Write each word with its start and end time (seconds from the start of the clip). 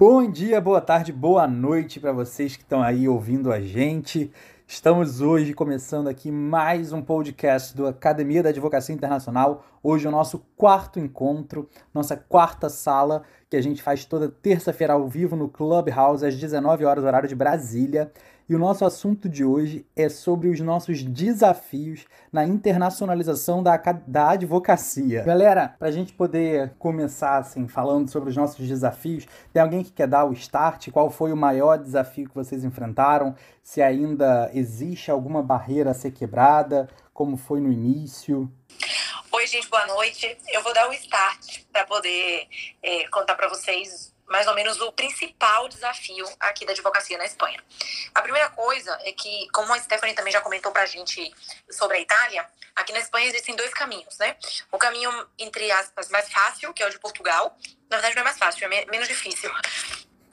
Bom 0.00 0.30
dia, 0.30 0.62
boa 0.62 0.80
tarde, 0.80 1.12
boa 1.12 1.46
noite 1.46 2.00
para 2.00 2.10
vocês 2.10 2.56
que 2.56 2.62
estão 2.62 2.82
aí 2.82 3.06
ouvindo 3.06 3.52
a 3.52 3.60
gente. 3.60 4.32
Estamos 4.66 5.20
hoje 5.20 5.52
começando 5.52 6.08
aqui 6.08 6.30
mais 6.30 6.90
um 6.90 7.02
podcast 7.02 7.76
do 7.76 7.86
Academia 7.86 8.42
da 8.42 8.48
Advocacia 8.48 8.94
Internacional. 8.94 9.62
Hoje 9.82 10.06
é 10.06 10.08
o 10.08 10.10
nosso 10.10 10.38
quarto 10.56 10.98
encontro, 10.98 11.68
nossa 11.92 12.16
quarta 12.16 12.70
sala, 12.70 13.24
que 13.50 13.56
a 13.58 13.62
gente 13.62 13.82
faz 13.82 14.06
toda 14.06 14.30
terça-feira 14.30 14.94
ao 14.94 15.06
vivo 15.06 15.36
no 15.36 15.50
Clubhouse 15.50 16.24
às 16.24 16.34
19 16.34 16.82
horas 16.86 17.04
horário 17.04 17.28
de 17.28 17.34
Brasília. 17.34 18.10
E 18.50 18.54
o 18.56 18.58
nosso 18.58 18.84
assunto 18.84 19.28
de 19.28 19.44
hoje 19.44 19.86
é 19.94 20.08
sobre 20.08 20.48
os 20.48 20.58
nossos 20.58 21.04
desafios 21.04 22.04
na 22.32 22.44
internacionalização 22.44 23.62
da, 23.62 23.76
da 24.04 24.30
advocacia. 24.30 25.22
Galera, 25.22 25.76
para 25.78 25.86
a 25.86 25.92
gente 25.92 26.12
poder 26.12 26.74
começar 26.76 27.38
assim, 27.38 27.68
falando 27.68 28.10
sobre 28.10 28.30
os 28.30 28.36
nossos 28.36 28.66
desafios, 28.66 29.24
tem 29.52 29.62
alguém 29.62 29.84
que 29.84 29.92
quer 29.92 30.08
dar 30.08 30.24
o 30.24 30.32
start? 30.32 30.90
Qual 30.90 31.08
foi 31.10 31.32
o 31.32 31.36
maior 31.36 31.78
desafio 31.78 32.28
que 32.28 32.34
vocês 32.34 32.64
enfrentaram? 32.64 33.36
Se 33.62 33.80
ainda 33.80 34.50
existe 34.52 35.12
alguma 35.12 35.44
barreira 35.44 35.92
a 35.92 35.94
ser 35.94 36.10
quebrada? 36.10 36.88
Como 37.14 37.36
foi 37.36 37.60
no 37.60 37.70
início? 37.70 38.50
Oi, 39.30 39.46
gente, 39.46 39.70
boa 39.70 39.86
noite. 39.86 40.36
Eu 40.52 40.60
vou 40.64 40.74
dar 40.74 40.88
o 40.88 40.92
start 40.94 41.62
para 41.72 41.86
poder 41.86 42.48
é, 42.82 43.06
contar 43.10 43.36
para 43.36 43.48
vocês 43.48 44.12
mais 44.30 44.46
ou 44.46 44.54
menos 44.54 44.80
o 44.80 44.92
principal 44.92 45.68
desafio 45.68 46.26
aqui 46.38 46.64
da 46.64 46.72
advocacia 46.72 47.18
na 47.18 47.26
Espanha. 47.26 47.62
A 48.14 48.22
primeira 48.22 48.48
coisa 48.50 48.96
é 49.02 49.12
que, 49.12 49.48
como 49.52 49.74
a 49.74 49.78
Stephanie 49.80 50.14
também 50.14 50.32
já 50.32 50.40
comentou 50.40 50.70
para 50.70 50.82
a 50.82 50.86
gente 50.86 51.34
sobre 51.68 51.96
a 51.96 52.00
Itália, 52.00 52.48
aqui 52.76 52.92
na 52.92 53.00
Espanha 53.00 53.26
existem 53.26 53.56
dois 53.56 53.74
caminhos, 53.74 54.16
né? 54.18 54.36
O 54.70 54.78
caminho, 54.78 55.10
entre 55.36 55.70
aspas, 55.72 56.08
mais 56.10 56.30
fácil, 56.32 56.72
que 56.72 56.80
é 56.82 56.86
o 56.86 56.90
de 56.90 56.98
Portugal. 57.00 57.58
Na 57.90 57.96
verdade, 57.96 58.14
não 58.14 58.22
é 58.22 58.24
mais 58.24 58.38
fácil, 58.38 58.64
é 58.64 58.84
menos 58.86 59.08
difícil. 59.08 59.50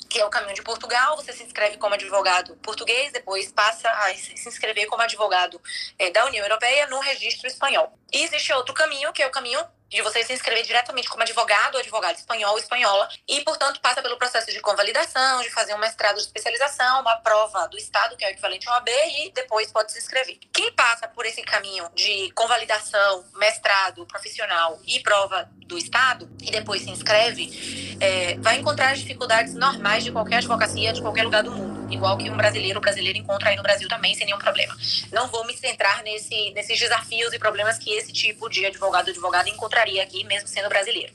Que 0.07 0.19
é 0.19 0.25
o 0.25 0.29
caminho 0.29 0.53
de 0.53 0.61
Portugal, 0.61 1.15
você 1.15 1.33
se 1.33 1.43
inscreve 1.43 1.77
como 1.77 1.95
advogado 1.95 2.55
português, 2.57 3.11
depois 3.11 3.51
passa 3.51 3.89
a 3.89 4.13
se 4.13 4.47
inscrever 4.47 4.85
como 4.85 5.01
advogado 5.01 5.59
é, 5.97 6.11
da 6.11 6.23
União 6.25 6.45
Europeia 6.45 6.85
no 6.87 6.99
registro 6.99 7.47
espanhol. 7.47 7.97
E 8.13 8.23
existe 8.23 8.53
outro 8.53 8.75
caminho, 8.75 9.11
que 9.11 9.23
é 9.23 9.27
o 9.27 9.31
caminho 9.31 9.59
de 9.89 10.01
você 10.01 10.23
se 10.23 10.33
inscrever 10.33 10.63
diretamente 10.63 11.07
como 11.07 11.23
advogado 11.23 11.75
ou 11.75 11.79
advogado 11.79 12.15
espanhol 12.15 12.51
ou 12.51 12.59
espanhola 12.59 13.07
e, 13.27 13.41
portanto, 13.41 13.79
passa 13.79 14.01
pelo 14.01 14.17
processo 14.17 14.51
de 14.51 14.59
convalidação, 14.59 15.41
de 15.41 15.49
fazer 15.49 15.73
um 15.73 15.77
mestrado 15.77 16.15
de 16.15 16.21
especialização, 16.21 17.01
uma 17.01 17.15
prova 17.17 17.67
do 17.67 17.77
Estado, 17.77 18.15
que 18.17 18.25
é 18.25 18.29
o 18.29 18.31
equivalente 18.31 18.67
ao 18.67 18.75
AB, 18.75 18.91
e 18.91 19.31
depois 19.31 19.71
pode 19.71 19.91
se 19.91 19.99
inscrever. 19.99 20.37
Quem 20.51 20.71
passa 20.73 21.07
por 21.07 21.25
esse 21.25 21.41
caminho 21.41 21.89
de 21.93 22.31
convalidação, 22.31 23.25
mestrado 23.35 24.05
profissional 24.05 24.79
e 24.85 24.99
prova 24.99 25.49
do 25.65 25.77
Estado 25.77 26.29
e 26.41 26.51
depois 26.51 26.81
se 26.81 26.89
inscreve, 26.89 27.97
é, 27.99 28.37
vai 28.39 28.57
encontrar 28.57 28.91
as 28.91 28.99
dificuldades 28.99 29.53
normais 29.53 30.03
de 30.03 30.11
qualquer 30.11 30.37
advocacia 30.37 30.93
de 30.93 31.01
qualquer 31.01 31.23
lugar 31.23 31.43
do 31.43 31.51
mundo, 31.51 31.76
igual 31.89 32.17
que 32.17 32.29
um 32.29 32.37
brasileiro, 32.37 32.79
brasileiro 32.79 33.17
encontra 33.17 33.49
aí 33.49 33.55
no 33.55 33.63
Brasil 33.63 33.87
também, 33.87 34.13
sem 34.15 34.25
nenhum 34.25 34.37
problema. 34.37 34.75
Não 35.11 35.27
vou 35.27 35.45
me 35.45 35.55
centrar 35.55 36.03
nesse, 36.03 36.51
nesses 36.51 36.79
desafios 36.79 37.33
e 37.33 37.39
problemas 37.39 37.77
que 37.77 37.91
esse 37.91 38.11
tipo 38.11 38.49
de 38.49 38.65
advogado 38.65 39.09
advogada 39.09 39.49
encontraria 39.49 40.03
aqui, 40.03 40.23
mesmo 40.23 40.47
sendo 40.47 40.69
brasileiro. 40.69 41.13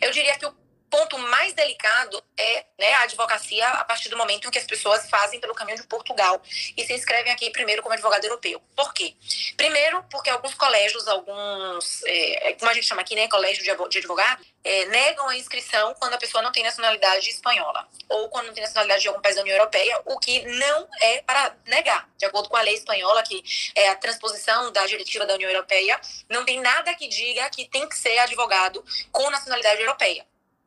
Eu 0.00 0.10
diria 0.10 0.36
que 0.36 0.46
o 0.46 0.52
ponto 0.90 1.18
mais 1.18 1.52
delicado 1.52 2.22
é 2.36 2.66
né, 2.78 2.92
a 2.94 3.02
advocacia 3.02 3.66
a 3.68 3.84
partir 3.84 4.08
do 4.08 4.16
momento 4.16 4.46
em 4.46 4.50
que 4.50 4.58
as 4.58 4.64
pessoas 4.64 5.08
fazem 5.08 5.40
pelo 5.40 5.54
caminho 5.54 5.78
de 5.78 5.86
Portugal 5.86 6.40
e 6.76 6.84
se 6.84 6.92
inscrevem 6.92 7.32
aqui 7.32 7.50
primeiro 7.50 7.82
como 7.82 7.94
advogado 7.94 8.24
europeu. 8.24 8.60
Por 8.74 8.92
quê? 8.92 9.14
Primeiro, 9.56 10.02
porque 10.10 10.30
alguns 10.30 10.54
colégios, 10.54 11.08
alguns, 11.08 12.02
é, 12.04 12.52
como 12.58 12.70
a 12.70 12.74
gente 12.74 12.86
chama 12.86 13.02
aqui, 13.02 13.14
né, 13.14 13.28
colégio 13.28 13.62
de 13.62 13.70
advogado, 13.70 14.44
é, 14.62 14.84
negam 14.86 15.28
a 15.28 15.36
inscrição 15.36 15.94
quando 15.94 16.14
a 16.14 16.18
pessoa 16.18 16.42
não 16.42 16.50
tem 16.50 16.62
nacionalidade 16.62 17.30
espanhola 17.30 17.86
ou 18.08 18.28
quando 18.28 18.46
não 18.46 18.54
tem 18.54 18.62
nacionalidade 18.62 19.02
de 19.02 19.08
algum 19.08 19.20
país 19.20 19.36
da 19.36 19.42
União 19.42 19.56
Europeia, 19.56 20.00
o 20.04 20.18
que 20.18 20.42
não 20.42 20.88
é 21.00 21.22
para 21.22 21.56
negar. 21.66 22.08
De 22.16 22.24
acordo 22.24 22.48
com 22.48 22.56
a 22.56 22.62
lei 22.62 22.74
espanhola, 22.74 23.22
que 23.22 23.42
é 23.74 23.88
a 23.90 23.94
transposição 23.96 24.72
da 24.72 24.86
diretiva 24.86 25.24
da 25.24 25.34
União 25.34 25.50
Europeia, 25.50 26.00
não 26.28 26.44
tem 26.44 26.60
nada 26.60 26.94
que 26.94 27.08
diga 27.08 27.48
que 27.50 27.66
tem 27.66 27.88
que 27.88 27.96
ser 27.96 28.18
advogado 28.18 28.84
com 29.12 29.30
nacionalidade 29.30 29.80
europeia. 29.80 30.26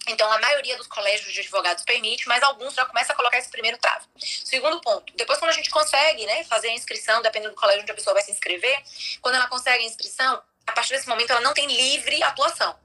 Então, 0.09 0.31
a 0.31 0.40
maioria 0.40 0.75
dos 0.75 0.88
colégios 0.88 1.31
de 1.31 1.40
advogados 1.40 1.84
permite, 1.84 2.28
mas 2.28 2.42
alguns 2.44 2.74
já 2.74 2.86
começam 2.86 3.14
a 3.14 3.18
colocar 3.18 3.38
esse 3.38 3.50
primeiro 3.50 3.78
trave. 3.78 4.06
Segundo 4.18 4.81
ponto, 4.81 5.14
depois 5.16 5.40
quando 5.40 5.52
a 5.52 5.53
gente 5.53 5.70
consegue 5.70 6.25
né, 6.25 6.44
fazer 6.44 6.70
a 6.70 6.74
inscrição, 6.74 7.22
dependendo 7.22 7.53
do 7.53 7.59
colégio 7.59 7.84
onde 7.84 7.92
a 7.92 7.96
pessoa 7.96 8.14
vai 8.14 8.24
se 8.24 8.31
inscrever, 8.31 8.78
quando 9.22 9.36
ela 9.36 9.47
consegue 9.47 9.84
a 9.84 9.88
inscrição, 9.88 10.42
a 10.69 10.72
partir 10.72 10.94
desse 10.94 11.07
momento 11.07 11.31
ela 11.31 11.41
não 11.41 11.53
tem 11.53 11.68
livre 11.68 12.22
atuação. 12.24 12.75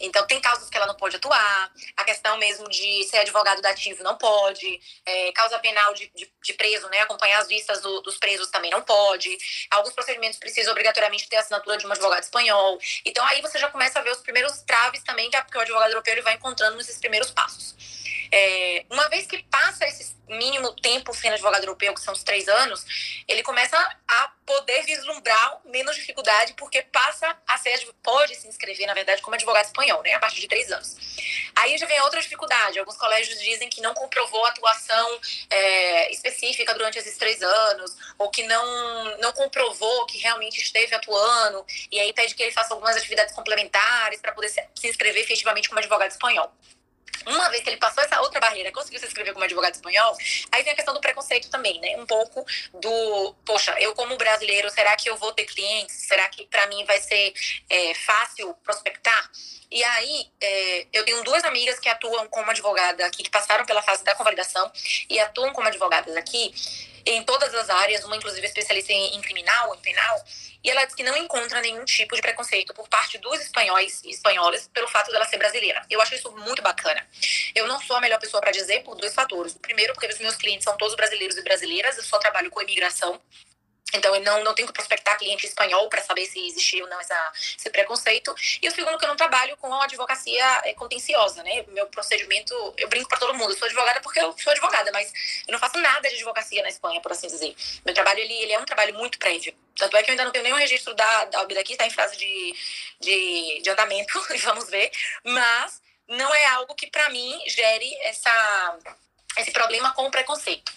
Então, 0.00 0.26
tem 0.26 0.40
causas 0.40 0.68
que 0.68 0.76
ela 0.76 0.86
não 0.86 0.96
pode 0.96 1.16
atuar, 1.16 1.72
a 1.96 2.04
questão 2.04 2.36
mesmo 2.36 2.68
de 2.68 3.04
ser 3.04 3.18
advogado 3.18 3.62
dativo 3.62 4.02
não 4.02 4.16
pode, 4.16 4.80
é, 5.06 5.32
causa 5.32 5.58
penal 5.58 5.94
de, 5.94 6.10
de, 6.14 6.32
de, 6.42 6.52
preso, 6.54 6.88
né, 6.88 7.00
acompanhar 7.00 7.40
as 7.40 7.48
vistas 7.48 7.80
do, 7.80 8.00
dos 8.00 8.16
presos 8.16 8.50
também 8.50 8.70
não 8.70 8.82
pode, 8.82 9.36
alguns 9.70 9.92
procedimentos 9.92 10.38
precisam 10.38 10.72
obrigatoriamente 10.72 11.28
ter 11.28 11.36
a 11.36 11.40
assinatura 11.40 11.76
de 11.76 11.86
um 11.86 11.92
advogado 11.92 12.22
espanhol. 12.22 12.78
Então, 13.04 13.24
aí 13.26 13.40
você 13.40 13.58
já 13.58 13.68
começa 13.68 13.98
a 13.98 14.02
ver 14.02 14.10
os 14.10 14.20
primeiros 14.20 14.62
traves 14.62 15.02
também, 15.02 15.30
já 15.32 15.42
porque 15.42 15.58
o 15.58 15.60
advogado 15.60 15.90
europeu 15.90 16.14
ele 16.14 16.22
vai 16.22 16.34
encontrando 16.34 16.76
nesses 16.76 16.98
primeiros 16.98 17.30
passos. 17.30 17.74
É, 18.34 18.86
uma 18.88 19.10
vez 19.10 19.26
que 19.26 19.42
passa 19.44 19.86
esse 19.86 20.16
mínimo 20.26 20.74
tempo 20.76 21.12
sendo 21.14 21.34
advogado 21.34 21.64
europeu, 21.64 21.92
que 21.92 22.00
são 22.00 22.14
os 22.14 22.22
três 22.22 22.48
anos, 22.48 22.82
ele 23.28 23.42
começa 23.42 23.76
a 24.08 24.32
poder 24.46 24.82
vislumbrar 24.84 25.60
menos 25.66 25.94
dificuldade, 25.94 26.54
porque 26.54 26.80
passa 26.82 27.36
a 27.46 27.58
ser, 27.58 27.86
pode 28.02 28.34
se 28.36 28.48
inscrever, 28.48 28.86
na 28.86 28.94
verdade, 28.94 29.20
como 29.20 29.34
advogado 29.34 29.66
espanhol, 29.66 30.02
né, 30.02 30.14
a 30.14 30.18
partir 30.18 30.40
de 30.40 30.48
três 30.48 30.72
anos. 30.72 30.96
Aí 31.54 31.76
já 31.76 31.86
vem 31.86 32.00
outra 32.00 32.20
dificuldade. 32.20 32.78
Alguns 32.78 32.96
colégios 32.96 33.38
dizem 33.40 33.68
que 33.68 33.82
não 33.82 33.92
comprovou 33.92 34.44
atuação 34.46 35.20
é, 35.50 36.10
específica 36.10 36.72
durante 36.72 36.98
esses 36.98 37.18
três 37.18 37.42
anos, 37.42 37.94
ou 38.18 38.30
que 38.30 38.42
não, 38.44 39.18
não 39.18 39.32
comprovou 39.32 40.06
que 40.06 40.18
realmente 40.18 40.62
esteve 40.62 40.94
atuando, 40.94 41.64
e 41.90 42.00
aí 42.00 42.12
pede 42.14 42.34
que 42.34 42.42
ele 42.42 42.52
faça 42.52 42.72
algumas 42.72 42.96
atividades 42.96 43.34
complementares 43.34 44.20
para 44.20 44.32
poder 44.32 44.48
se, 44.48 44.66
se 44.74 44.88
inscrever 44.88 45.22
efetivamente 45.22 45.68
como 45.68 45.78
advogado 45.78 46.10
espanhol. 46.10 46.50
Uma 47.26 47.48
vez 47.50 47.62
que 47.62 47.70
ele 47.70 47.76
passou 47.76 48.02
essa 48.02 48.20
outra 48.20 48.40
barreira, 48.40 48.72
conseguiu 48.72 49.00
se 49.00 49.06
inscrever 49.06 49.32
como 49.32 49.44
advogado 49.44 49.74
espanhol, 49.74 50.16
aí 50.50 50.62
vem 50.62 50.72
a 50.72 50.76
questão 50.76 50.94
do 50.94 51.00
preconceito 51.00 51.48
também, 51.50 51.80
né? 51.80 51.96
Um 51.96 52.06
pouco 52.06 52.44
do, 52.74 53.34
poxa, 53.44 53.74
eu 53.78 53.94
como 53.94 54.16
brasileiro, 54.16 54.70
será 54.70 54.96
que 54.96 55.08
eu 55.08 55.16
vou 55.16 55.32
ter 55.32 55.44
clientes? 55.44 55.94
Será 55.94 56.28
que 56.28 56.46
para 56.46 56.66
mim 56.66 56.84
vai 56.84 57.00
ser 57.00 57.32
é, 57.68 57.94
fácil 57.94 58.54
prospectar? 58.62 59.30
E 59.72 59.82
aí, 59.82 60.26
é, 60.38 60.86
eu 60.92 61.02
tenho 61.02 61.24
duas 61.24 61.42
amigas 61.44 61.78
que 61.80 61.88
atuam 61.88 62.28
como 62.28 62.50
advogada 62.50 63.06
aqui, 63.06 63.22
que 63.22 63.30
passaram 63.30 63.64
pela 63.64 63.80
fase 63.80 64.04
da 64.04 64.14
convalidação 64.14 64.70
e 65.08 65.18
atuam 65.18 65.50
como 65.54 65.66
advogadas 65.66 66.14
aqui 66.14 66.52
em 67.06 67.22
todas 67.24 67.54
as 67.54 67.70
áreas, 67.70 68.04
uma 68.04 68.14
inclusive 68.14 68.46
especialista 68.46 68.92
em, 68.92 69.16
em 69.16 69.20
criminal, 69.22 69.74
em 69.74 69.78
penal, 69.78 70.22
e 70.62 70.70
ela 70.70 70.84
diz 70.84 70.94
que 70.94 71.02
não 71.02 71.16
encontra 71.16 71.62
nenhum 71.62 71.84
tipo 71.86 72.14
de 72.14 72.20
preconceito 72.20 72.74
por 72.74 72.86
parte 72.86 73.16
dos 73.16 73.40
espanhóis 73.40 74.02
e 74.04 74.10
espanholas 74.10 74.68
pelo 74.68 74.86
fato 74.88 75.10
dela 75.10 75.24
ser 75.24 75.38
brasileira. 75.38 75.82
Eu 75.88 76.02
acho 76.02 76.14
isso 76.14 76.30
muito 76.32 76.60
bacana. 76.60 77.04
Eu 77.54 77.66
não 77.66 77.80
sou 77.80 77.96
a 77.96 78.00
melhor 78.00 78.20
pessoa 78.20 78.42
para 78.42 78.52
dizer 78.52 78.82
por 78.82 78.94
dois 78.94 79.14
fatores. 79.14 79.54
O 79.54 79.58
primeiro, 79.58 79.94
porque 79.94 80.06
os 80.06 80.18
meus 80.18 80.36
clientes 80.36 80.64
são 80.64 80.76
todos 80.76 80.94
brasileiros 80.94 81.36
e 81.38 81.42
brasileiras, 81.42 81.96
eu 81.96 82.04
só 82.04 82.18
trabalho 82.18 82.50
com 82.50 82.60
imigração. 82.60 83.18
Então, 83.92 84.14
eu 84.14 84.22
não, 84.22 84.42
não 84.44 84.54
tenho 84.54 84.66
que 84.66 84.74
prospectar 84.74 85.18
cliente 85.18 85.46
espanhol 85.46 85.88
para 85.88 86.02
saber 86.02 86.26
se 86.26 86.44
existe 86.46 86.80
ou 86.82 86.88
não 86.88 87.00
essa, 87.00 87.32
esse 87.58 87.70
preconceito. 87.70 88.34
E 88.60 88.68
o 88.68 88.72
segundo, 88.72 88.98
que 88.98 89.04
eu 89.04 89.08
não 89.08 89.16
trabalho 89.16 89.56
com 89.58 89.72
advocacia 89.74 90.44
é, 90.64 90.74
contenciosa, 90.74 91.42
né? 91.42 91.64
Meu 91.68 91.86
procedimento, 91.86 92.54
eu 92.76 92.88
brinco 92.88 93.08
para 93.08 93.18
todo 93.18 93.34
mundo, 93.34 93.52
eu 93.52 93.58
sou 93.58 93.66
advogada 93.66 94.00
porque 94.00 94.20
eu 94.20 94.34
sou 94.38 94.52
advogada, 94.52 94.90
mas 94.92 95.12
eu 95.46 95.52
não 95.52 95.58
faço 95.58 95.78
nada 95.78 96.08
de 96.08 96.14
advocacia 96.16 96.62
na 96.62 96.68
Espanha, 96.68 97.00
por 97.00 97.12
assim 97.12 97.26
dizer. 97.26 97.54
Meu 97.84 97.94
trabalho, 97.94 98.20
ele, 98.20 98.34
ele 98.34 98.52
é 98.52 98.58
um 98.58 98.64
trabalho 98.64 98.94
muito 98.94 99.18
prévio. 99.18 99.54
Tanto 99.76 99.96
é 99.96 100.02
que 100.02 100.10
eu 100.10 100.12
ainda 100.12 100.24
não 100.24 100.32
tenho 100.32 100.44
nenhum 100.44 100.56
registro 100.56 100.94
da, 100.94 101.24
da 101.26 101.42
OB 101.42 101.54
daqui, 101.54 101.72
está 101.72 101.86
em 101.86 101.90
fase 101.90 102.16
de, 102.16 102.54
de, 103.00 103.60
de 103.62 103.70
andamento, 103.70 104.20
e 104.34 104.38
vamos 104.38 104.68
ver. 104.68 104.90
Mas 105.24 105.80
não 106.08 106.34
é 106.34 106.46
algo 106.46 106.74
que, 106.74 106.86
para 106.86 107.08
mim, 107.10 107.42
gere 107.46 107.94
essa, 108.02 108.78
esse 109.38 109.50
problema 109.50 109.92
com 109.94 110.06
o 110.06 110.10
preconceito. 110.10 110.72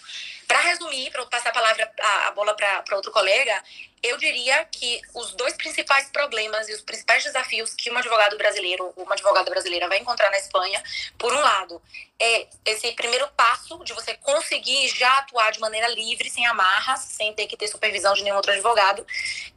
Para 0.46 0.60
resumir, 0.60 1.10
para 1.10 1.26
passar 1.26 1.50
a 1.50 1.52
palavra, 1.52 1.92
a, 2.00 2.28
a 2.28 2.30
bola 2.30 2.54
para 2.54 2.96
outro 2.96 3.10
colega, 3.10 3.62
eu 4.02 4.16
diria 4.18 4.64
que 4.66 5.00
os 5.14 5.32
dois 5.34 5.54
principais 5.54 6.08
problemas 6.10 6.68
e 6.68 6.74
os 6.74 6.82
principais 6.82 7.24
desafios 7.24 7.74
que 7.74 7.90
um 7.90 7.96
advogado 7.96 8.36
brasileiro, 8.38 8.92
uma 8.96 9.14
advogada 9.14 9.50
brasileira 9.50 9.88
vai 9.88 9.98
encontrar 9.98 10.30
na 10.30 10.38
Espanha, 10.38 10.80
por 11.18 11.32
um 11.32 11.40
lado, 11.40 11.82
é 12.20 12.46
esse 12.64 12.92
primeiro 12.92 13.26
passo 13.36 13.82
de 13.82 13.92
você 13.92 14.14
conseguir 14.18 14.88
já 14.88 15.18
atuar 15.18 15.50
de 15.50 15.58
maneira 15.58 15.88
livre, 15.88 16.30
sem 16.30 16.46
amarras, 16.46 17.00
sem 17.00 17.32
ter 17.34 17.46
que 17.46 17.56
ter 17.56 17.66
supervisão 17.66 18.14
de 18.14 18.22
nenhum 18.22 18.36
outro 18.36 18.52
advogado. 18.52 19.04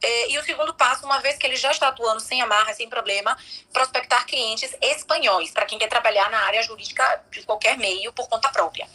É, 0.02 0.32
e 0.32 0.40
o 0.40 0.44
segundo 0.44 0.74
passo, 0.74 1.06
uma 1.06 1.20
vez 1.20 1.38
que 1.38 1.46
ele 1.46 1.56
já 1.56 1.72
está 1.72 1.90
atuando 1.90 2.20
sem 2.20 2.42
amarras, 2.42 2.78
sem 2.78 2.90
problema, 2.90 3.38
prospectar 3.72 4.26
clientes 4.26 4.76
espanhóis, 4.82 5.52
para 5.52 5.66
quem 5.66 5.78
quer 5.78 5.90
trabalhar 5.90 6.30
na 6.32 6.40
área 6.40 6.64
jurídica 6.64 7.24
de 7.30 7.44
qualquer 7.44 7.78
meio 7.78 8.12
por 8.14 8.28
conta 8.28 8.50
própria 8.50 8.88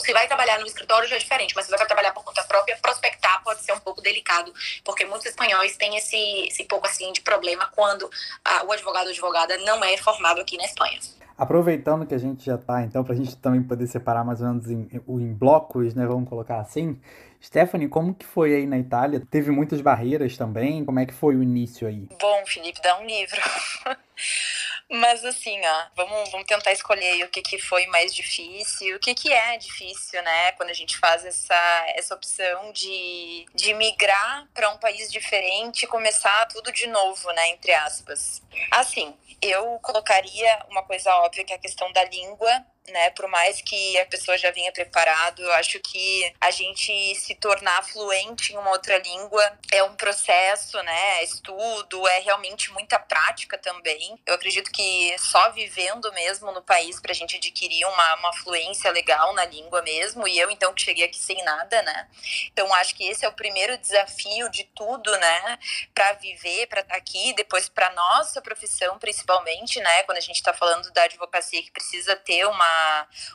se 0.00 0.12
vai 0.12 0.26
trabalhar 0.26 0.58
no 0.58 0.66
escritório 0.66 1.08
já 1.08 1.16
é 1.16 1.18
diferente, 1.18 1.54
mas 1.54 1.66
se 1.66 1.70
vai 1.70 1.86
trabalhar 1.86 2.12
por 2.12 2.24
conta 2.24 2.42
própria, 2.44 2.76
prospectar 2.80 3.42
pode 3.42 3.62
ser 3.62 3.72
um 3.72 3.80
pouco 3.80 4.00
delicado, 4.00 4.52
porque 4.84 5.04
muitos 5.04 5.26
espanhóis 5.26 5.76
têm 5.76 5.96
esse, 5.96 6.46
esse 6.46 6.64
pouco 6.64 6.86
assim 6.86 7.12
de 7.12 7.20
problema 7.20 7.70
quando 7.74 8.10
a, 8.44 8.64
o 8.64 8.72
advogado 8.72 9.06
ou 9.06 9.10
advogada 9.10 9.56
não 9.58 9.82
é 9.84 9.96
formado 9.96 10.40
aqui 10.40 10.56
na 10.56 10.64
Espanha. 10.64 10.98
Aproveitando 11.40 12.06
que 12.06 12.14
a 12.14 12.18
gente 12.18 12.44
já 12.44 12.56
está, 12.56 12.82
então, 12.82 13.02
para 13.02 13.14
a 13.14 13.16
gente 13.16 13.34
também 13.36 13.62
poder 13.62 13.86
separar 13.86 14.22
mais 14.22 14.42
ou 14.42 14.48
menos 14.48 14.70
em, 14.70 14.86
em 15.08 15.32
blocos, 15.32 15.94
né? 15.94 16.06
Vamos 16.06 16.28
colocar 16.28 16.60
assim. 16.60 17.00
Stephanie, 17.42 17.88
como 17.88 18.14
que 18.14 18.26
foi 18.26 18.54
aí 18.54 18.66
na 18.66 18.78
Itália? 18.78 19.22
Teve 19.30 19.50
muitas 19.50 19.80
barreiras 19.80 20.36
também? 20.36 20.84
Como 20.84 21.00
é 21.00 21.06
que 21.06 21.14
foi 21.14 21.36
o 21.36 21.42
início 21.42 21.88
aí? 21.88 22.06
Bom, 22.20 22.42
Felipe, 22.46 22.78
dá 22.82 22.98
um 22.98 23.06
livro. 23.06 23.40
Mas 24.90 25.24
assim, 25.24 25.60
ó, 25.64 25.86
vamos, 25.94 26.30
vamos 26.32 26.46
tentar 26.48 26.72
escolher 26.72 27.24
o 27.24 27.28
que, 27.28 27.40
que 27.42 27.58
foi 27.58 27.86
mais 27.86 28.12
difícil, 28.12 28.96
o 28.96 28.98
que, 28.98 29.14
que 29.14 29.32
é 29.32 29.56
difícil, 29.56 30.20
né? 30.20 30.50
Quando 30.52 30.70
a 30.70 30.74
gente 30.74 30.98
faz 30.98 31.24
essa, 31.24 31.84
essa 31.94 32.12
opção 32.12 32.72
de, 32.72 33.46
de 33.54 33.72
migrar 33.72 34.48
para 34.52 34.68
um 34.68 34.78
país 34.78 35.12
diferente 35.12 35.84
e 35.84 35.86
começar 35.86 36.46
tudo 36.46 36.72
de 36.72 36.88
novo, 36.88 37.30
né? 37.32 37.50
Entre 37.50 37.72
aspas. 37.72 38.42
Assim, 38.72 39.16
eu 39.40 39.78
colocaria 39.78 40.66
uma 40.68 40.82
coisa 40.82 41.14
óbvia 41.18 41.44
que 41.44 41.52
é 41.52 41.56
a 41.56 41.60
questão 41.60 41.92
da 41.92 42.04
língua 42.04 42.66
né? 42.90 43.10
Por 43.10 43.28
mais 43.28 43.60
que 43.62 43.98
a 43.98 44.06
pessoa 44.06 44.36
já 44.36 44.50
venha 44.50 44.72
preparado, 44.72 45.42
eu 45.42 45.52
acho 45.54 45.80
que 45.80 46.32
a 46.40 46.50
gente 46.50 47.14
se 47.14 47.34
tornar 47.34 47.82
fluente 47.84 48.52
em 48.52 48.56
uma 48.56 48.70
outra 48.70 48.98
língua 48.98 49.58
é 49.72 49.82
um 49.82 49.94
processo, 49.94 50.82
né? 50.82 51.20
É 51.20 51.24
estudo, 51.24 52.06
é 52.08 52.20
realmente 52.20 52.70
muita 52.72 52.98
prática 52.98 53.58
também. 53.58 54.18
Eu 54.26 54.34
acredito 54.34 54.70
que 54.70 55.16
só 55.18 55.50
vivendo 55.50 56.12
mesmo 56.12 56.52
no 56.52 56.62
país 56.62 57.00
para 57.00 57.12
a 57.12 57.14
gente 57.14 57.36
adquirir 57.36 57.84
uma, 57.86 58.14
uma 58.16 58.32
fluência 58.34 58.90
legal 58.90 59.32
na 59.34 59.44
língua 59.44 59.82
mesmo. 59.82 60.26
E 60.26 60.38
eu 60.38 60.50
então 60.50 60.72
que 60.74 60.82
cheguei 60.82 61.04
aqui 61.04 61.18
sem 61.18 61.42
nada, 61.44 61.82
né? 61.82 62.08
Então 62.52 62.72
acho 62.74 62.94
que 62.94 63.04
esse 63.04 63.24
é 63.24 63.28
o 63.28 63.32
primeiro 63.32 63.76
desafio 63.78 64.48
de 64.50 64.64
tudo, 64.74 65.10
né? 65.18 65.58
Para 65.94 66.12
viver, 66.14 66.66
para 66.66 66.80
estar 66.80 66.94
tá 66.94 66.98
aqui, 66.98 67.32
depois 67.34 67.68
para 67.68 67.90
nossa 67.90 68.40
profissão 68.40 68.98
principalmente, 68.98 69.80
né? 69.80 70.02
Quando 70.04 70.18
a 70.18 70.22
gente 70.22 70.36
está 70.36 70.52
falando 70.52 70.90
da 70.92 71.04
advocacia 71.04 71.62
que 71.62 71.70
precisa 71.70 72.16
ter 72.16 72.46
uma 72.46 72.79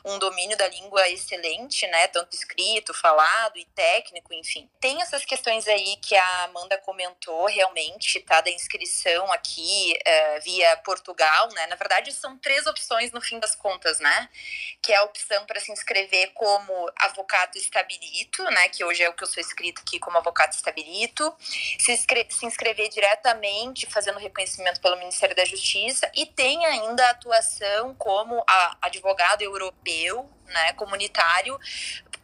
um 0.04 0.18
domínio 0.18 0.56
da 0.56 0.68
língua 0.68 1.08
excelente, 1.08 1.86
né? 1.86 2.08
Tanto 2.08 2.34
escrito, 2.34 2.94
falado 2.94 3.58
e 3.58 3.64
técnico, 3.66 4.32
enfim. 4.32 4.68
Tem 4.80 5.02
essas 5.02 5.24
questões 5.24 5.66
aí 5.68 5.96
que 5.96 6.14
a 6.14 6.44
Amanda 6.44 6.78
comentou 6.78 7.46
realmente, 7.46 8.20
tá? 8.20 8.40
Da 8.40 8.50
inscrição 8.50 9.30
aqui 9.32 9.98
uh, 9.98 10.42
via 10.42 10.76
Portugal, 10.78 11.48
né? 11.52 11.66
Na 11.66 11.76
verdade, 11.76 12.12
são 12.12 12.38
três 12.38 12.66
opções 12.66 13.12
no 13.12 13.20
fim 13.20 13.38
das 13.38 13.54
contas, 13.54 13.98
né? 13.98 14.28
Que 14.82 14.92
é 14.92 14.96
a 14.96 15.04
opção 15.04 15.44
para 15.46 15.60
se 15.60 15.72
inscrever 15.72 16.32
como 16.34 16.90
avocado 16.96 17.56
estabilito, 17.56 18.42
né? 18.44 18.68
Que 18.68 18.84
hoje 18.84 19.02
é 19.02 19.08
o 19.08 19.14
que 19.14 19.24
eu 19.24 19.28
sou 19.28 19.40
escrito 19.40 19.82
aqui 19.82 19.98
como 19.98 20.18
avocado 20.18 20.52
estabilito. 20.52 21.34
Se, 21.40 21.96
se 21.96 22.46
inscrever 22.46 22.88
diretamente, 22.88 23.86
fazendo 23.86 24.18
reconhecimento 24.18 24.80
pelo 24.80 24.96
Ministério 24.96 25.34
da 25.34 25.44
Justiça. 25.44 26.10
E 26.14 26.26
tem 26.26 26.64
ainda 26.64 27.06
a 27.06 27.10
atuação 27.10 27.94
como 27.94 28.42
a 28.48 28.76
advogado 28.82 29.25
mercado 29.26 29.42
europeu, 29.42 30.30
né, 30.46 30.72
comunitário, 30.74 31.58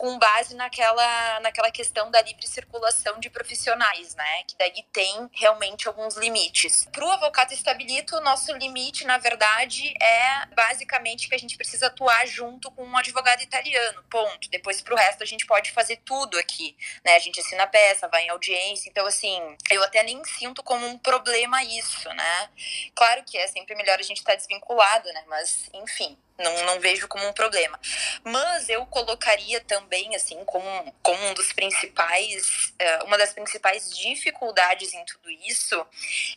com 0.02 0.18
base 0.18 0.56
naquela, 0.56 1.40
naquela 1.40 1.70
questão 1.70 2.10
da 2.10 2.20
livre 2.22 2.44
circulação 2.46 3.20
de 3.20 3.30
profissionais, 3.30 4.16
né? 4.16 4.42
Que 4.48 4.56
daí 4.58 4.84
tem 4.92 5.30
realmente 5.32 5.86
alguns 5.86 6.16
limites. 6.16 6.88
Para 6.90 7.04
o 7.04 7.10
avocado 7.10 7.52
estabilito, 7.52 8.20
nosso 8.20 8.52
limite, 8.54 9.04
na 9.04 9.18
verdade, 9.18 9.94
é 10.02 10.46
basicamente 10.56 11.28
que 11.28 11.34
a 11.36 11.38
gente 11.38 11.56
precisa 11.56 11.86
atuar 11.86 12.26
junto 12.26 12.70
com 12.72 12.84
um 12.84 12.96
advogado 12.96 13.42
italiano, 13.42 14.02
ponto. 14.10 14.50
Depois, 14.50 14.82
para 14.82 14.94
o 14.94 14.96
resto, 14.96 15.22
a 15.22 15.26
gente 15.26 15.46
pode 15.46 15.70
fazer 15.70 15.98
tudo 16.04 16.36
aqui, 16.36 16.76
né? 17.04 17.14
A 17.14 17.20
gente 17.20 17.38
assina 17.38 17.66
peça, 17.68 18.08
vai 18.08 18.24
em 18.24 18.30
audiência, 18.30 18.88
então, 18.88 19.06
assim, 19.06 19.56
eu 19.70 19.84
até 19.84 20.02
nem 20.02 20.22
sinto 20.24 20.64
como 20.64 20.84
um 20.84 20.98
problema 20.98 21.62
isso, 21.62 22.08
né? 22.08 22.50
Claro 22.94 23.22
que 23.24 23.38
é 23.38 23.46
sempre 23.46 23.76
melhor 23.76 24.00
a 24.00 24.02
gente 24.02 24.18
estar 24.18 24.32
tá 24.32 24.36
desvinculado, 24.36 25.08
né? 25.12 25.22
Mas, 25.28 25.70
enfim, 25.74 26.18
não, 26.38 26.64
não 26.64 26.80
vejo 26.80 27.06
como 27.08 27.26
um 27.26 27.32
problema. 27.32 27.78
Mas 28.24 28.68
eu 28.68 28.84
colocaria 28.86 29.60
também, 29.60 30.14
assim, 30.14 30.42
como, 30.44 30.94
como 31.02 31.26
um 31.26 31.34
dos 31.34 31.52
principais, 31.52 32.72
uh, 32.80 33.04
uma 33.04 33.18
das 33.18 33.32
principais 33.32 33.90
dificuldades 33.96 34.92
em 34.92 35.04
tudo 35.04 35.30
isso 35.30 35.86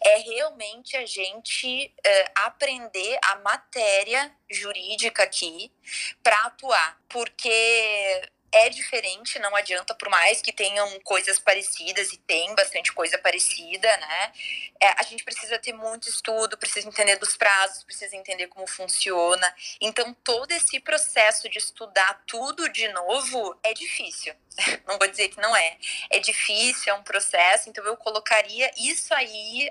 é 0.03 0.17
realmente 0.17 0.95
a 0.97 1.05
gente 1.05 1.93
uh, 1.97 2.31
aprender 2.35 3.17
a 3.23 3.35
matéria 3.37 4.31
jurídica 4.49 5.23
aqui 5.23 5.71
para 6.23 6.37
atuar. 6.45 6.99
Porque 7.09 8.29
é 8.55 8.69
diferente, 8.69 9.37
não 9.39 9.53
adianta, 9.53 9.93
por 9.93 10.09
mais 10.09 10.41
que 10.41 10.53
tenham 10.53 10.99
coisas 11.01 11.37
parecidas, 11.37 12.13
e 12.13 12.17
tem 12.17 12.55
bastante 12.55 12.93
coisa 12.93 13.17
parecida, 13.17 13.87
né? 13.97 14.31
É, 14.79 14.87
a 14.97 15.03
gente 15.03 15.25
precisa 15.25 15.59
ter 15.59 15.73
muito 15.73 16.07
estudo, 16.07 16.57
precisa 16.57 16.87
entender 16.87 17.17
dos 17.17 17.35
prazos, 17.35 17.83
precisa 17.83 18.15
entender 18.15 18.47
como 18.47 18.65
funciona. 18.65 19.53
Então, 19.81 20.13
todo 20.23 20.51
esse 20.51 20.79
processo 20.79 21.49
de 21.49 21.57
estudar 21.57 22.23
tudo 22.25 22.69
de 22.69 22.87
novo 22.89 23.59
é 23.61 23.73
difícil. 23.73 24.33
Não 24.87 24.97
vou 24.97 25.07
dizer 25.07 25.29
que 25.29 25.39
não 25.39 25.55
é. 25.55 25.77
É 26.09 26.19
difícil, 26.19 26.93
é 26.93 26.95
um 26.95 27.03
processo, 27.03 27.69
então 27.69 27.83
eu 27.83 27.97
colocaria 27.97 28.71
isso 28.77 29.13
aí 29.13 29.69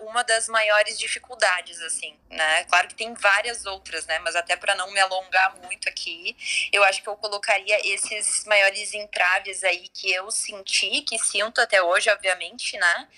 uh, 0.00 0.06
uma 0.06 0.24
das 0.24 0.48
maiores 0.48 0.98
dificuldades, 0.98 1.80
assim, 1.82 2.16
né? 2.30 2.64
Claro 2.64 2.88
que 2.88 2.94
tem 2.94 3.12
várias 3.14 3.66
outras, 3.66 4.06
né? 4.06 4.18
Mas 4.20 4.34
até 4.34 4.56
para 4.56 4.74
não 4.74 4.90
me 4.90 5.00
alongar 5.00 5.54
muito 5.62 5.88
aqui, 5.88 6.36
eu 6.72 6.82
acho 6.84 7.02
que 7.02 7.08
eu 7.08 7.16
colocaria 7.16 7.78
esses 7.94 8.44
maiores 8.46 8.94
entraves 8.94 9.62
aí 9.64 9.88
que 9.88 10.10
eu 10.10 10.30
senti, 10.30 11.02
que 11.02 11.18
sinto 11.18 11.60
até 11.60 11.82
hoje, 11.82 12.10
obviamente, 12.10 12.76
né? 12.78 13.08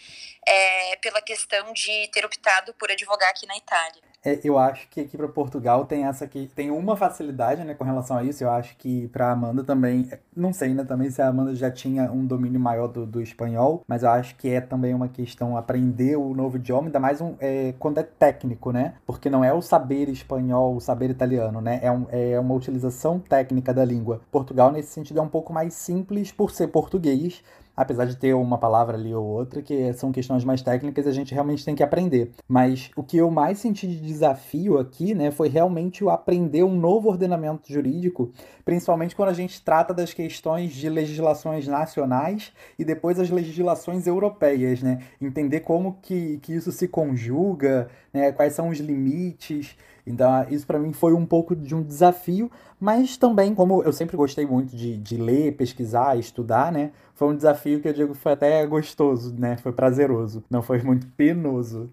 É, 0.47 0.97
pela 0.97 1.21
questão 1.21 1.73
de 1.73 2.09
ter 2.13 2.25
optado 2.25 2.75
por 2.75 2.91
advogar 2.91 3.31
aqui 3.31 3.47
na 3.47 3.57
Itália. 3.57 4.03
É, 4.25 4.41
eu 4.43 4.59
acho 4.59 4.89
que 4.89 5.03
aqui 5.03 5.19
para 5.19 5.29
Portugal 5.29 5.85
tem 5.85 6.07
essa 6.07 6.25
aqui, 6.25 6.51
tem 6.57 6.71
uma 6.71 6.97
facilidade, 6.97 7.63
né, 7.63 7.75
com 7.75 7.85
relação 7.85 8.17
a 8.17 8.25
isso. 8.25 8.43
Eu 8.43 8.51
acho 8.51 8.75
que 8.77 9.07
para 9.09 9.31
Amanda 9.31 9.63
também, 9.63 10.11
não 10.35 10.51
sei, 10.51 10.73
né, 10.73 10.83
também 10.83 11.11
se 11.11 11.21
a 11.21 11.29
Amanda 11.29 11.55
já 11.55 11.71
tinha 11.71 12.11
um 12.11 12.25
domínio 12.27 12.59
maior 12.59 12.89
do, 12.89 13.05
do 13.05 13.21
espanhol, 13.21 13.85
mas 13.87 14.03
eu 14.03 14.09
acho 14.09 14.35
que 14.37 14.49
é 14.49 14.63
também 14.63 14.95
uma 14.95 15.09
questão 15.09 15.59
aprender 15.59 16.17
o 16.17 16.33
novo 16.35 16.57
idioma, 16.57 16.89
ainda 16.89 16.99
mais 16.99 17.21
um, 17.21 17.37
é, 17.39 17.75
quando 17.79 17.99
é 17.99 18.03
técnico, 18.03 18.73
né? 18.73 18.95
Porque 19.05 19.29
não 19.29 19.45
é 19.45 19.53
o 19.53 19.61
saber 19.61 20.09
espanhol, 20.09 20.75
o 20.75 20.81
saber 20.81 21.11
italiano, 21.11 21.61
né? 21.61 21.81
É, 21.83 21.93
um, 21.93 22.07
é 22.11 22.41
uma 22.41 22.55
utilização 22.55 23.21
técnica 23.21 23.75
da 23.75 23.85
língua. 23.85 24.23
Portugal, 24.31 24.73
nesse 24.73 24.89
sentido, 24.89 25.21
é 25.21 25.23
um 25.23 25.29
pouco 25.29 25.53
mais 25.53 25.75
simples 25.75 26.33
por 26.33 26.51
ser 26.51 26.69
português, 26.69 27.43
apesar 27.77 28.05
de 28.05 28.17
ter 28.17 28.35
uma 28.35 28.59
palavra 28.59 28.97
ali 28.97 29.15
ou 29.15 29.25
outra, 29.25 29.63
que 29.63 29.93
são 29.95 30.13
questões 30.13 30.45
mais 30.45 30.63
técnicas, 30.63 31.07
a 31.07 31.13
gente 31.13 31.35
realmente 31.35 31.65
tem 31.65 31.75
que 31.75 31.83
aprender. 31.83 32.31
Mas 32.49 32.91
o 32.97 33.03
que 33.03 33.17
eu 33.17 33.31
mais 33.31 33.59
senti 33.59 33.87
de 33.87 34.01
desafio 34.01 34.79
aqui, 34.79 35.15
né, 35.15 35.31
foi 35.31 35.49
realmente 35.49 36.05
o 36.05 36.11
aprender 36.11 36.63
um 36.63 36.77
novo 36.77 37.09
ordenamento 37.09 37.73
jurídico, 37.73 38.33
principalmente 38.65 39.17
quando 39.17 39.31
a 39.31 39.35
gente 39.35 39.63
trata 39.63 39.93
das 39.93 40.13
questões 40.13 40.73
de 40.73 40.89
legislações 40.89 41.67
nacionais 41.67 42.53
e 42.79 42.85
depois 42.85 43.19
as 43.19 43.31
legislações 43.31 44.07
europeias, 44.07 44.83
né? 44.83 45.01
Entender 45.21 45.61
como 45.61 45.99
que, 46.01 46.39
que 46.39 46.55
isso 46.55 46.73
se 46.73 46.89
conjuga, 46.89 47.89
né, 48.13 48.33
quais 48.33 48.55
são 48.55 48.69
os 48.69 48.79
limites. 48.79 49.77
Então, 50.07 50.47
isso 50.51 50.67
para 50.67 50.79
mim 50.79 50.93
foi 50.93 51.15
um 51.15 51.25
pouco 51.25 51.57
de 51.57 51.75
um 51.75 51.83
desafio, 51.83 52.51
mas 52.79 53.17
também, 53.17 53.55
como 53.55 53.83
eu 53.83 53.93
sempre 53.93 54.17
gostei 54.17 54.45
muito 54.47 54.77
de, 54.77 54.97
de 54.97 55.17
ler, 55.17 55.57
pesquisar, 55.57 56.19
estudar, 56.19 56.71
né? 56.71 56.93
Foi 57.15 57.29
um 57.29 57.37
desafio 57.37 57.81
que 57.81 57.89
eu 57.89 57.93
digo 57.93 58.15
foi 58.15 58.33
até 58.33 58.67
gostoso, 58.67 59.35
né? 59.39 59.57
Foi 59.57 59.73
prazeroso, 59.73 60.45
não 60.51 60.63
foi 60.63 60.83
muito 60.83 61.07
penoso. 61.17 61.91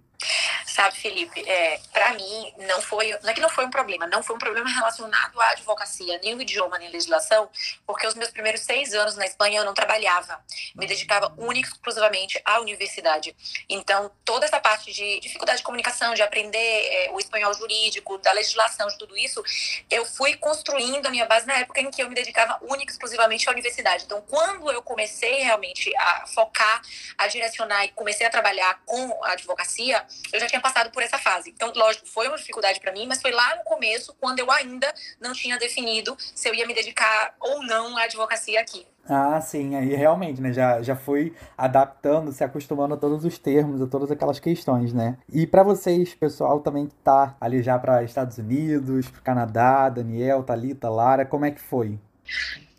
Sabe, 0.71 0.95
Felipe, 0.95 1.43
é, 1.49 1.81
para 1.91 2.13
mim, 2.13 2.53
não 2.59 2.81
foi, 2.81 3.11
não 3.21 3.29
é 3.29 3.33
que 3.33 3.41
não 3.41 3.49
foi 3.49 3.65
um 3.65 3.69
problema, 3.69 4.07
não 4.07 4.23
foi 4.23 4.37
um 4.37 4.39
problema 4.39 4.69
relacionado 4.69 5.41
à 5.41 5.49
advocacia, 5.49 6.17
nem 6.23 6.33
o 6.33 6.41
idioma, 6.41 6.79
nem 6.79 6.89
legislação, 6.89 7.49
porque 7.85 8.07
os 8.07 8.15
meus 8.15 8.29
primeiros 8.29 8.61
seis 8.61 8.93
anos 8.93 9.17
na 9.17 9.25
Espanha 9.25 9.59
eu 9.59 9.65
não 9.65 9.73
trabalhava, 9.73 10.41
me 10.73 10.87
dedicava 10.87 11.33
única 11.37 11.67
e 11.67 11.71
exclusivamente 11.73 12.41
à 12.45 12.61
universidade. 12.61 13.35
Então, 13.67 14.09
toda 14.23 14.45
essa 14.45 14.61
parte 14.61 14.93
de 14.93 15.19
dificuldade 15.19 15.57
de 15.57 15.63
comunicação, 15.63 16.13
de 16.13 16.21
aprender 16.21 16.57
é, 16.57 17.11
o 17.11 17.19
espanhol 17.19 17.53
jurídico, 17.53 18.17
da 18.19 18.31
legislação, 18.31 18.87
de 18.87 18.97
tudo 18.97 19.17
isso, 19.17 19.43
eu 19.89 20.05
fui 20.05 20.37
construindo 20.37 21.05
a 21.05 21.09
minha 21.09 21.25
base 21.25 21.45
na 21.45 21.57
época 21.57 21.81
em 21.81 21.91
que 21.91 22.01
eu 22.01 22.07
me 22.07 22.15
dedicava 22.15 22.57
única 22.61 22.93
e 22.93 22.93
exclusivamente 22.93 23.49
à 23.49 23.51
universidade. 23.51 24.05
Então, 24.05 24.21
quando 24.21 24.71
eu 24.71 24.81
comecei 24.81 25.43
realmente 25.43 25.93
a 25.97 26.27
focar, 26.27 26.81
a 27.17 27.27
direcionar 27.27 27.83
e 27.83 27.89
comecei 27.89 28.25
a 28.25 28.29
trabalhar 28.29 28.81
com 28.85 29.21
a 29.25 29.33
advocacia, 29.33 30.05
eu 30.31 30.39
já 30.39 30.47
tinha 30.47 30.60
passado 30.61 30.91
por 30.91 31.01
essa 31.01 31.17
fase. 31.17 31.49
Então, 31.49 31.71
lógico, 31.75 32.07
foi 32.07 32.27
uma 32.27 32.37
dificuldade 32.37 32.79
para 32.79 32.91
mim, 32.91 33.05
mas 33.07 33.21
foi 33.21 33.31
lá 33.31 33.55
no 33.55 33.63
começo, 33.63 34.15
quando 34.19 34.39
eu 34.39 34.49
ainda 34.51 34.93
não 35.19 35.33
tinha 35.33 35.57
definido 35.57 36.15
se 36.35 36.47
eu 36.47 36.53
ia 36.53 36.65
me 36.67 36.73
dedicar 36.73 37.35
ou 37.39 37.63
não 37.63 37.97
à 37.97 38.03
advocacia 38.03 38.59
aqui. 38.59 38.85
Ah, 39.09 39.41
sim, 39.41 39.75
aí 39.75 39.95
realmente, 39.95 40.39
né? 40.41 40.53
Já, 40.53 40.81
já 40.81 40.95
foi 40.95 41.35
adaptando, 41.57 42.31
se 42.31 42.43
acostumando 42.43 42.93
a 42.93 42.97
todos 42.97 43.25
os 43.25 43.37
termos, 43.37 43.81
a 43.81 43.87
todas 43.87 44.11
aquelas 44.11 44.39
questões, 44.39 44.93
né? 44.93 45.17
E 45.27 45.47
para 45.47 45.63
vocês, 45.63 46.13
pessoal, 46.13 46.59
também 46.59 46.87
que 46.87 46.95
tá 46.95 47.35
ali 47.41 47.63
já 47.63 47.77
para 47.79 48.03
Estados 48.03 48.37
Unidos, 48.37 49.09
para 49.09 49.21
Canadá, 49.21 49.89
Daniel, 49.89 50.43
Talita, 50.43 50.89
Lara, 50.89 51.25
como 51.25 51.45
é 51.45 51.51
que 51.51 51.59
foi? 51.59 51.99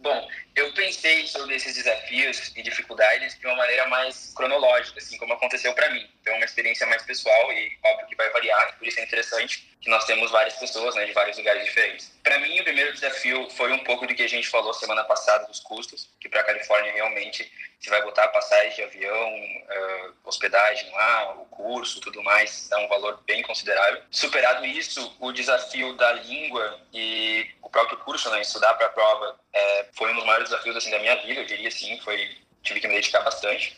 Bom, 0.01 0.27
eu 0.63 0.73
pensei 0.73 1.27
sobre 1.27 1.57
esses 1.57 1.75
desafios 1.75 2.53
e 2.55 2.63
dificuldades 2.63 3.39
de 3.39 3.47
uma 3.47 3.57
maneira 3.57 3.87
mais 3.89 4.33
cronológica, 4.35 4.99
assim 4.99 5.19
como 5.19 5.33
aconteceu 5.33 5.75
para 5.75 5.91
mim. 5.91 6.09
Então, 6.21 6.35
é 6.35 6.37
uma 6.37 6.45
experiência 6.45 6.87
mais 6.87 7.03
pessoal 7.03 7.53
e 7.53 7.77
óbvio 7.83 8.07
que 8.07 8.17
vai 8.17 8.31
variar, 8.31 8.79
por 8.79 8.87
isso 8.87 9.01
é 9.01 9.03
interessante 9.03 9.72
que 9.83 9.91
nós 9.91 10.05
temos 10.05 10.31
várias 10.31 10.55
pessoas, 10.55 10.95
né, 10.95 11.05
de 11.05 11.13
vários 11.13 11.37
lugares 11.37 11.65
diferentes. 11.65 12.13
Para 12.23 12.39
mim, 12.39 12.61
o 12.61 12.65
primeiro 12.65 12.93
desafio 12.93 13.51
foi 13.51 13.73
um 13.73 13.81
pouco 13.81 14.07
do 14.07 14.15
que 14.15 14.23
a 14.23 14.29
gente 14.29 14.49
falou 14.49 14.73
semana 14.73 15.03
passada 15.03 15.45
dos 15.47 15.59
custos, 15.59 16.09
que 16.21 16.29
para 16.29 16.41
a 16.41 16.45
Califórnia 16.45 16.93
realmente 16.93 17.51
você 17.81 17.91
vai 17.91 18.01
botar 18.03 18.29
passagem 18.29 18.77
de 18.77 18.83
avião, 18.83 19.35
uh, 19.35 20.15
hospedagem 20.25 20.89
lá, 20.93 21.33
o 21.35 21.47
curso, 21.47 22.01
tudo 22.01 22.23
mais, 22.23 22.71
é 22.71 22.77
um 22.77 22.87
valor 22.87 23.21
bem 23.27 23.43
considerável. 23.43 24.01
Superado 24.09 24.65
isso, 24.65 25.17
o 25.19 25.33
desafio 25.33 25.93
da 25.95 26.13
língua 26.13 26.81
e 26.93 27.51
o 27.61 27.69
próprio 27.69 27.99
curso, 27.99 28.31
né, 28.31 28.41
estudar 28.41 28.75
para 28.75 28.87
a 28.87 28.91
prova, 28.91 29.37
é, 29.53 29.87
foi 29.95 30.13
um 30.13 30.15
dos 30.15 30.25
maiores 30.25 30.49
desafios 30.49 30.77
assim 30.77 30.93
da 30.93 31.01
minha 31.01 31.17
vida, 31.17 31.41
eu 31.41 31.47
diria 31.47 31.67
assim, 31.67 32.01
foi 32.03 32.37
tive 32.63 32.81
que 32.81 32.89
me 32.89 32.95
dedicar 32.95 33.21
bastante. 33.21 33.77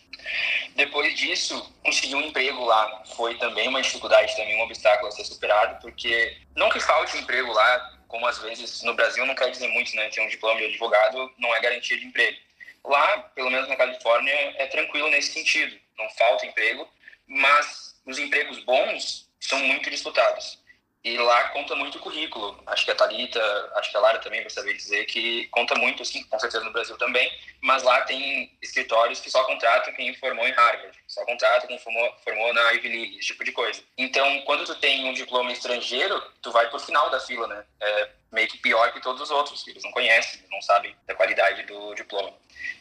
Depois 0.75 1.15
disso, 1.17 1.73
conseguir 1.85 2.15
um 2.15 2.23
emprego 2.23 2.65
lá 2.65 3.05
foi 3.17 3.37
também 3.37 3.69
uma 3.69 3.83
dificuldade, 3.83 4.37
também 4.37 4.57
um 4.57 4.63
obstáculo 4.63 5.09
a 5.09 5.13
ser 5.13 5.25
superado, 5.25 5.81
porque 5.81 6.37
não 6.57 6.71
que 6.71 6.81
falte 6.81 7.17
emprego 7.19 7.53
lá, 7.53 7.99
como 8.09 8.27
às 8.27 8.39
vezes 8.39 8.83
no 8.83 8.95
Brasil 8.95 9.25
não 9.27 9.35
quer 9.35 9.51
dizer 9.51 9.69
muito, 9.69 9.95
né? 9.97 10.09
Ter 10.09 10.21
um 10.21 10.29
diploma 10.29 10.59
de 10.59 10.67
advogado 10.67 11.33
não 11.39 11.55
é 11.55 11.61
garantia 11.61 11.99
de 11.99 12.07
emprego. 12.07 12.39
Lá, 12.85 13.19
pelo 13.35 13.51
menos 13.51 13.69
na 13.69 13.77
Califórnia, 13.77 14.33
é 14.57 14.67
tranquilo 14.67 15.11
nesse 15.11 15.33
sentido. 15.33 15.79
Não 15.99 16.09
falta 16.11 16.47
emprego, 16.47 16.89
mas 17.27 17.95
os 18.07 18.19
empregos 18.19 18.63
bons 18.65 19.29
são 19.41 19.59
muito 19.61 19.91
disputados. 19.91 20.59
E 21.05 21.19
lá 21.19 21.51
conta 21.51 21.77
muito 21.77 21.99
o 21.99 22.01
currículo. 22.01 22.59
Acho 22.67 22.87
que 22.87 22.91
a 22.91 22.95
Thalita, 22.95 23.73
acho 23.75 23.91
que 23.91 23.97
a 23.99 24.01
Lara 24.01 24.19
também 24.21 24.41
vai 24.41 24.49
saber 24.49 24.73
dizer 24.73 25.05
que 25.05 25.47
conta 25.49 25.75
muito, 25.75 26.03
sim, 26.03 26.25
com 26.25 26.39
certeza 26.41 26.65
no 26.65 26.73
Brasil 26.73 26.97
também, 26.97 27.31
mas 27.61 27.83
lá 27.83 28.01
tem 28.03 28.51
escritórios 28.63 29.21
que 29.21 29.31
só 29.31 29.45
contratam 29.45 29.93
quem 29.93 30.15
formou 30.15 30.49
em 30.49 30.53
Harvard, 30.53 30.99
só 31.07 31.23
contratam 31.27 31.69
quem 31.69 31.79
formou, 31.79 32.11
formou 32.25 32.55
na 32.55 32.73
Ivy 32.73 32.89
League, 32.89 33.19
esse 33.19 33.27
tipo 33.27 33.45
de 33.45 33.53
coisa. 33.53 33.83
Então, 33.99 34.41
quando 34.47 34.65
tu 34.65 34.75
tem 34.77 35.05
um 35.05 35.13
diploma 35.13 35.53
estrangeiro, 35.53 36.23
tu 36.41 36.51
vai 36.51 36.71
pro 36.71 36.81
final 36.81 37.11
da 37.11 37.21
fila, 37.21 37.47
né? 37.49 37.65
É 37.81 38.09
meio 38.33 38.49
que 38.49 38.57
pior 38.57 38.91
que 38.91 39.01
todos 39.01 39.21
os 39.21 39.31
outros, 39.31 39.63
que 39.63 39.73
eles 39.73 39.85
não 39.85 39.93
conhecem, 39.93 40.41
não 40.51 40.63
sabem 40.63 40.97
da 41.07 41.15
qualidade 41.15 41.65
do 41.65 41.95
diploma. 41.95 42.33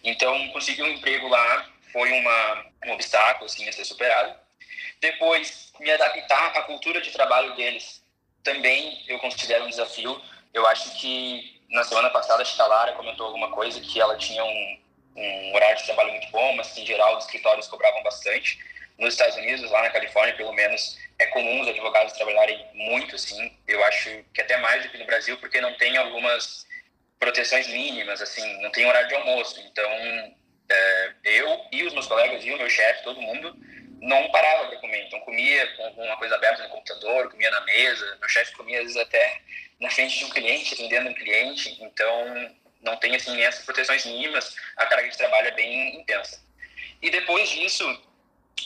Então, 0.01 0.47
conseguir 0.49 0.83
um 0.83 0.93
emprego 0.93 1.27
lá 1.27 1.69
foi 1.91 2.09
uma, 2.13 2.65
um 2.85 2.93
obstáculo, 2.93 3.47
assim, 3.47 3.67
a 3.67 3.73
ser 3.73 3.83
superado. 3.83 4.33
Depois, 5.01 5.73
me 5.77 5.91
adaptar 5.91 6.57
à 6.57 6.63
cultura 6.63 7.01
de 7.01 7.11
trabalho 7.11 7.53
deles 7.55 8.01
também 8.43 9.03
eu 9.07 9.17
considero 9.19 9.65
um 9.65 9.69
desafio. 9.69 10.21
Eu 10.53 10.67
acho 10.67 10.99
que 10.99 11.61
na 11.69 11.83
semana 11.83 12.09
passada 12.09 12.43
a 12.43 12.67
Lara 12.67 12.93
comentou 12.93 13.27
alguma 13.27 13.51
coisa 13.51 13.79
que 13.81 13.99
ela 13.99 14.15
tinha 14.17 14.43
um, 14.43 14.79
um 15.15 15.55
horário 15.55 15.77
de 15.77 15.85
trabalho 15.85 16.11
muito 16.11 16.29
bom, 16.31 16.55
mas 16.55 16.77
em 16.77 16.85
geral 16.85 17.17
os 17.17 17.25
escritórios 17.25 17.67
cobravam 17.67 18.03
bastante. 18.03 18.59
Nos 18.99 19.13
Estados 19.13 19.35
Unidos, 19.37 19.71
lá 19.71 19.81
na 19.81 19.89
Califórnia, 19.89 20.35
pelo 20.35 20.53
menos, 20.53 20.99
é 21.17 21.25
comum 21.27 21.61
os 21.61 21.67
advogados 21.67 22.13
trabalharem 22.13 22.63
muito, 22.73 23.15
assim. 23.15 23.57
Eu 23.67 23.83
acho 23.85 24.23
que 24.33 24.41
até 24.41 24.57
mais 24.57 24.83
do 24.83 24.89
que 24.89 24.97
no 24.99 25.05
Brasil, 25.05 25.37
porque 25.37 25.59
não 25.59 25.73
tem 25.75 25.97
algumas 25.97 26.67
proteções 27.19 27.67
mínimas, 27.67 28.21
assim, 28.21 28.61
não 28.61 28.69
tem 28.71 28.85
horário 28.85 29.07
de 29.07 29.15
almoço. 29.15 29.59
Então, 29.61 29.89
é, 30.69 31.13
eu 31.23 31.65
e 31.71 31.83
os 31.83 31.93
meus 31.93 32.05
colegas 32.05 32.43
e 32.45 32.51
o 32.51 32.57
meu 32.57 32.69
chefe, 32.69 33.03
todo 33.03 33.21
mundo, 33.21 33.55
não 34.03 34.29
parava 34.31 34.67
para 34.67 34.77
comer. 34.77 35.05
Então 35.05 35.19
comia 35.21 35.65
com 35.75 35.85
alguma 35.85 36.17
coisa 36.17 36.35
aberta 36.35 36.63
no 36.63 36.69
computador, 36.69 37.29
comia 37.31 37.49
na 37.49 37.61
mesa. 37.61 38.17
Meu 38.19 38.29
chefe 38.29 38.53
comia 38.53 38.79
às 38.79 38.83
vezes 38.85 38.97
até 38.97 39.41
na 39.79 39.89
frente 39.89 40.19
de 40.19 40.25
um 40.25 40.29
cliente, 40.29 40.73
atendendo 40.73 41.09
um 41.09 41.13
cliente. 41.13 41.77
Então 41.81 42.51
não 42.81 42.97
tem 42.97 43.15
assim 43.15 43.41
essas 43.41 43.63
proteções 43.63 44.05
mínimas. 44.05 44.55
A 44.77 44.85
carga 44.85 45.09
de 45.09 45.17
trabalho 45.17 45.47
é 45.47 45.51
bem 45.51 45.95
intensa. 45.95 46.43
E 47.01 47.09
depois 47.09 47.49
disso, 47.49 47.85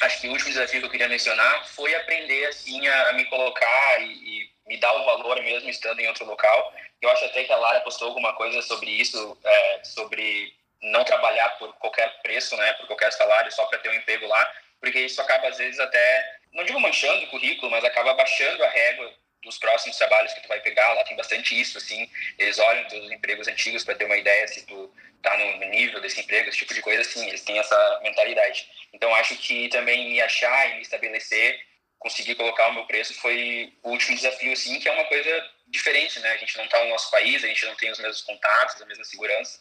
acho 0.01 0.21
que 0.21 0.27
o 0.27 0.31
último 0.31 0.49
desafio 0.49 0.79
que 0.79 0.87
eu 0.87 0.91
queria 0.91 1.07
mencionar 1.07 1.67
foi 1.67 1.93
aprender 1.95 2.47
assim 2.47 2.87
a, 2.87 3.09
a 3.09 3.13
me 3.13 3.25
colocar 3.25 4.01
e, 4.01 4.13
e, 4.13 4.57
me 4.67 4.77
dar 4.77 4.93
o 4.93 5.05
valor 5.05 5.41
mesmo 5.43 5.69
estando 5.69 5.99
em 5.99 6.07
outro 6.07 6.25
local. 6.25 6.73
Eu 6.99 7.09
acho 7.11 7.25
até 7.25 7.43
que 7.43 7.53
a 7.53 7.57
Lara 7.57 7.79
postou 7.81 8.07
alguma 8.07 8.33
coisa 8.33 8.61
sobre 8.63 8.89
isso, 8.89 9.37
é, 9.43 9.83
sobre 9.83 10.53
não 10.81 11.03
trabalhar 11.03 11.49
por 11.57 11.73
qualquer 11.75 12.21
preço, 12.21 12.55
né, 12.57 12.73
por 12.73 12.87
qualquer 12.87 13.11
salário 13.13 13.51
só 13.51 13.65
para 13.65 13.79
ter 13.79 13.89
um 13.89 13.93
emprego 13.93 14.27
lá 14.27 14.53
porque 14.79 14.99
isso 14.99 15.21
acaba 15.21 15.47
às 15.47 15.57
vezes 15.57 15.79
até, 15.79 16.39
não 16.53 16.63
digo 16.63 16.79
manchando 16.79 17.25
o 17.25 17.29
currículo, 17.29 17.71
mas 17.71 17.83
acaba 17.83 18.13
baixando 18.13 18.63
a 18.63 18.69
régua 18.69 19.13
dos 19.43 19.57
próximos 19.57 19.97
trabalhos 19.97 20.33
que 20.33 20.41
tu 20.41 20.47
vai 20.47 20.59
pegar, 20.59 20.93
lá 20.93 21.03
tem 21.03 21.15
bastante 21.15 21.59
isso, 21.59 21.77
assim, 21.77 22.09
eles 22.37 22.59
olham 22.59 22.85
os 22.87 23.11
empregos 23.11 23.47
antigos 23.47 23.83
para 23.83 23.95
ter 23.95 24.05
uma 24.05 24.17
ideia 24.17 24.47
se 24.47 24.65
tu 24.65 24.91
tá 25.21 25.37
no 25.37 25.57
nível 25.69 25.99
desse 26.01 26.19
emprego, 26.19 26.49
esse 26.49 26.57
tipo 26.57 26.73
de 26.73 26.81
coisa, 26.81 27.01
assim, 27.01 27.27
eles 27.27 27.41
têm 27.41 27.57
essa 27.57 27.99
mentalidade. 28.03 28.69
Então, 28.93 29.13
acho 29.15 29.35
que 29.37 29.69
também 29.69 30.09
me 30.09 30.21
achar 30.21 30.69
e 30.69 30.75
me 30.75 30.81
estabelecer, 30.81 31.59
conseguir 31.99 32.35
colocar 32.35 32.67
o 32.67 32.73
meu 32.73 32.85
preço 32.85 33.13
foi 33.15 33.73
o 33.83 33.91
último 33.91 34.15
desafio, 34.15 34.53
assim, 34.53 34.79
que 34.79 34.87
é 34.87 34.91
uma 34.91 35.05
coisa 35.05 35.49
diferente, 35.67 36.19
né? 36.19 36.31
A 36.31 36.37
gente 36.37 36.55
não 36.57 36.65
está 36.65 36.83
no 36.83 36.89
nosso 36.89 37.09
país, 37.11 37.43
a 37.43 37.47
gente 37.47 37.65
não 37.65 37.75
tem 37.75 37.91
os 37.91 37.99
mesmos 37.99 38.21
contatos, 38.21 38.81
a 38.81 38.85
mesma 38.85 39.03
segurança. 39.03 39.59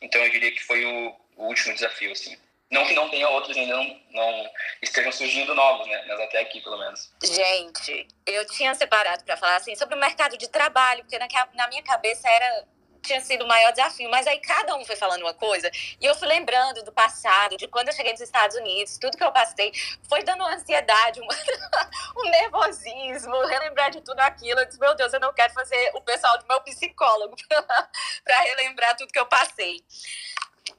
Então, 0.00 0.22
eu 0.22 0.30
diria 0.30 0.52
que 0.52 0.62
foi 0.62 0.84
o, 0.84 1.16
o 1.36 1.46
último 1.46 1.74
desafio, 1.74 2.12
assim. 2.12 2.38
Não 2.70 2.84
que 2.86 2.92
não 2.92 3.08
tenha 3.08 3.28
outros 3.30 3.56
ainda 3.56 3.76
não, 3.76 4.00
não 4.10 4.50
estejam 4.82 5.10
surgindo 5.10 5.54
novos, 5.54 5.86
né? 5.86 6.04
Mas 6.06 6.20
até 6.20 6.40
aqui, 6.40 6.60
pelo 6.60 6.78
menos. 6.78 7.10
Gente, 7.22 8.06
eu 8.26 8.46
tinha 8.48 8.74
separado 8.74 9.24
para 9.24 9.36
falar 9.38 9.56
assim 9.56 9.74
sobre 9.74 9.94
o 9.94 9.98
mercado 9.98 10.36
de 10.36 10.48
trabalho, 10.48 11.02
porque 11.02 11.18
na, 11.18 11.28
na 11.54 11.68
minha 11.68 11.82
cabeça 11.82 12.28
era 12.28 12.66
tinha 13.02 13.20
sido 13.20 13.44
o 13.44 13.48
maior 13.48 13.70
desafio, 13.72 14.10
mas 14.10 14.26
aí 14.26 14.38
cada 14.40 14.76
um 14.76 14.84
foi 14.84 14.96
falando 14.96 15.22
uma 15.22 15.34
coisa, 15.34 15.70
e 16.00 16.04
eu 16.04 16.14
fui 16.14 16.28
lembrando 16.28 16.82
do 16.84 16.92
passado, 16.92 17.56
de 17.56 17.66
quando 17.68 17.88
eu 17.88 17.94
cheguei 17.94 18.12
nos 18.12 18.20
Estados 18.20 18.56
Unidos, 18.56 18.98
tudo 18.98 19.16
que 19.16 19.24
eu 19.24 19.32
passei, 19.32 19.72
foi 20.08 20.22
dando 20.22 20.40
uma 20.40 20.54
ansiedade, 20.54 21.20
um 22.16 22.30
nervosismo, 22.30 23.46
relembrar 23.46 23.90
de 23.90 24.00
tudo 24.02 24.20
aquilo. 24.20 24.60
Eu 24.60 24.66
disse, 24.66 24.78
meu 24.78 24.94
Deus, 24.94 25.12
eu 25.12 25.20
não 25.20 25.32
quero 25.32 25.52
fazer 25.54 25.90
o 25.94 26.00
pessoal 26.00 26.38
do 26.38 26.46
meu 26.46 26.60
psicólogo 26.60 27.34
para 28.24 28.40
relembrar 28.40 28.96
tudo 28.96 29.12
que 29.12 29.18
eu 29.18 29.26
passei. 29.26 29.82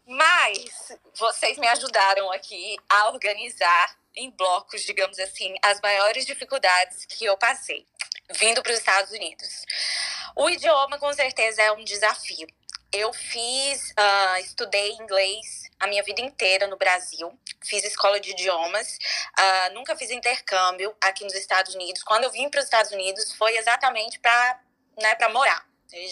Mas 0.10 0.92
vocês 1.20 1.56
me 1.60 1.68
ajudaram 1.68 2.32
aqui 2.32 2.76
a 2.90 3.10
organizar 3.10 3.96
em 4.16 4.32
blocos, 4.32 4.82
digamos 4.82 5.20
assim, 5.20 5.54
as 5.64 5.80
maiores 5.82 6.26
dificuldades 6.26 7.06
que 7.06 7.26
eu 7.26 7.38
passei 7.38 7.86
vindo 8.32 8.64
para 8.64 8.72
os 8.72 8.80
Estados 8.80 9.12
Unidos. 9.12 9.66
O 10.36 10.50
idioma, 10.50 10.98
com 10.98 11.14
certeza, 11.14 11.62
é 11.62 11.72
um 11.74 11.84
desafio. 11.84 12.48
Eu 12.92 13.14
fiz, 13.14 13.92
uh, 13.92 14.38
estudei 14.40 14.94
inglês 14.94 15.70
a 15.80 15.86
minha 15.86 16.02
vida 16.02 16.22
inteira 16.22 16.66
no 16.66 16.76
Brasil, 16.76 17.32
fiz 17.64 17.84
escola 17.84 18.20
de 18.20 18.32
idiomas, 18.32 18.98
uh, 19.38 19.74
nunca 19.76 19.96
fiz 19.96 20.10
intercâmbio 20.10 20.92
aqui 21.00 21.24
nos 21.24 21.36
Estados 21.36 21.76
Unidos. 21.76 22.02
Quando 22.02 22.24
eu 22.24 22.32
vim 22.32 22.50
para 22.50 22.62
os 22.62 22.66
Estados 22.66 22.92
Unidos, 22.92 23.32
foi 23.34 23.56
exatamente 23.58 24.20
para 24.20 24.60
né, 24.98 25.16
morar 25.32 25.69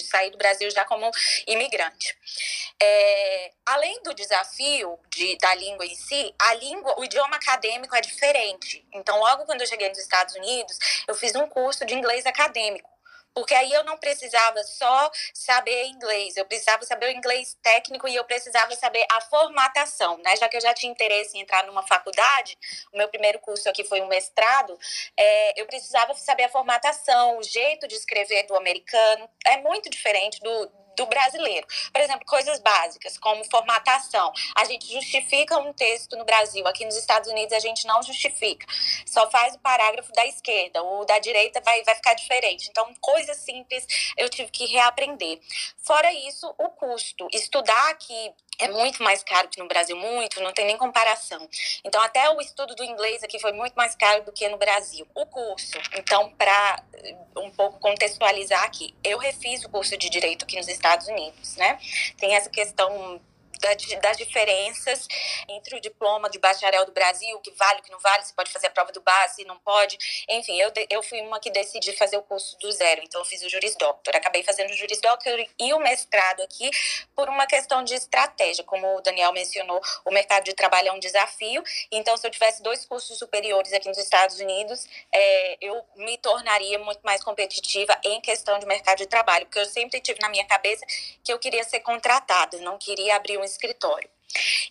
sair 0.10 0.32
do 0.32 0.38
Brasil 0.38 0.70
já 0.72 0.86
como 0.86 1.10
imigrante. 1.46 2.16
É, 2.82 3.52
além 3.66 4.02
do 4.04 4.14
desafio 4.14 4.98
de, 5.10 5.38
da 5.38 5.54
língua 5.56 5.86
em 5.86 5.96
si, 5.96 6.34
a 6.40 6.54
língua, 6.56 7.00
o 7.00 7.04
idioma 7.04 7.36
acadêmico 7.36 7.96
é 7.96 8.02
diferente. 8.02 8.86
Então, 8.94 9.20
logo 9.20 9.46
quando 9.46 9.62
eu 9.62 9.68
cheguei 9.68 9.90
nos 9.90 10.00
Estados 10.00 10.36
Unidos, 10.36 10.78
eu 11.08 11.16
fiz 11.16 11.36
um 11.36 11.48
curso 11.48 11.86
de 11.86 11.94
inglês 11.94 12.26
acadêmico. 12.26 12.97
Porque 13.38 13.54
aí 13.54 13.72
eu 13.72 13.84
não 13.84 13.96
precisava 14.00 14.64
só 14.64 15.12
saber 15.32 15.86
inglês, 15.86 16.36
eu 16.36 16.44
precisava 16.44 16.84
saber 16.86 17.06
o 17.06 17.12
inglês 17.12 17.56
técnico 17.62 18.08
e 18.08 18.16
eu 18.16 18.26
precisava 18.26 18.76
saber 18.76 19.06
a 19.12 19.22
formatação, 19.22 20.18
né? 20.26 20.36
Já 20.38 20.50
que 20.50 20.58
eu 20.58 20.62
já 20.62 20.74
tinha 20.74 20.92
interesse 20.92 21.38
em 21.38 21.42
entrar 21.42 21.64
numa 21.68 21.86
faculdade, 21.86 22.58
o 22.92 22.98
meu 22.98 23.08
primeiro 23.08 23.38
curso 23.38 23.70
aqui 23.70 23.84
foi 23.84 24.02
um 24.02 24.08
mestrado, 24.08 24.76
é, 25.16 25.62
eu 25.62 25.68
precisava 25.68 26.16
saber 26.16 26.46
a 26.46 26.50
formatação, 26.50 27.38
o 27.38 27.44
jeito 27.44 27.88
de 27.88 27.94
escrever 27.94 28.48
do 28.48 28.56
americano. 28.56 29.30
É 29.46 29.58
muito 29.58 29.88
diferente 29.88 30.40
do, 30.42 30.72
do 30.98 31.06
brasileiro. 31.06 31.66
Por 31.94 32.02
exemplo, 32.02 32.26
coisas 32.26 32.60
básicas, 32.60 33.18
como 33.18 33.46
formatação. 33.46 34.34
A 34.56 34.66
gente 34.66 34.92
justifica 34.92 35.58
um 35.60 35.72
texto 35.72 36.18
no 36.18 36.26
Brasil, 36.26 36.68
aqui 36.68 36.84
nos 36.84 36.98
Estados 36.98 37.30
Unidos 37.32 37.54
a 37.54 37.60
gente 37.60 37.86
não 37.88 38.02
justifica. 38.04 38.66
Só 39.06 39.30
faz 39.30 39.56
o 39.56 39.60
parágrafo 39.60 40.12
da 40.14 40.26
esquerda, 40.26 40.84
o 40.84 41.06
da 41.06 41.20
direita 41.20 41.62
vai, 41.62 41.84
vai 41.84 41.96
ficar 41.96 42.16
diferente. 42.16 42.68
Então, 42.70 42.92
coisas 43.00 43.38
simples 43.38 43.86
eu 44.18 44.28
tive 44.30 44.52
que 44.52 44.66
reaprender. 44.66 45.40
Fora 45.78 46.12
isso, 46.12 46.54
o 46.58 46.70
custo. 46.70 47.28
Estudar 47.32 47.90
aqui 47.92 48.34
é 48.60 48.68
muito 48.70 49.04
mais 49.04 49.24
caro 49.24 49.48
que 49.50 49.60
no 49.60 49.68
Brasil, 49.68 49.96
muito, 49.96 50.42
não 50.42 50.52
tem 50.52 50.66
nem 50.66 50.78
comparação. 50.78 51.48
Então, 51.84 52.02
até 52.02 52.30
o 52.30 52.42
estudo 52.42 52.76
do 52.76 52.84
inglês 52.84 53.24
aqui 53.24 53.40
foi 53.40 53.52
muito 53.52 53.74
mais 53.74 53.96
caro 53.96 54.24
do 54.24 54.32
que 54.32 54.48
no 54.50 54.58
Brasil. 54.58 55.08
O 55.14 55.26
curso, 55.26 55.78
então, 55.96 56.30
para 56.32 56.84
eh, 56.94 57.16
um 57.38 57.52
pouco 57.52 57.80
contextualizar 57.80 58.64
aqui, 58.64 58.96
eu 59.04 59.18
refiz 59.18 59.64
o 59.64 59.70
curso 59.70 59.98
de 59.98 60.10
Direito 60.10 60.44
aqui 60.44 60.58
nos 60.58 60.68
Estados 60.68 61.08
Unidos, 61.08 61.56
né? 61.56 61.78
Tem 62.18 62.36
essa 62.36 62.50
questão 62.50 63.22
das 63.58 64.18
diferenças 64.18 65.08
entre 65.50 65.76
o 65.76 65.82
diploma 65.82 66.30
de 66.30 66.40
bacharel 66.40 66.86
do 66.86 66.92
Brasil, 66.92 67.40
que 67.40 67.52
vale, 67.52 67.82
que 67.82 67.92
não 67.92 68.00
vale, 68.00 68.24
se 68.24 68.34
pode 68.34 68.52
fazer 68.52 68.68
a 68.68 68.70
prova 68.70 68.92
do 68.92 69.02
base, 69.02 69.44
não 69.46 69.58
pode. 69.60 69.98
Enfim, 70.30 70.60
eu, 70.60 70.72
eu 70.90 71.02
fui 71.04 71.22
uma 71.22 71.40
que 71.40 71.50
decidi 71.50 71.94
fazer 71.94 72.18
o 72.18 72.24
curso 72.24 72.58
do 72.60 72.72
zero, 72.72 73.02
então 73.04 73.22
eu 73.22 73.26
fiz 73.26 73.42
o 73.44 73.50
Juris 73.50 73.76
Doctor. 73.76 74.16
Acabei 74.16 74.44
fazendo 74.44 74.72
o 74.72 74.74
Juris 74.74 75.02
Doctor 75.02 75.46
e 75.60 75.74
o 75.74 75.80
mestrado 75.80 76.42
aqui 76.42 76.70
por 77.16 77.30
uma 77.30 77.46
questão 77.46 77.84
de 77.84 77.94
estratégia. 77.94 78.64
Como 78.64 78.98
o 78.98 79.02
Daniel 79.02 79.32
mencionou, 79.34 79.82
o 80.06 80.12
mercado 80.12 80.44
de 80.44 80.54
trabalho 80.54 80.90
é 80.90 80.92
um 80.92 81.00
desafio, 81.00 81.64
então 81.92 82.16
se 82.18 82.26
eu 82.26 82.32
tivesse 82.32 82.62
dois 82.62 82.86
cursos 82.86 83.18
superiores 83.18 83.74
aqui 83.74 83.88
nos 83.88 83.98
Estados 83.98 84.40
Unidos, 84.40 84.86
é, 85.12 85.58
eu 85.62 85.84
me 85.96 86.18
tornaria 86.18 86.80
muito 86.80 87.02
mais 87.04 87.24
competitiva 87.24 87.98
em 88.04 88.20
questão 88.22 88.60
de 88.60 88.66
mercado 88.66 88.98
de 88.98 89.06
trabalho, 89.06 89.46
porque 89.46 89.60
eu 89.60 89.66
sempre 89.66 90.00
tive 90.00 90.20
na 90.22 90.30
minha 90.30 90.46
cabeça 90.46 90.86
que 91.24 91.32
eu 91.32 91.40
queria 91.40 91.64
ser 91.64 91.80
contratada, 91.82 92.60
não 92.60 92.78
queria 92.78 93.16
abrir 93.16 93.38
um 93.38 93.47
escritório. 93.48 94.10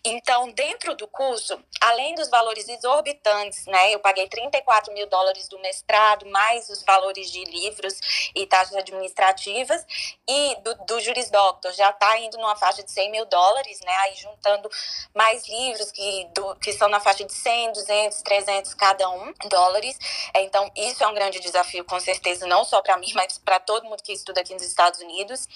Então, 0.05 0.51
dentro 0.51 0.95
do 0.95 1.09
curso, 1.09 1.59
além 1.81 2.15
dos 2.15 2.29
valores 2.29 2.69
exorbitantes, 2.69 3.67
né, 3.67 3.93
eu 3.93 3.99
paguei 3.99 4.29
34 4.29 4.93
mil 4.93 5.07
dólares 5.09 5.49
do 5.49 5.59
mestrado, 5.59 6.27
mais 6.27 6.69
os 6.69 6.83
valores 6.83 7.31
de 7.31 7.43
livros 7.45 8.31
e 8.35 8.47
taxas 8.47 8.77
administrativas, 8.77 9.85
e 10.29 10.57
do, 10.63 10.75
do 10.87 11.01
Juris 11.01 11.31
Doctor 11.31 11.73
já 11.73 11.91
está 11.91 12.19
indo 12.19 12.37
numa 12.39 12.57
faixa 12.57 12.83
de 12.83 12.91
100 12.91 13.11
mil 13.11 13.25
dólares, 13.27 13.81
né, 13.81 13.95
aí 14.01 14.15
juntando 14.15 14.71
mais 15.15 15.47
livros 15.49 15.91
que, 15.91 16.29
do, 16.35 16.55
que 16.57 16.73
são 16.73 16.89
na 16.89 17.01
faixa 17.01 17.25
de 17.25 17.33
100, 17.33 17.73
200, 17.73 18.23
300 18.23 18.75
cada 18.75 19.09
um 19.11 19.33
dólares. 19.49 19.99
Então, 20.37 20.71
isso 20.77 21.03
é 21.03 21.07
um 21.07 21.15
grande 21.15 21.41
desafio, 21.41 21.85
com 21.85 21.99
certeza, 21.99 22.47
não 22.47 22.65
só 22.65 22.83
para 22.83 22.97
mim, 22.99 23.11
mas 23.15 23.39
para 23.39 23.59
todo 23.59 23.85
mundo 23.85 24.03
que 24.03 24.13
estuda 24.13 24.41
aqui 24.41 24.53
nos 24.53 24.63
Estados 24.63 25.01
Unidos. 25.01 25.49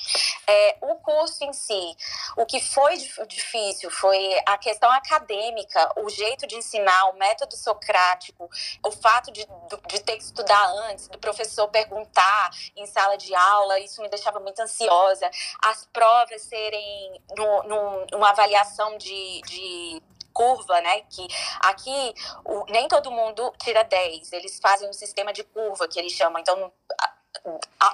É, 0.46 0.76
o 0.80 0.96
curso 0.96 1.44
em 1.44 1.52
si, 1.52 1.96
o 2.36 2.46
que 2.46 2.60
foi 2.60 2.96
difícil 3.26 3.89
foi 3.90 4.36
a 4.46 4.56
questão 4.58 4.90
acadêmica, 4.90 5.92
o 5.98 6.08
jeito 6.08 6.46
de 6.46 6.56
ensinar, 6.56 7.10
o 7.10 7.18
método 7.18 7.56
socrático, 7.56 8.48
o 8.84 8.90
fato 8.90 9.30
de, 9.30 9.46
de 9.88 10.00
ter 10.00 10.16
que 10.16 10.24
estudar 10.24 10.66
antes, 10.88 11.08
do 11.08 11.18
professor 11.18 11.68
perguntar 11.68 12.50
em 12.76 12.86
sala 12.86 13.16
de 13.16 13.34
aula, 13.34 13.78
isso 13.78 14.00
me 14.02 14.08
deixava 14.08 14.40
muito 14.40 14.60
ansiosa. 14.60 15.30
As 15.62 15.86
provas 15.92 16.42
serem 16.42 17.22
no, 17.36 17.62
no, 17.64 18.06
uma 18.14 18.30
avaliação 18.30 18.96
de, 18.96 19.40
de 19.42 20.02
curva, 20.32 20.80
né? 20.80 21.02
Que 21.02 21.26
aqui 21.60 22.14
o, 22.44 22.64
nem 22.70 22.88
todo 22.88 23.10
mundo 23.10 23.52
tira 23.62 23.82
10, 23.82 24.32
eles 24.32 24.58
fazem 24.60 24.88
um 24.88 24.92
sistema 24.92 25.32
de 25.32 25.44
curva 25.44 25.88
que 25.88 25.98
eles 25.98 26.12
chamam. 26.12 26.40
Então, 26.40 26.72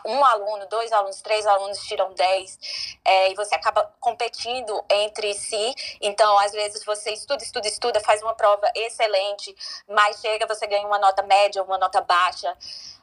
um 0.04 0.24
aluno, 0.24 0.66
dois 0.68 0.92
alunos, 0.92 1.20
três 1.20 1.46
alunos 1.46 1.78
tiram 1.80 2.12
10 2.12 2.98
é, 3.04 3.30
e 3.30 3.34
você 3.34 3.54
acaba 3.54 3.92
competindo 4.00 4.84
entre 4.90 5.34
si. 5.34 5.74
Então, 6.00 6.38
às 6.38 6.52
vezes, 6.52 6.84
você 6.84 7.12
estuda, 7.12 7.42
estuda, 7.42 7.68
estuda, 7.68 8.00
faz 8.00 8.22
uma 8.22 8.34
prova 8.34 8.70
excelente, 8.74 9.54
mas 9.88 10.20
chega, 10.20 10.46
você 10.46 10.66
ganha 10.66 10.86
uma 10.86 10.98
nota 10.98 11.22
média, 11.22 11.62
uma 11.62 11.78
nota 11.78 12.00
baixa. 12.00 12.56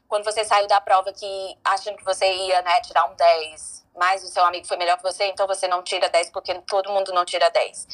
Quando 0.08 0.26
você 0.26 0.44
saiu 0.44 0.68
da 0.68 0.80
prova 0.80 1.12
que 1.12 1.58
achando 1.64 1.98
que 1.98 2.06
você 2.06 2.32
ia 2.32 2.62
né, 2.62 2.82
tirar 2.82 3.10
um 3.10 3.16
10, 3.16 3.83
mas 3.96 4.24
o 4.24 4.28
seu 4.28 4.44
amigo 4.46 4.66
foi 4.66 4.78
melhor 4.78 4.98
que 4.98 5.04
você, 5.04 5.26
então 5.28 5.48
você 5.48 5.68
não 5.68 5.84
tira 5.84 6.10
10 6.10 6.30
porque 6.32 6.54
todo 6.62 6.92
mundo 6.92 7.12
não 7.14 7.26
tira 7.26 7.50
10. 7.50 7.88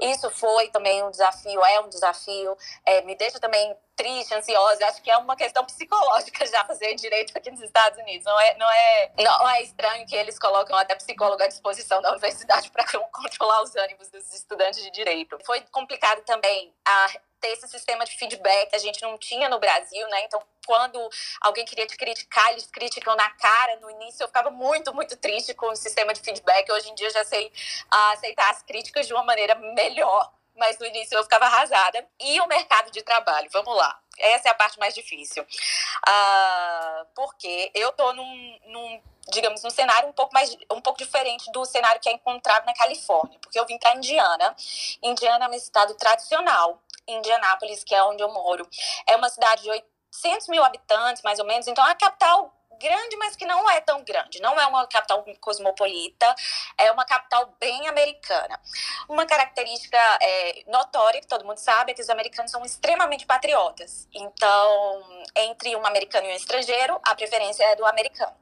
Isso 0.00 0.30
foi 0.30 0.68
também 0.68 1.02
um 1.02 1.10
desafio, 1.10 1.64
é 1.64 1.80
um 1.80 1.88
desafio, 1.88 2.56
é, 2.84 3.02
me 3.02 3.14
deixa 3.14 3.40
também 3.40 3.76
triste, 3.96 4.32
ansiosa. 4.32 4.86
Acho 4.86 5.02
que 5.02 5.10
é 5.10 5.16
uma 5.16 5.34
questão 5.34 5.64
psicológica 5.64 6.46
já 6.46 6.64
fazer 6.64 6.94
direito 6.94 7.36
aqui 7.36 7.50
nos 7.50 7.60
Estados 7.60 7.98
Unidos. 7.98 8.24
Não 8.24 8.40
é, 8.40 8.56
não 8.56 8.70
é, 8.70 9.12
não 9.18 9.50
é 9.50 9.62
estranho 9.62 10.06
que 10.06 10.14
eles 10.14 10.38
colocam 10.38 10.76
até 10.76 10.94
psicólogo 10.94 11.42
à 11.42 11.48
disposição 11.48 12.00
da 12.00 12.10
universidade 12.12 12.70
para 12.72 12.84
controlar 13.10 13.62
os 13.62 13.74
ânimos 13.74 14.08
dos 14.08 14.32
estudantes 14.32 14.82
de 14.82 14.90
direito. 14.90 15.36
Foi 15.44 15.60
complicado 15.72 16.22
também 16.22 16.72
a 16.86 17.08
ter 17.40 17.48
esse 17.48 17.68
sistema 17.68 18.04
de 18.04 18.16
feedback 18.16 18.70
que 18.70 18.76
a 18.76 18.80
gente 18.80 19.00
não 19.02 19.16
tinha 19.16 19.48
no 19.48 19.58
Brasil, 19.58 20.06
né? 20.08 20.24
Então, 20.24 20.42
quando 20.66 20.98
alguém 21.40 21.64
queria 21.64 21.86
te 21.86 21.96
criticar, 21.96 22.50
eles 22.50 22.66
criticam 22.66 23.16
na 23.16 23.30
cara. 23.30 23.76
No 23.80 23.90
início 23.90 24.22
eu 24.22 24.26
ficava 24.26 24.50
muito, 24.50 24.92
muito 24.94 25.16
triste 25.16 25.37
com 25.54 25.66
o 25.70 25.76
sistema 25.76 26.12
de 26.12 26.20
feedback. 26.20 26.70
Hoje 26.70 26.90
em 26.90 26.94
dia 26.94 27.08
eu 27.08 27.12
já 27.12 27.24
sei 27.24 27.50
aceitar 27.90 28.50
as 28.50 28.62
críticas 28.62 29.06
de 29.06 29.12
uma 29.12 29.22
maneira 29.22 29.54
melhor, 29.54 30.32
mas 30.56 30.78
no 30.78 30.86
início 30.86 31.16
eu 31.16 31.22
ficava 31.22 31.46
arrasada. 31.46 32.06
E 32.20 32.40
o 32.40 32.46
mercado 32.46 32.90
de 32.90 33.02
trabalho, 33.02 33.48
vamos 33.52 33.74
lá. 33.76 33.98
Essa 34.18 34.48
é 34.48 34.50
a 34.50 34.54
parte 34.54 34.78
mais 34.78 34.94
difícil. 34.94 35.42
Uh, 35.42 37.06
porque 37.14 37.70
eu 37.74 37.92
tô 37.92 38.12
num, 38.12 38.58
num 38.66 39.02
digamos, 39.30 39.62
num 39.62 39.70
cenário 39.70 40.08
um 40.08 40.12
pouco 40.12 40.32
mais 40.32 40.56
um 40.72 40.80
pouco 40.80 40.98
diferente 40.98 41.50
do 41.52 41.64
cenário 41.64 42.00
que 42.00 42.08
é 42.08 42.12
encontrado 42.12 42.64
na 42.64 42.74
Califórnia, 42.74 43.38
porque 43.40 43.58
eu 43.58 43.66
vim 43.66 43.78
para 43.78 43.94
Indiana. 43.94 44.56
Indiana 45.02 45.44
é 45.46 45.48
um 45.48 45.54
estado 45.54 45.94
tradicional. 45.94 46.82
Indianápolis, 47.06 47.82
que 47.84 47.94
é 47.94 48.02
onde 48.02 48.22
eu 48.22 48.28
moro, 48.28 48.68
é 49.06 49.16
uma 49.16 49.30
cidade 49.30 49.62
de 49.62 49.70
800 49.70 50.48
mil 50.48 50.62
habitantes, 50.62 51.22
mais 51.22 51.38
ou 51.38 51.46
menos. 51.46 51.66
Então, 51.66 51.86
é 51.86 51.92
a 51.92 51.94
capital 51.94 52.52
grande, 52.78 53.16
mas 53.16 53.36
que 53.36 53.44
não 53.44 53.68
é 53.70 53.80
tão 53.80 54.02
grande. 54.02 54.40
Não 54.40 54.58
é 54.58 54.66
uma 54.66 54.86
capital 54.86 55.24
cosmopolita, 55.40 56.34
é 56.76 56.90
uma 56.92 57.04
capital 57.04 57.54
bem 57.60 57.88
americana. 57.88 58.60
Uma 59.08 59.26
característica 59.26 59.98
é, 60.20 60.64
notória, 60.66 61.20
que 61.20 61.26
todo 61.26 61.44
mundo 61.44 61.58
sabe, 61.58 61.92
é 61.92 61.94
que 61.94 62.02
os 62.02 62.10
americanos 62.10 62.50
são 62.50 62.64
extremamente 62.64 63.26
patriotas. 63.26 64.08
Então, 64.12 65.24
entre 65.36 65.74
um 65.76 65.86
americano 65.86 66.26
e 66.28 66.32
um 66.32 66.36
estrangeiro, 66.36 67.00
a 67.04 67.14
preferência 67.14 67.64
é 67.64 67.76
do 67.76 67.84
americano. 67.84 68.34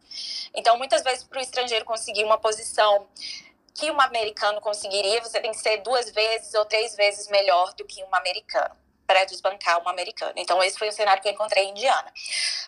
Então, 0.55 0.77
muitas 0.77 1.03
vezes, 1.03 1.25
para 1.25 1.39
o 1.39 1.43
estrangeiro 1.43 1.85
conseguir 1.85 2.25
uma 2.25 2.39
posição 2.39 3.09
que 3.75 3.91
um 3.91 4.01
americano 4.01 4.61
conseguiria, 4.61 5.23
você 5.23 5.41
tem 5.41 5.51
que 5.51 5.59
ser 5.59 5.79
duas 5.79 6.11
vezes 6.11 6.55
ou 6.55 6.65
três 6.65 6.95
vezes 6.97 7.29
melhor 7.29 7.75
do 7.75 7.85
que 7.85 8.03
um 8.03 8.15
americano 8.15 8.75
para 9.07 9.25
desbancar 9.25 9.81
um 9.83 9.89
americano. 9.89 10.33
Então, 10.37 10.63
esse 10.63 10.79
foi 10.79 10.89
o 10.89 10.93
cenário 10.93 11.23
que 11.23 11.29
eu 11.29 11.33
encontrei 11.33 11.65
em 11.65 11.71
Indiana. 11.71 12.13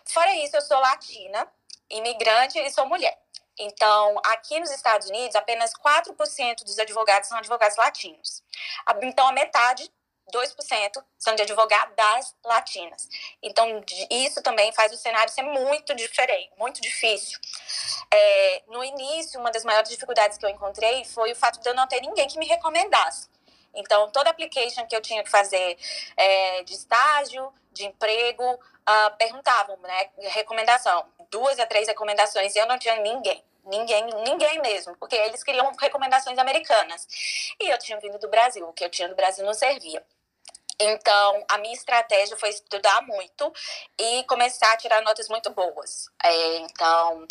Fora 0.05 0.33
isso, 0.35 0.55
eu 0.55 0.61
sou 0.61 0.79
latina, 0.79 1.47
imigrante 1.89 2.59
e 2.59 2.71
sou 2.71 2.85
mulher. 2.85 3.17
Então, 3.57 4.15
aqui 4.23 4.57
nos 4.59 4.71
Estados 4.71 5.09
Unidos, 5.09 5.35
apenas 5.35 5.71
4% 5.73 6.63
dos 6.63 6.79
advogados 6.79 7.27
são 7.27 7.37
advogados 7.37 7.75
latinos. 7.75 8.41
Então, 9.01 9.27
a 9.27 9.33
metade 9.33 9.91
2% 10.31 11.03
são 11.17 11.35
de 11.35 11.41
advogadas 11.41 12.35
latinas. 12.43 13.09
Então, 13.41 13.83
isso 14.09 14.41
também 14.41 14.71
faz 14.71 14.93
o 14.93 14.97
cenário 14.97 15.33
ser 15.33 15.41
muito 15.43 15.93
diferente, 15.95 16.51
muito 16.57 16.79
difícil. 16.79 17.37
É, 18.11 18.63
no 18.67 18.83
início, 18.83 19.39
uma 19.39 19.51
das 19.51 19.65
maiores 19.65 19.89
dificuldades 19.89 20.37
que 20.37 20.45
eu 20.45 20.49
encontrei 20.49 21.03
foi 21.03 21.31
o 21.31 21.35
fato 21.35 21.59
de 21.59 21.67
eu 21.67 21.73
não 21.73 21.87
ter 21.87 22.01
ninguém 22.01 22.27
que 22.27 22.39
me 22.39 22.45
recomendasse. 22.45 23.27
Então, 23.73 24.09
toda 24.11 24.29
application 24.29 24.87
que 24.87 24.95
eu 24.95 25.01
tinha 25.01 25.23
que 25.23 25.29
fazer 25.29 25.77
é, 26.15 26.63
de 26.63 26.73
estágio, 26.73 27.53
de 27.71 27.85
emprego, 27.85 28.53
uh, 28.53 29.17
perguntavam, 29.17 29.77
né, 29.77 30.09
recomendação, 30.29 31.05
duas 31.31 31.59
a 31.59 31.65
três 31.65 31.87
recomendações, 31.87 32.55
e 32.55 32.59
eu 32.59 32.65
não 32.65 32.77
tinha 32.77 32.95
ninguém. 32.97 33.43
Ninguém, 33.65 34.05
ninguém 34.25 34.59
mesmo, 34.61 34.95
porque 34.97 35.15
eles 35.15 35.43
queriam 35.43 35.71
recomendações 35.79 36.37
americanas. 36.39 37.07
E 37.59 37.69
eu 37.69 37.77
tinha 37.77 37.99
vindo 37.99 38.17
do 38.17 38.27
Brasil, 38.27 38.67
o 38.67 38.73
que 38.73 38.83
eu 38.83 38.89
tinha 38.89 39.07
do 39.07 39.15
Brasil 39.15 39.45
não 39.45 39.53
servia. 39.53 40.03
Então, 40.81 41.45
a 41.49 41.57
minha 41.57 41.73
estratégia 41.73 42.37
foi 42.37 42.49
estudar 42.49 43.01
muito 43.01 43.51
e 43.97 44.23
começar 44.23 44.71
a 44.71 44.77
tirar 44.77 45.01
notas 45.01 45.27
muito 45.27 45.49
boas. 45.49 46.07
É, 46.23 46.57
então, 46.59 47.27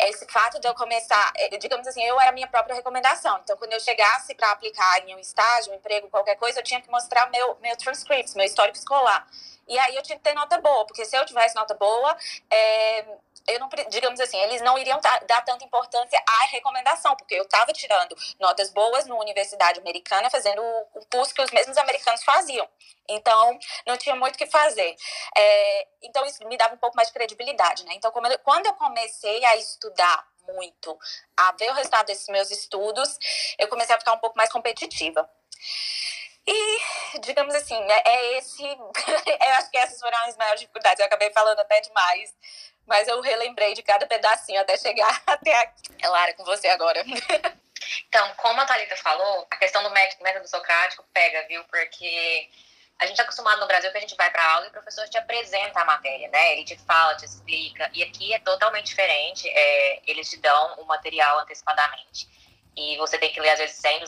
esse 0.00 0.26
fato 0.26 0.58
de 0.58 0.66
eu 0.66 0.74
começar, 0.74 1.32
é, 1.36 1.56
digamos 1.56 1.86
assim, 1.86 2.02
eu 2.02 2.20
era 2.20 2.30
a 2.30 2.32
minha 2.32 2.48
própria 2.48 2.74
recomendação. 2.74 3.38
Então, 3.44 3.56
quando 3.56 3.72
eu 3.72 3.80
chegasse 3.80 4.34
para 4.34 4.50
aplicar 4.50 5.06
em 5.06 5.14
um 5.14 5.20
estágio, 5.20 5.72
um 5.72 5.76
emprego, 5.76 6.10
qualquer 6.10 6.34
coisa, 6.34 6.58
eu 6.58 6.64
tinha 6.64 6.80
que 6.80 6.90
mostrar 6.90 7.30
meu, 7.30 7.56
meu 7.62 7.76
transcript, 7.76 8.36
meu 8.36 8.44
histórico 8.44 8.76
escolar. 8.76 9.24
E 9.68 9.78
aí 9.78 9.94
eu 9.94 10.02
tinha 10.02 10.18
que 10.18 10.24
ter 10.24 10.34
nota 10.34 10.60
boa, 10.60 10.84
porque 10.84 11.04
se 11.04 11.16
eu 11.16 11.24
tivesse 11.24 11.54
nota 11.54 11.74
boa, 11.74 12.16
é, 12.50 13.04
eu 13.46 13.58
não, 13.58 13.68
digamos 13.88 14.20
assim, 14.20 14.38
eles 14.38 14.60
não 14.62 14.78
iriam 14.78 15.00
dar 15.00 15.44
tanta 15.44 15.64
importância 15.64 16.22
à 16.26 16.46
recomendação, 16.46 17.16
porque 17.16 17.34
eu 17.34 17.42
estava 17.42 17.72
tirando 17.72 18.16
notas 18.38 18.70
boas 18.70 19.06
na 19.06 19.14
universidade 19.16 19.80
americana, 19.80 20.30
fazendo 20.30 20.62
o 20.94 21.06
curso 21.06 21.34
que 21.34 21.42
os 21.42 21.50
mesmos 21.50 21.76
americanos 21.76 22.22
faziam. 22.22 22.68
Então, 23.08 23.58
não 23.86 23.96
tinha 23.96 24.14
muito 24.14 24.34
o 24.34 24.38
que 24.38 24.46
fazer. 24.46 24.94
É, 25.36 25.88
então, 26.02 26.24
isso 26.26 26.46
me 26.46 26.56
dava 26.56 26.74
um 26.74 26.78
pouco 26.78 26.96
mais 26.96 27.08
de 27.08 27.14
credibilidade, 27.14 27.84
né? 27.84 27.94
Então, 27.94 28.12
quando 28.12 28.66
eu 28.66 28.74
comecei 28.74 29.44
a 29.44 29.56
estudar 29.56 30.26
muito, 30.46 30.98
a 31.36 31.52
ver 31.52 31.70
o 31.70 31.74
resultado 31.74 32.06
desses 32.06 32.28
meus 32.28 32.50
estudos, 32.50 33.18
eu 33.58 33.68
comecei 33.68 33.94
a 33.94 33.98
ficar 33.98 34.12
um 34.12 34.18
pouco 34.18 34.36
mais 34.36 34.50
competitiva. 34.50 35.28
E, 36.46 36.80
digamos 37.20 37.54
assim, 37.54 37.76
é, 37.76 38.02
é 38.08 38.38
esse. 38.38 38.62
eu 38.64 39.54
acho 39.58 39.70
que 39.70 39.78
essas 39.78 40.00
foram 40.00 40.18
as 40.26 40.36
maiores 40.36 40.60
dificuldades. 40.60 40.98
Eu 41.00 41.06
acabei 41.06 41.30
falando 41.30 41.60
até 41.60 41.80
demais 41.80 42.34
mas 42.86 43.06
eu 43.08 43.20
relembrei 43.20 43.74
de 43.74 43.82
cada 43.82 44.06
pedacinho 44.06 44.60
até 44.60 44.76
chegar 44.76 45.22
até 45.26 45.56
aqui. 45.62 45.82
É 46.02 46.08
Lara, 46.08 46.34
com 46.34 46.44
você 46.44 46.68
agora. 46.68 47.04
Então, 48.08 48.34
como 48.36 48.60
a 48.60 48.66
Thalita 48.66 48.96
falou, 48.96 49.46
a 49.50 49.56
questão 49.56 49.82
do 49.82 49.90
método 49.90 50.46
socrático 50.48 51.04
pega, 51.12 51.46
viu? 51.48 51.64
Porque 51.64 52.48
a 53.00 53.06
gente 53.06 53.18
é 53.18 53.24
acostumado 53.24 53.60
no 53.60 53.66
Brasil 53.66 53.90
que 53.90 53.96
a 53.96 54.00
gente 54.00 54.14
vai 54.14 54.30
para 54.30 54.44
aula 54.52 54.66
e 54.66 54.68
o 54.68 54.72
professor 54.72 55.08
te 55.08 55.16
apresenta 55.16 55.80
a 55.80 55.84
matéria, 55.86 56.28
né? 56.28 56.52
Ele 56.52 56.64
te 56.64 56.76
fala, 56.80 57.16
te 57.16 57.24
explica. 57.24 57.90
E 57.94 58.02
aqui 58.02 58.34
é 58.34 58.38
totalmente 58.40 58.86
diferente. 58.86 59.48
É, 59.48 60.02
eles 60.06 60.28
te 60.28 60.36
dão 60.36 60.74
o 60.80 60.84
material 60.84 61.38
antecipadamente. 61.40 62.28
e 62.76 62.96
você 62.98 63.18
tem 63.18 63.32
que 63.32 63.40
ler 63.40 63.50
às 63.50 63.58
vezes 63.58 63.76
100, 63.76 64.04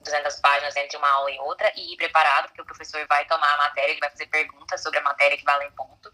200 0.00 0.40
páginas 0.40 0.76
entre 0.76 0.96
uma 0.96 1.08
aula 1.08 1.30
e 1.30 1.38
outra 1.40 1.72
e 1.76 1.94
ir 1.94 1.96
preparado, 1.96 2.48
porque 2.48 2.62
o 2.62 2.66
professor 2.66 3.06
vai 3.06 3.24
tomar 3.26 3.52
a 3.54 3.56
matéria, 3.58 3.90
ele 3.90 4.00
vai 4.00 4.10
fazer 4.10 4.26
perguntas 4.26 4.82
sobre 4.82 4.98
a 4.98 5.02
matéria 5.02 5.36
que 5.36 5.44
valem 5.44 5.70
ponto. 5.72 6.12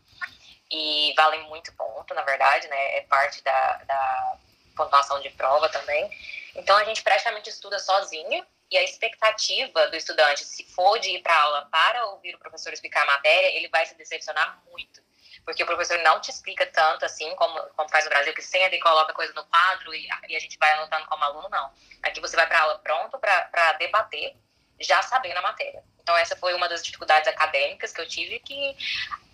E 0.70 1.14
valem 1.16 1.42
muito 1.44 1.72
ponto, 1.74 2.12
na 2.14 2.22
verdade, 2.22 2.68
né? 2.68 2.96
É 2.98 3.00
parte 3.02 3.42
da, 3.42 3.76
da 3.84 4.36
pontuação 4.76 5.20
de 5.20 5.30
prova 5.30 5.68
também. 5.68 6.10
Então 6.54 6.76
a 6.76 6.84
gente 6.84 7.02
praticamente 7.02 7.48
estuda 7.48 7.78
sozinho 7.78 8.46
e 8.70 8.76
a 8.76 8.82
expectativa 8.82 9.88
do 9.88 9.96
estudante, 9.96 10.44
se 10.44 10.64
for 10.64 10.98
de 10.98 11.10
ir 11.10 11.22
para 11.22 11.40
aula 11.40 11.68
para 11.70 12.06
ouvir 12.06 12.34
o 12.34 12.38
professor 12.38 12.72
explicar 12.72 13.02
a 13.02 13.06
matéria, 13.06 13.56
ele 13.56 13.68
vai 13.68 13.86
se 13.86 13.94
decepcionar 13.94 14.62
muito 14.70 15.00
porque 15.48 15.62
o 15.62 15.66
professor 15.66 15.98
não 16.00 16.20
te 16.20 16.30
explica 16.30 16.66
tanto 16.66 17.06
assim 17.06 17.34
como, 17.36 17.58
como 17.70 17.88
faz 17.88 18.04
no 18.04 18.10
Brasil, 18.10 18.34
que 18.34 18.42
senta 18.42 18.76
e 18.76 18.80
coloca 18.80 19.14
coisa 19.14 19.32
no 19.32 19.42
quadro 19.46 19.94
e, 19.94 20.06
e 20.28 20.36
a 20.36 20.38
gente 20.38 20.58
vai 20.58 20.70
anotando 20.72 21.06
como 21.06 21.24
aluno, 21.24 21.48
não. 21.48 21.72
Aqui 22.02 22.20
você 22.20 22.36
vai 22.36 22.46
para 22.46 22.60
aula 22.60 22.78
pronto 22.80 23.18
para 23.18 23.72
debater, 23.78 24.36
já 24.78 25.02
sabendo 25.02 25.38
a 25.38 25.42
matéria. 25.42 25.82
Então 26.08 26.16
essa 26.16 26.34
foi 26.36 26.54
uma 26.54 26.66
das 26.70 26.82
dificuldades 26.82 27.28
acadêmicas 27.28 27.92
que 27.92 28.00
eu 28.00 28.08
tive, 28.08 28.38
que 28.38 28.74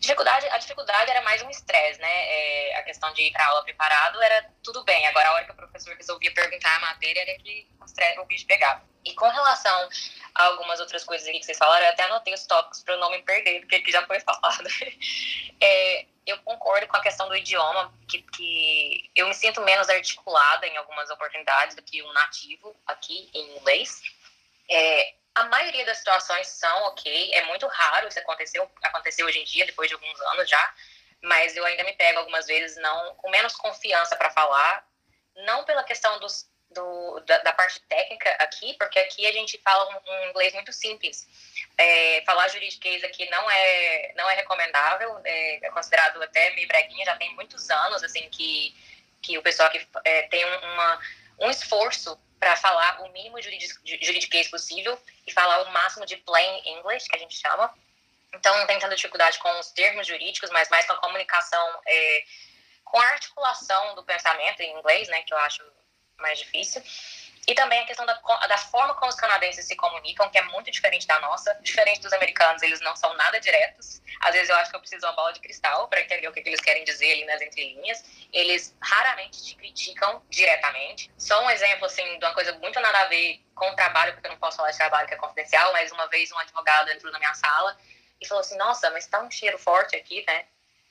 dificuldade, 0.01 0.49
a 0.49 0.59
dificuldade 0.59 1.09
era 1.09 1.23
mais 1.23 1.41
um 1.41 1.49
estresse, 1.49 2.01
né? 2.01 2.11
É, 2.11 2.77
a 2.79 2.83
questão 2.83 3.13
de 3.13 3.23
ir 3.23 3.31
para 3.31 3.47
aula 3.47 3.63
preparado 3.63 4.21
era 4.21 4.51
tudo 4.61 4.83
bem. 4.83 5.07
Agora 5.07 5.29
a 5.29 5.33
hora 5.35 5.45
que 5.45 5.53
o 5.53 5.55
professor 5.55 5.95
resolvia 5.95 6.35
perguntar 6.35 6.75
a 6.75 6.81
matéria 6.81 7.21
era 7.21 7.39
que 7.39 7.69
o, 7.81 7.85
estresse, 7.85 8.19
o 8.19 8.25
bicho 8.25 8.45
pegava. 8.49 8.83
E 9.05 9.15
com 9.15 9.29
relação 9.29 9.89
a 10.35 10.47
algumas 10.47 10.81
outras 10.81 11.05
coisas 11.05 11.31
que 11.31 11.45
vocês 11.45 11.57
falaram, 11.57 11.87
eu 11.87 11.93
até 11.93 12.03
anotei 12.03 12.35
os 12.35 12.45
tópicos 12.45 12.83
para 12.83 12.95
eu 12.95 12.99
não 12.99 13.13
me 13.13 13.23
perder, 13.23 13.61
porque 13.61 13.77
aqui 13.77 13.93
já 13.93 14.05
foi 14.05 14.19
falado. 14.19 14.65
É, 15.61 16.07
eu 16.27 16.37
concordo 16.39 16.87
com 16.89 16.97
a 16.97 17.01
questão 17.01 17.29
do 17.29 17.37
idioma, 17.37 17.95
que, 18.09 18.21
que 18.21 19.11
eu 19.15 19.29
me 19.29 19.35
sinto 19.35 19.63
menos 19.63 19.89
articulada 19.89 20.67
em 20.67 20.77
algumas 20.77 21.09
oportunidades 21.09 21.77
do 21.77 21.83
que 21.83 22.03
um 22.03 22.13
nativo 22.13 22.77
aqui 22.85 23.31
em 23.33 23.57
inglês. 23.57 24.03
É, 24.69 25.15
a 25.35 25.45
maioria 25.45 25.85
das 25.85 25.99
situações 25.99 26.47
são 26.47 26.83
ok, 26.85 27.33
é 27.35 27.45
muito 27.47 27.67
raro 27.67 28.09
isso 28.09 28.19
acontecer, 28.19 28.63
acontecer 28.83 29.25
hoje 29.25 29.41
em 29.41 29.45
dia, 29.45 29.67
depois 29.67 29.89
de 29.89 29.95
alguns 29.95 30.21
anos 30.21 30.49
já, 30.49 30.75
mas 31.23 31.57
eu 31.57 31.65
ainda 31.65 31.83
me 31.85 31.93
pego 31.95 32.21
algumas 32.21 32.47
vezes 32.47 32.77
não 32.77 33.15
com 33.17 33.31
menos 33.31 33.57
confiança 33.57 34.15
para 34.17 34.31
falar, 34.31 34.87
não 35.37 35.65
pela 35.65 35.83
questão 35.83 36.19
dos 36.21 36.49
do, 36.71 37.21
da, 37.21 37.39
da, 37.39 37.53
parte 37.53 37.81
técnica 37.89 38.29
aqui, 38.41 38.75
porque 38.75 38.99
aqui 38.99 39.27
a 39.27 39.33
gente 39.33 39.59
fala 39.59 39.89
um, 39.91 40.13
um 40.13 40.29
inglês 40.31 40.53
muito 40.55 40.73
simples. 40.73 41.27
É, 41.79 42.23
falar 42.27 42.49
juridiquês 42.49 43.03
aqui 43.05 43.29
não 43.31 43.51
é, 43.51 44.13
não 44.17 44.29
é 44.29 44.35
recomendável, 44.35 45.21
é, 45.25 45.67
é, 45.67 45.71
considerado 45.71 46.21
até 46.23 46.51
meio 46.55 46.67
breguinha, 46.67 47.05
já 47.05 47.17
tem 47.17 47.33
muitos 47.35 47.71
anos, 47.71 48.03
assim, 48.03 48.29
que, 48.29 48.75
que 49.23 49.39
o 49.39 49.43
pessoal 49.43 49.69
aqui 49.69 49.87
é, 50.05 50.23
tem 50.23 50.45
uma, 50.45 51.01
um 51.41 51.51
esforço 51.51 52.19
para 52.45 52.57
falar 52.57 53.01
o 53.01 53.09
mínimo 53.09 53.41
de 53.41 53.49
juridiquês 54.03 54.49
possível 54.49 55.01
e 55.27 55.33
falar 55.33 55.63
o 55.63 55.73
máximo 55.73 56.05
de 56.05 56.19
plain 56.19 56.61
English, 56.67 57.09
que 57.09 57.17
a 57.17 57.19
gente 57.19 57.35
chama. 57.35 57.73
Então, 58.35 58.55
não 58.59 58.67
tem 58.67 58.79
tanta 58.79 58.95
dificuldade 58.95 59.39
com 59.39 59.59
os 59.59 59.71
termos 59.71 60.07
jurídicos, 60.07 60.51
mas 60.51 60.69
mais 60.69 60.85
com 60.87 60.93
a 60.93 60.99
comunicação, 60.99 61.81
é, 61.87 62.25
com 62.85 63.01
a 63.01 63.07
articulação 63.07 63.95
do 63.95 64.05
pensamento 64.05 64.61
em 64.61 64.79
inglês, 64.79 65.09
né, 65.09 65.23
que 65.23 65.33
eu 65.33 65.39
acho 65.39 65.65
mais 66.19 66.39
difícil. 66.39 66.83
E 67.47 67.55
também 67.55 67.81
a 67.81 67.87
questão 67.87 68.07
da, 68.07 68.15
da 68.47 68.59
forma 68.59 68.95
como 68.95 69.11
os 69.11 69.17
canadenses 69.17 69.67
se 69.67 69.77
comunicam, 69.77 70.29
que 70.31 70.39
é 70.39 70.43
muito 70.45 70.71
diferente 70.71 71.07
da 71.07 71.21
nossa. 71.21 71.55
Diferente 71.63 72.01
dos 72.01 72.13
americanos, 72.13 72.63
eles 72.63 72.81
não 72.81 72.97
são 72.97 73.15
nada 73.15 73.39
diretos. 73.39 74.01
Às 74.21 74.35
vezes 74.35 74.49
eu 74.49 74.57
acho 74.57 74.71
que 74.71 74.77
eu 74.77 74.81
preciso 74.81 75.01
de 75.01 75.07
uma 75.07 75.13
bola 75.13 75.33
de 75.33 75.41
cristal 75.41 75.89
para 75.89 76.01
entender 76.01 76.27
o 76.29 76.33
que, 76.33 76.41
que, 76.41 76.49
eles 76.49 76.61
querem 76.61 76.85
dizer 76.85 77.13
ali 77.13 77.25
nas 77.25 77.43
entrelinhas. 77.43 78.03
Eles 78.33 78.75
raramente 78.81 79.45
te 79.45 79.57
criticam 79.57 80.23
diretamente. 80.31 81.11
Só 81.19 81.43
um 81.45 81.51
exemplo, 81.51 81.87
assim, 81.87 82.19
de 82.19 82.25
uma 82.25 82.35
coisa 82.35 82.53
muito 82.59 82.81
nada 82.81 83.01
a 83.01 83.05
ver 83.07 83.45
com 83.55 83.69
o 83.71 83.77
trabalho, 83.77 84.15
porque 84.15 84.27
eu 84.27 84.33
não 84.33 84.39
posso 84.39 84.57
falar 84.57 84.71
de 84.71 84.79
trabalho 84.79 85.07
que 85.07 85.15
é 85.15 85.17
confidencial, 85.17 85.73
mas 85.73 85.93
uma 85.93 86.07
vez 86.09 86.33
um 86.33 86.39
advogado 86.39 86.91
entrou 86.91 87.13
na 87.13 87.19
minha 87.19 87.35
sala 87.35 87.77
e 88.21 88.27
falou 88.27 88.41
assim, 88.41 88.57
nossa, 88.57 88.91
mas 88.91 89.07
tá 89.07 89.21
um 89.21 89.31
cheiro 89.31 89.59
forte 89.59 89.95
aqui, 89.97 90.25
né? 90.27 90.47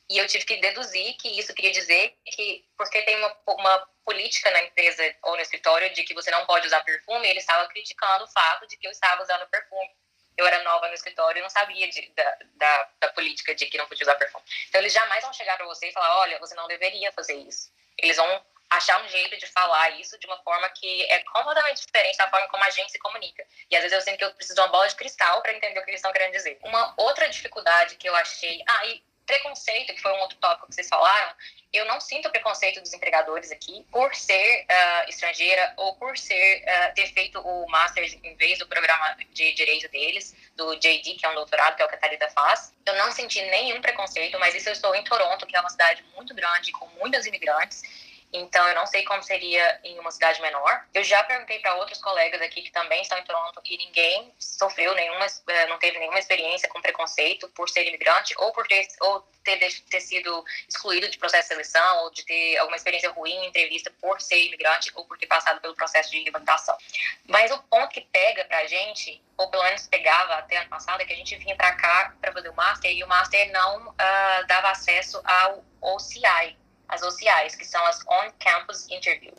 E 0.09 0.17
eu 0.17 0.27
tive 0.27 0.45
que 0.45 0.57
deduzir 0.57 1.15
que 1.17 1.39
isso 1.39 1.53
queria 1.53 1.71
dizer 1.71 2.15
que, 2.25 2.65
porque 2.77 3.01
tem 3.03 3.17
uma, 3.17 3.35
uma 3.47 3.87
política 4.05 4.51
na 4.51 4.61
empresa 4.63 5.03
ou 5.23 5.35
no 5.35 5.41
escritório 5.41 5.93
de 5.93 6.03
que 6.03 6.13
você 6.13 6.29
não 6.29 6.45
pode 6.45 6.67
usar 6.67 6.81
perfume, 6.81 7.27
ele 7.27 7.39
estava 7.39 7.67
criticando 7.67 8.25
o 8.25 8.31
fato 8.31 8.67
de 8.67 8.77
que 8.77 8.85
eu 8.85 8.91
estava 8.91 9.21
usando 9.21 9.47
perfume. 9.47 9.89
Eu 10.37 10.45
era 10.47 10.63
nova 10.63 10.87
no 10.87 10.93
escritório 10.93 11.39
e 11.39 11.41
não 11.41 11.49
sabia 11.49 11.87
de, 11.87 12.09
da, 12.09 12.37
da, 12.55 12.89
da, 13.01 13.07
política 13.09 13.53
de 13.53 13.67
que 13.67 13.77
não 13.77 13.87
podia 13.87 14.03
usar 14.03 14.15
perfume. 14.15 14.43
Então, 14.67 14.81
eles 14.81 14.91
jamais 14.91 15.23
vão 15.23 15.31
chegar 15.31 15.55
para 15.57 15.65
você 15.67 15.87
e 15.87 15.91
falar: 15.91 16.21
olha, 16.21 16.39
você 16.39 16.55
não 16.55 16.67
deveria 16.67 17.11
fazer 17.11 17.35
isso. 17.35 17.71
Eles 17.99 18.17
vão 18.17 18.43
achar 18.69 19.03
um 19.03 19.07
jeito 19.07 19.37
de 19.37 19.45
falar 19.47 19.91
isso 19.99 20.17
de 20.17 20.25
uma 20.25 20.37
forma 20.37 20.67
que 20.69 21.03
é 21.03 21.23
completamente 21.25 21.85
diferente 21.85 22.17
da 22.17 22.29
forma 22.29 22.47
como 22.47 22.63
a 22.63 22.69
gente 22.71 22.91
se 22.91 22.99
comunica. 22.99 23.45
E 23.69 23.75
às 23.75 23.83
vezes 23.83 23.95
eu 23.95 24.01
sinto 24.01 24.17
que 24.17 24.25
eu 24.25 24.33
preciso 24.33 24.55
de 24.55 24.61
uma 24.61 24.69
bola 24.69 24.87
de 24.87 24.95
cristal 24.95 25.41
para 25.41 25.53
entender 25.53 25.79
o 25.79 25.83
que 25.83 25.91
eles 25.91 25.99
estão 25.99 26.11
querendo 26.11 26.31
dizer. 26.31 26.57
Uma 26.63 26.93
outra 26.97 27.29
dificuldade 27.29 27.95
que 27.95 28.09
eu 28.09 28.15
achei. 28.15 28.63
Ah, 28.67 28.85
e 28.87 29.03
preconceito, 29.25 29.93
que 29.93 30.01
foi 30.01 30.11
um 30.11 30.19
outro 30.19 30.37
tópico 30.37 30.67
que 30.67 30.75
vocês 30.75 30.87
falaram, 30.87 31.33
eu 31.71 31.85
não 31.85 31.99
sinto 31.99 32.29
preconceito 32.29 32.79
dos 32.79 32.93
empregadores 32.93 33.51
aqui 33.51 33.85
por 33.91 34.13
ser 34.13 34.65
uh, 34.65 35.09
estrangeira 35.09 35.73
ou 35.77 35.95
por 35.95 36.17
ser 36.17 36.63
uh, 36.63 36.93
ter 36.93 37.07
feito 37.13 37.39
o 37.39 37.67
master 37.67 38.03
em 38.23 38.35
vez 38.35 38.59
do 38.59 38.67
programa 38.67 39.17
de 39.31 39.53
direito 39.53 39.89
deles, 39.89 40.35
do 40.55 40.75
JD, 40.75 41.15
que 41.15 41.25
é 41.25 41.29
um 41.29 41.35
doutorado, 41.35 41.75
que 41.75 41.81
é 41.81 41.85
o 41.85 41.89
que 41.89 41.95
a 41.95 41.97
Thalita 41.97 42.29
faz. 42.29 42.73
Eu 42.85 42.95
não 42.95 43.11
senti 43.11 43.41
nenhum 43.41 43.81
preconceito, 43.81 44.39
mas 44.39 44.53
isso 44.53 44.69
eu 44.69 44.73
estou 44.73 44.93
em 44.93 45.03
Toronto, 45.03 45.47
que 45.47 45.55
é 45.55 45.59
uma 45.59 45.69
cidade 45.69 46.03
muito 46.15 46.35
grande, 46.35 46.71
com 46.71 46.85
muitos 46.99 47.25
imigrantes, 47.25 47.81
então, 48.33 48.67
eu 48.67 48.73
não 48.73 48.87
sei 48.87 49.03
como 49.03 49.21
seria 49.21 49.79
em 49.83 49.99
uma 49.99 50.09
cidade 50.09 50.41
menor. 50.41 50.83
Eu 50.91 51.03
já 51.03 51.23
perguntei 51.23 51.59
para 51.59 51.75
outros 51.75 52.01
colegas 52.01 52.41
aqui 52.41 52.63
que 52.63 52.71
também 52.71 53.03
estão 53.03 53.15
em 53.19 53.23
Toronto 53.23 53.61
e 53.63 53.77
ninguém 53.77 54.33
sofreu 54.39 54.95
nenhuma, 54.95 55.27
eh, 55.47 55.67
não 55.67 55.77
teve 55.77 55.99
nenhuma 55.99 56.17
experiência 56.17 56.67
com 56.67 56.81
preconceito 56.81 57.47
por 57.49 57.69
ser 57.69 57.87
imigrante 57.87 58.33
ou 58.39 58.51
por 58.51 58.65
ter, 58.65 58.87
ou 59.01 59.21
ter, 59.43 59.59
ter 59.59 60.01
sido 60.01 60.43
excluído 60.67 61.07
de 61.09 61.17
processo 61.19 61.43
de 61.43 61.47
seleção 61.49 62.03
ou 62.03 62.11
de 62.11 62.25
ter 62.25 62.57
alguma 62.57 62.75
experiência 62.75 63.11
ruim 63.11 63.33
em 63.33 63.47
entrevista 63.49 63.91
por 64.01 64.19
ser 64.19 64.43
imigrante 64.43 64.91
ou 64.95 65.05
por 65.05 65.15
ter 65.19 65.27
passado 65.27 65.61
pelo 65.61 65.75
processo 65.75 66.09
de 66.09 66.23
levantação. 66.23 66.75
Mas 67.27 67.51
o 67.51 67.61
ponto 67.63 67.89
que 67.89 68.01
pega 68.01 68.45
para 68.45 68.59
a 68.59 68.65
gente, 68.65 69.21
ou 69.37 69.47
pelo 69.51 69.63
menos 69.63 69.85
pegava 69.85 70.33
até 70.35 70.57
ano 70.57 70.69
passado, 70.69 71.01
é 71.01 71.05
que 71.05 71.13
a 71.13 71.17
gente 71.17 71.35
vinha 71.35 71.55
para 71.55 71.75
cá 71.75 72.15
para 72.19 72.33
fazer 72.33 72.49
o 72.49 72.55
Master 72.55 72.91
e 72.91 73.03
o 73.03 73.07
Master 73.07 73.51
não 73.51 73.89
uh, 73.89 74.47
dava 74.47 74.71
acesso 74.71 75.21
ao 75.23 75.63
OCI, 75.81 76.57
as 76.89 77.01
OCIs, 77.01 77.55
que 77.55 77.65
são 77.65 77.83
as 77.85 77.99
On-Campus 78.07 78.89
Interview. 78.89 79.33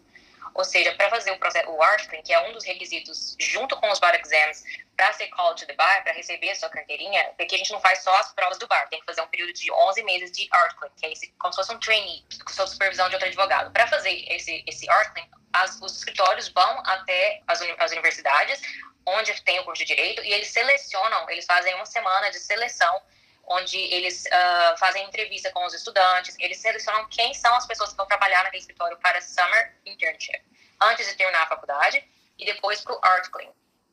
Ou 0.55 0.65
seja, 0.65 0.95
para 0.95 1.11
fazer 1.11 1.33
o 1.33 1.39
processo, 1.39 1.69
o 1.69 1.83
ARTCLIN, 1.83 2.23
que 2.23 2.33
é 2.33 2.49
um 2.49 2.53
dos 2.53 2.65
requisitos, 2.65 3.37
junto 3.41 3.77
com 3.77 3.91
os 3.91 3.99
bar 3.99 4.15
exams, 4.15 4.63
para 4.97 5.13
ser 5.13 5.27
called 5.29 5.61
to 5.61 5.67
the 5.67 5.75
bar, 5.75 6.05
para 6.05 6.13
receber 6.13 6.51
a 6.51 6.55
sua 6.55 6.69
carteirinha, 6.69 7.25
porque 7.37 7.57
a 7.57 7.59
gente 7.59 7.73
não 7.73 7.81
faz 7.81 8.05
só 8.05 8.17
as 8.21 8.33
provas 8.33 8.57
do 8.59 8.69
bar, 8.69 8.89
tem 8.89 9.01
que 9.01 9.07
fazer 9.07 9.21
um 9.21 9.27
período 9.27 9.53
de 9.53 9.73
11 9.73 10.03
meses 10.05 10.31
de 10.31 10.49
ARTCLIN, 10.53 10.91
que 10.97 11.07
é 11.07 11.13
esse, 11.13 11.35
como 11.39 11.53
se 11.53 11.57
fosse 11.57 11.75
um 11.75 11.81
trainee, 11.81 12.25
sob 12.49 12.71
supervisão 12.71 13.09
de 13.09 13.17
outro 13.17 13.27
advogado. 13.27 13.73
Para 13.73 13.89
fazer 13.89 14.13
esse, 14.33 14.63
esse 14.65 14.89
ARTCLIN, 14.89 15.29
as, 15.53 15.81
os 15.81 15.97
escritórios 15.99 16.49
vão 16.49 16.83
até 16.87 17.43
as, 17.49 17.61
as 17.79 17.91
universidades, 17.91 18.63
onde 19.07 19.43
tem 19.43 19.59
o 19.59 19.65
curso 19.65 19.85
de 19.85 19.89
direito, 19.89 20.23
e 20.23 20.33
eles 20.33 20.49
selecionam, 20.49 21.29
eles 21.31 21.47
fazem 21.47 21.75
uma 21.75 21.87
semana 21.87 22.31
de 22.31 22.39
seleção 22.39 23.03
onde 23.47 23.79
eles 23.79 24.25
uh, 24.27 24.79
fazem 24.79 25.05
entrevista 25.05 25.51
com 25.53 25.65
os 25.65 25.75
estudantes, 25.75 26.37
eles 26.39 26.59
selecionam 26.59 27.09
quem 27.09 27.35
são 27.35 27.55
as 27.55 27.67
pessoas 27.67 27.91
que 27.91 27.97
vão 27.97 28.07
trabalhar 28.07 28.45
naquele 28.45 28.61
escritório 28.61 28.97
para 28.99 29.21
Summer 29.21 29.77
Internship, 29.87 30.43
antes 30.83 31.07
de 31.07 31.15
terminar 31.15 31.43
a 31.43 31.47
faculdade, 31.47 32.05
e 32.39 32.45
depois 32.45 32.81
para 32.81 32.95
o 32.95 33.01
Art 33.03 33.29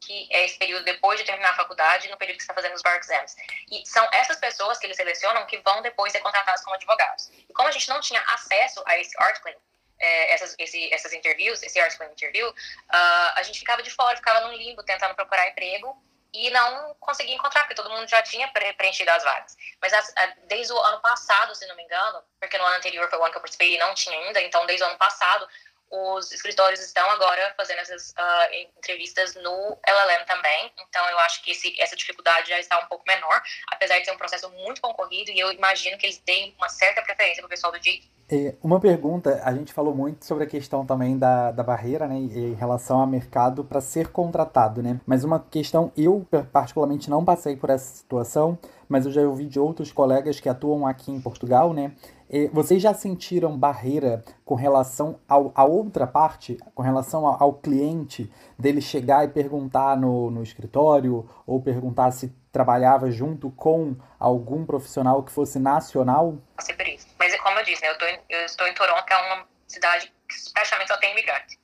que 0.01 0.27
é 0.31 0.45
esse 0.45 0.57
período 0.57 0.83
depois 0.83 1.19
de 1.19 1.25
terminar 1.25 1.51
a 1.51 1.55
faculdade, 1.55 2.09
no 2.09 2.17
período 2.17 2.37
que 2.37 2.43
está 2.43 2.55
fazendo 2.55 2.73
os 2.73 2.81
bar 2.81 2.97
exams. 2.97 3.35
E 3.71 3.85
são 3.85 4.05
essas 4.11 4.37
pessoas 4.37 4.79
que 4.79 4.87
eles 4.87 4.97
selecionam 4.97 5.45
que 5.45 5.59
vão 5.59 5.81
depois 5.81 6.11
ser 6.11 6.19
contratadas 6.19 6.63
como 6.63 6.75
advogados. 6.75 7.31
E 7.47 7.53
como 7.53 7.69
a 7.69 7.71
gente 7.71 7.87
não 7.87 8.01
tinha 8.01 8.19
acesso 8.21 8.83
a 8.87 8.97
esse 8.97 9.15
Art 9.21 9.39
Clean, 9.41 9.55
é, 9.99 10.33
essas, 10.33 10.55
esse, 10.57 10.91
essas 10.91 11.13
interviews, 11.13 11.61
esse 11.61 11.79
Art 11.79 11.95
Interview, 12.11 12.49
uh, 12.49 12.53
a 13.35 13.43
gente 13.43 13.59
ficava 13.59 13.83
de 13.83 13.91
fora, 13.91 14.15
ficava 14.17 14.47
num 14.47 14.53
limbo 14.53 14.81
tentando 14.81 15.13
procurar 15.13 15.47
emprego, 15.49 15.95
e 16.33 16.49
não 16.49 16.95
consegui 16.95 17.33
encontrar, 17.33 17.63
porque 17.63 17.75
todo 17.75 17.89
mundo 17.89 18.07
já 18.07 18.21
tinha 18.21 18.47
preenchido 18.47 19.11
as 19.11 19.23
vagas. 19.23 19.57
Mas 19.81 19.91
desde 20.47 20.71
o 20.71 20.79
ano 20.79 20.99
passado, 21.01 21.53
se 21.53 21.67
não 21.67 21.75
me 21.75 21.83
engano, 21.83 22.23
porque 22.39 22.57
no 22.57 22.63
ano 22.63 22.77
anterior 22.77 23.09
foi 23.09 23.19
o 23.19 23.23
ano 23.23 23.31
que 23.31 23.37
eu 23.37 23.41
participei 23.41 23.75
e 23.75 23.79
não 23.79 23.93
tinha 23.93 24.17
ainda, 24.17 24.41
então 24.41 24.65
desde 24.65 24.83
o 24.83 24.87
ano 24.87 24.97
passado, 24.97 25.47
os 25.91 26.31
escritórios 26.31 26.79
estão 26.79 27.07
agora 27.11 27.53
fazendo 27.57 27.79
essas 27.79 28.11
uh, 28.11 28.77
entrevistas 28.77 29.35
no 29.35 29.77
LLM 29.85 30.25
também, 30.25 30.71
então 30.87 31.07
eu 31.09 31.19
acho 31.19 31.43
que 31.43 31.51
esse, 31.51 31.79
essa 31.81 31.95
dificuldade 31.95 32.49
já 32.49 32.59
está 32.59 32.79
um 32.79 32.87
pouco 32.87 33.03
menor, 33.05 33.41
apesar 33.67 33.99
de 33.99 34.05
ser 34.05 34.11
um 34.11 34.17
processo 34.17 34.49
muito 34.51 34.81
concorrido, 34.81 35.31
e 35.31 35.39
eu 35.39 35.51
imagino 35.51 35.97
que 35.97 36.05
eles 36.05 36.17
têm 36.17 36.55
uma 36.57 36.69
certa 36.69 37.01
preferência 37.01 37.41
para 37.41 37.47
o 37.47 37.49
pessoal 37.49 37.71
do. 37.73 37.81
É, 38.33 38.55
uma 38.63 38.79
pergunta, 38.79 39.41
a 39.43 39.53
gente 39.53 39.73
falou 39.73 39.93
muito 39.93 40.23
sobre 40.23 40.45
a 40.45 40.47
questão 40.47 40.85
também 40.85 41.17
da, 41.17 41.51
da 41.51 41.63
barreira, 41.63 42.07
né, 42.07 42.15
em 42.15 42.53
relação 42.53 43.01
ao 43.01 43.07
mercado 43.07 43.61
para 43.65 43.81
ser 43.81 44.07
contratado, 44.07 44.81
né? 44.81 45.01
Mas 45.05 45.25
uma 45.25 45.37
questão, 45.37 45.91
eu 45.97 46.25
particularmente 46.53 47.09
não 47.09 47.25
passei 47.25 47.57
por 47.57 47.69
essa 47.69 47.93
situação, 47.93 48.57
mas 48.87 49.05
eu 49.05 49.11
já 49.11 49.21
ouvi 49.21 49.45
de 49.45 49.59
outros 49.59 49.91
colegas 49.91 50.39
que 50.39 50.47
atuam 50.47 50.87
aqui 50.87 51.11
em 51.11 51.19
Portugal, 51.19 51.73
né? 51.73 51.91
Vocês 52.53 52.81
já 52.81 52.93
sentiram 52.93 53.57
barreira 53.57 54.23
com 54.45 54.55
relação 54.55 55.19
ao, 55.27 55.51
à 55.53 55.65
outra 55.65 56.07
parte, 56.07 56.57
com 56.73 56.81
relação 56.81 57.25
ao, 57.25 57.43
ao, 57.43 57.53
cliente, 57.53 58.31
dele 58.57 58.81
chegar 58.81 59.25
e 59.25 59.27
perguntar 59.27 59.97
no, 59.97 60.31
no 60.31 60.41
escritório 60.41 61.29
ou 61.45 61.61
perguntar 61.61 62.11
se 62.11 62.33
trabalhava 62.49 63.11
junto 63.11 63.51
com 63.51 63.95
algum 64.17 64.65
profissional 64.65 65.23
que 65.23 65.31
fosse 65.31 65.59
nacional? 65.59 66.37
Por 66.77 66.87
isso. 66.87 67.07
Mas 67.19 67.35
como 67.41 67.59
eu 67.59 67.65
disse, 67.65 67.81
né, 67.81 67.89
eu, 67.89 67.97
tô, 67.97 68.05
eu 68.05 68.45
estou 68.45 68.65
em 68.65 68.73
Toronto, 68.73 69.05
que 69.05 69.13
é 69.13 69.17
uma 69.17 69.45
cidade 69.67 70.13
que 70.29 70.53
praticamente 70.53 70.87
só 70.87 70.97
tem 70.97 71.11
imigrante. 71.11 71.60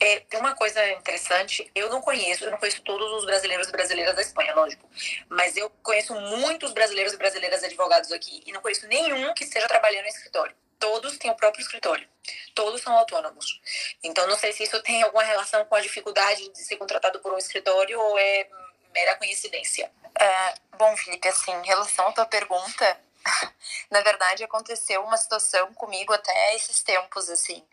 É, 0.00 0.20
tem 0.20 0.40
uma 0.40 0.54
coisa 0.54 0.86
interessante, 0.92 1.70
eu 1.74 1.88
não 1.88 2.00
conheço, 2.00 2.44
eu 2.44 2.50
não 2.50 2.58
conheço 2.58 2.82
todos 2.82 3.12
os 3.12 3.24
brasileiros 3.24 3.68
e 3.68 3.72
brasileiras 3.72 4.14
da 4.14 4.22
Espanha, 4.22 4.54
lógico, 4.54 4.88
mas 5.28 5.56
eu 5.56 5.70
conheço 5.82 6.14
muitos 6.14 6.72
brasileiros 6.72 7.12
e 7.12 7.16
brasileiras 7.16 7.62
advogados 7.64 8.12
aqui 8.12 8.42
e 8.46 8.52
não 8.52 8.60
conheço 8.60 8.86
nenhum 8.86 9.34
que 9.34 9.44
esteja 9.44 9.66
trabalhando 9.66 10.06
em 10.06 10.08
escritório. 10.08 10.54
Todos 10.78 11.18
têm 11.18 11.30
o 11.30 11.34
próprio 11.34 11.60
escritório, 11.60 12.08
todos 12.54 12.80
são 12.80 12.96
autônomos. 12.96 13.60
Então, 14.02 14.26
não 14.28 14.36
sei 14.36 14.52
se 14.52 14.62
isso 14.62 14.80
tem 14.82 15.02
alguma 15.02 15.24
relação 15.24 15.64
com 15.64 15.74
a 15.74 15.80
dificuldade 15.80 16.48
de 16.50 16.58
ser 16.58 16.76
contratado 16.76 17.18
por 17.18 17.32
um 17.32 17.38
escritório 17.38 17.98
ou 17.98 18.16
é 18.16 18.48
mera 18.94 19.16
coincidência. 19.16 19.90
É, 20.18 20.54
bom, 20.76 20.96
Felipe, 20.96 21.26
assim, 21.26 21.52
em 21.52 21.66
relação 21.66 22.06
à 22.08 22.12
tua 22.12 22.26
pergunta, 22.26 23.00
na 23.90 24.00
verdade 24.02 24.44
aconteceu 24.44 25.02
uma 25.02 25.16
situação 25.16 25.74
comigo 25.74 26.12
até 26.12 26.54
esses 26.54 26.82
tempos 26.82 27.28
assim 27.28 27.64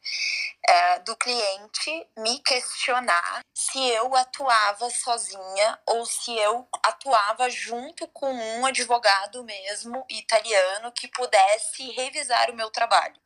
é, 0.68 1.00
do 1.00 1.16
cliente 1.16 2.08
me 2.18 2.40
questionar 2.40 3.40
se 3.54 3.80
eu 3.90 4.16
atuava 4.16 4.90
sozinha 4.90 5.80
ou 5.86 6.06
se 6.06 6.36
eu 6.38 6.68
atuava 6.84 7.50
junto 7.50 8.08
com 8.08 8.32
um 8.32 8.66
advogado 8.66 9.44
mesmo 9.44 10.06
italiano 10.10 10.92
que 10.92 11.08
pudesse 11.08 11.92
revisar 11.92 12.50
o 12.50 12.56
meu 12.56 12.70
trabalho. 12.70 13.16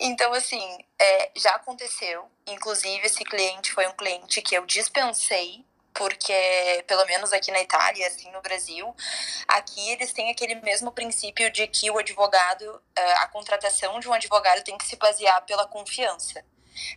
Então 0.00 0.32
assim 0.32 0.78
é, 0.96 1.32
já 1.36 1.50
aconteceu. 1.56 2.30
Inclusive 2.46 3.04
esse 3.04 3.24
cliente 3.24 3.72
foi 3.72 3.86
um 3.88 3.96
cliente 3.96 4.40
que 4.40 4.54
eu 4.54 4.64
dispensei 4.64 5.64
porque 5.98 6.84
pelo 6.86 7.04
menos 7.06 7.32
aqui 7.32 7.50
na 7.50 7.60
Itália, 7.60 8.06
assim 8.06 8.30
no 8.30 8.40
Brasil, 8.40 8.94
aqui 9.48 9.90
eles 9.90 10.12
têm 10.12 10.30
aquele 10.30 10.54
mesmo 10.54 10.92
princípio 10.92 11.50
de 11.50 11.66
que 11.66 11.90
o 11.90 11.98
advogado, 11.98 12.80
eh, 12.96 13.12
a 13.14 13.26
contratação 13.26 13.98
de 13.98 14.08
um 14.08 14.12
advogado 14.12 14.62
tem 14.62 14.78
que 14.78 14.86
se 14.86 14.94
basear 14.94 15.44
pela 15.44 15.66
confiança, 15.66 16.44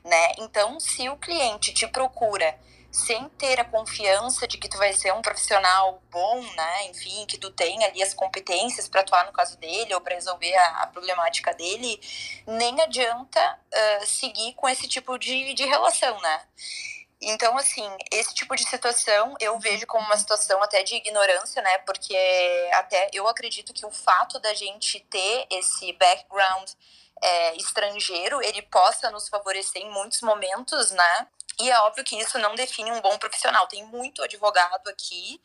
né? 0.05 0.33
Então, 0.37 0.79
se 0.79 1.09
o 1.09 1.17
cliente 1.17 1.73
te 1.73 1.87
procura 1.87 2.55
sem 2.91 3.27
ter 3.29 3.59
a 3.59 3.65
confiança 3.65 4.45
de 4.45 4.57
que 4.57 4.67
tu 4.67 4.77
vai 4.77 4.93
ser 4.93 5.13
um 5.13 5.21
profissional 5.21 6.03
bom, 6.11 6.41
né? 6.55 6.85
Enfim, 6.89 7.25
que 7.25 7.39
tu 7.39 7.49
tem 7.49 7.83
ali 7.83 8.03
as 8.03 8.13
competências 8.13 8.87
para 8.87 9.01
atuar 9.01 9.25
no 9.25 9.31
caso 9.31 9.57
dele 9.57 9.95
ou 9.95 10.01
para 10.01 10.13
resolver 10.13 10.53
a, 10.53 10.83
a, 10.83 10.87
problemática 10.87 11.53
dele, 11.53 11.99
nem 12.45 12.79
adianta 12.81 13.59
uh, 13.73 14.05
seguir 14.05 14.53
com 14.53 14.69
esse 14.69 14.87
tipo 14.87 15.17
de, 15.17 15.55
de 15.55 15.65
relação, 15.65 16.19
né? 16.21 16.41
Então, 17.21 17.55
assim, 17.57 17.87
esse 18.11 18.33
tipo 18.33 18.55
de 18.55 18.67
situação 18.67 19.35
eu 19.39 19.59
vejo 19.59 19.85
como 19.85 20.03
uma 20.05 20.17
situação 20.17 20.61
até 20.63 20.81
de 20.81 20.95
ignorância, 20.95 21.61
né? 21.61 21.77
Porque 21.79 22.17
até 22.73 23.09
eu 23.13 23.27
acredito 23.27 23.73
que 23.73 23.85
o 23.85 23.91
fato 23.91 24.39
da 24.39 24.53
gente 24.55 24.99
ter 25.01 25.45
esse 25.51 25.93
background 25.93 26.67
é, 27.21 27.55
estrangeiro, 27.57 28.41
ele 28.41 28.63
possa 28.63 29.11
nos 29.11 29.29
favorecer 29.29 29.83
em 29.83 29.91
muitos 29.91 30.21
momentos, 30.21 30.89
né? 30.91 31.27
E 31.59 31.69
é 31.69 31.79
óbvio 31.81 32.03
que 32.03 32.15
isso 32.17 32.39
não 32.39 32.55
define 32.55 32.91
um 32.91 33.01
bom 33.01 33.15
profissional. 33.19 33.67
Tem 33.67 33.85
muito 33.85 34.23
advogado 34.23 34.87
aqui 34.87 35.39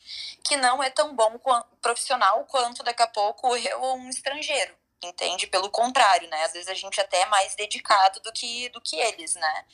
que 0.44 0.56
não 0.56 0.82
é 0.82 0.88
tão 0.88 1.14
bom 1.14 1.38
profissional 1.82 2.44
quanto 2.46 2.82
daqui 2.82 3.02
a 3.02 3.06
pouco 3.06 3.54
eu 3.54 3.82
ou 3.82 3.96
um 3.98 4.08
estrangeiro 4.08 4.74
entende? 5.02 5.46
Pelo 5.46 5.70
contrário, 5.70 6.28
né? 6.28 6.44
Às 6.44 6.52
vezes 6.52 6.68
a 6.68 6.74
gente 6.74 7.00
até 7.00 7.22
é 7.22 7.26
mais 7.26 7.54
dedicado 7.54 8.20
do 8.20 8.32
que, 8.32 8.68
do 8.70 8.80
que 8.80 8.96
eles, 8.96 9.34
né? 9.34 9.64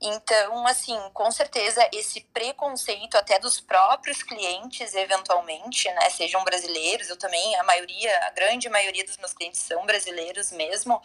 Então, 0.00 0.66
assim, 0.66 0.98
com 1.12 1.30
certeza 1.30 1.88
esse 1.92 2.20
preconceito 2.20 3.16
até 3.16 3.38
dos 3.38 3.60
próprios 3.60 4.22
clientes, 4.22 4.94
eventualmente, 4.94 5.88
né, 5.92 6.10
sejam 6.10 6.44
brasileiros, 6.44 7.08
eu 7.08 7.16
também, 7.16 7.56
a 7.56 7.64
maioria, 7.64 8.10
a 8.26 8.30
grande 8.30 8.68
maioria 8.68 9.04
dos 9.04 9.16
meus 9.18 9.32
clientes 9.32 9.60
são 9.60 9.86
brasileiros 9.86 10.52
mesmo, 10.52 11.00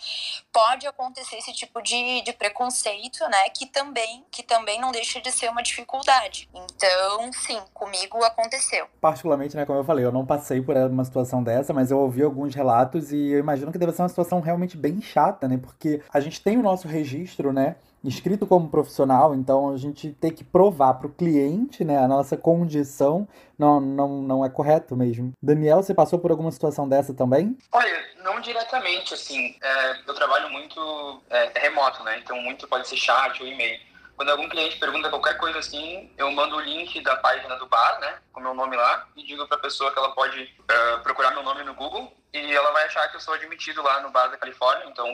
pode 0.52 0.88
acontecer 0.88 1.38
esse 1.38 1.54
tipo 1.54 1.82
de, 1.82 2.22
de 2.24 2.34
preconceito, 2.34 3.24
né, 3.30 3.50
que 3.50 3.66
também, 3.68 4.26
que 4.32 4.44
também 4.44 4.82
não 4.82 4.92
deixa 4.92 5.22
de 5.22 5.32
ser 5.32 5.50
uma 5.50 5.62
dificuldade. 5.62 6.50
Então, 6.54 7.32
sim, 7.32 7.62
comigo 7.74 8.22
aconteceu. 8.24 8.88
Particularmente, 9.00 9.56
né, 9.56 9.66
como 9.66 9.80
eu 9.80 9.84
falei, 9.86 10.04
eu 10.04 10.12
não 10.12 10.26
passei 10.26 10.62
por 10.62 10.76
uma 10.76 11.06
situação 11.06 11.44
dessa, 11.44 11.74
mas 11.74 11.92
eu 11.92 12.00
ouvi 12.00 12.24
alguns 12.24 12.54
relatos 12.54 13.12
e 13.12 13.30
eu 13.32 13.40
imagino 13.50 13.72
que 13.72 13.78
deve 13.78 13.92
ser 13.92 14.04
uma 14.04 14.10
situação 14.10 14.40
realmente 14.40 14.78
bem 14.78 15.02
chata, 15.02 15.48
né, 15.48 15.58
porque 15.58 16.02
a 16.14 16.20
gente 16.20 16.42
tem 16.42 16.58
o 16.58 16.62
nosso 16.62 16.88
registro, 16.88 17.52
né, 17.52 17.76
inscrito 18.04 18.48
como 18.48 18.70
profissional, 18.70 19.36
então 19.36 19.74
a 19.74 19.78
gente 19.78 20.12
tem 20.12 20.32
que 20.32 20.44
provar 20.44 20.94
para 20.94 21.08
o 21.08 21.12
cliente, 21.12 21.84
né, 21.84 21.98
a 21.98 22.08
nossa 22.08 22.38
condição 22.38 23.28
não, 23.58 23.80
não, 23.82 24.22
não 24.22 24.46
é 24.46 24.50
correto 24.50 24.96
mesmo. 24.96 25.34
Daniel, 25.42 25.84
você 25.84 25.94
passou 25.94 26.20
por 26.20 26.32
alguma 26.32 26.52
situação 26.52 26.88
dessa 26.88 27.14
também? 27.14 27.58
Olha, 27.72 28.00
não 28.24 28.40
diretamente, 28.40 29.14
assim, 29.14 29.56
é, 29.62 30.00
eu 30.08 30.14
trabalho 30.14 30.50
muito 30.50 31.22
é, 31.30 31.60
remoto, 31.60 32.04
né, 32.04 32.20
então 32.24 32.40
muito 32.42 32.68
pode 32.68 32.88
ser 32.88 32.98
chat 32.98 33.42
ou 33.42 33.48
e-mail. 33.48 33.89
Quando 34.20 34.32
algum 34.32 34.50
cliente 34.50 34.78
pergunta 34.78 35.10
qualquer 35.10 35.38
coisa 35.38 35.60
assim, 35.60 36.14
eu 36.18 36.30
mando 36.30 36.58
o 36.58 36.60
link 36.60 37.00
da 37.00 37.16
página 37.16 37.56
do 37.56 37.66
bar, 37.68 38.02
né, 38.02 38.20
com 38.34 38.42
meu 38.42 38.54
nome 38.54 38.76
lá, 38.76 39.08
e 39.16 39.24
digo 39.24 39.48
para 39.48 39.56
a 39.56 39.62
pessoa 39.62 39.94
que 39.94 39.98
ela 39.98 40.12
pode 40.12 40.44
uh, 40.44 41.02
procurar 41.04 41.32
meu 41.32 41.42
nome 41.42 41.64
no 41.64 41.74
Google 41.74 42.14
e 42.34 42.54
ela 42.54 42.70
vai 42.72 42.84
achar 42.84 43.08
que 43.08 43.16
eu 43.16 43.22
sou 43.22 43.34
admitido 43.34 43.82
lá 43.82 44.02
no 44.02 44.10
bar 44.10 44.28
da 44.28 44.36
Califórnia, 44.36 44.90
então 44.90 45.08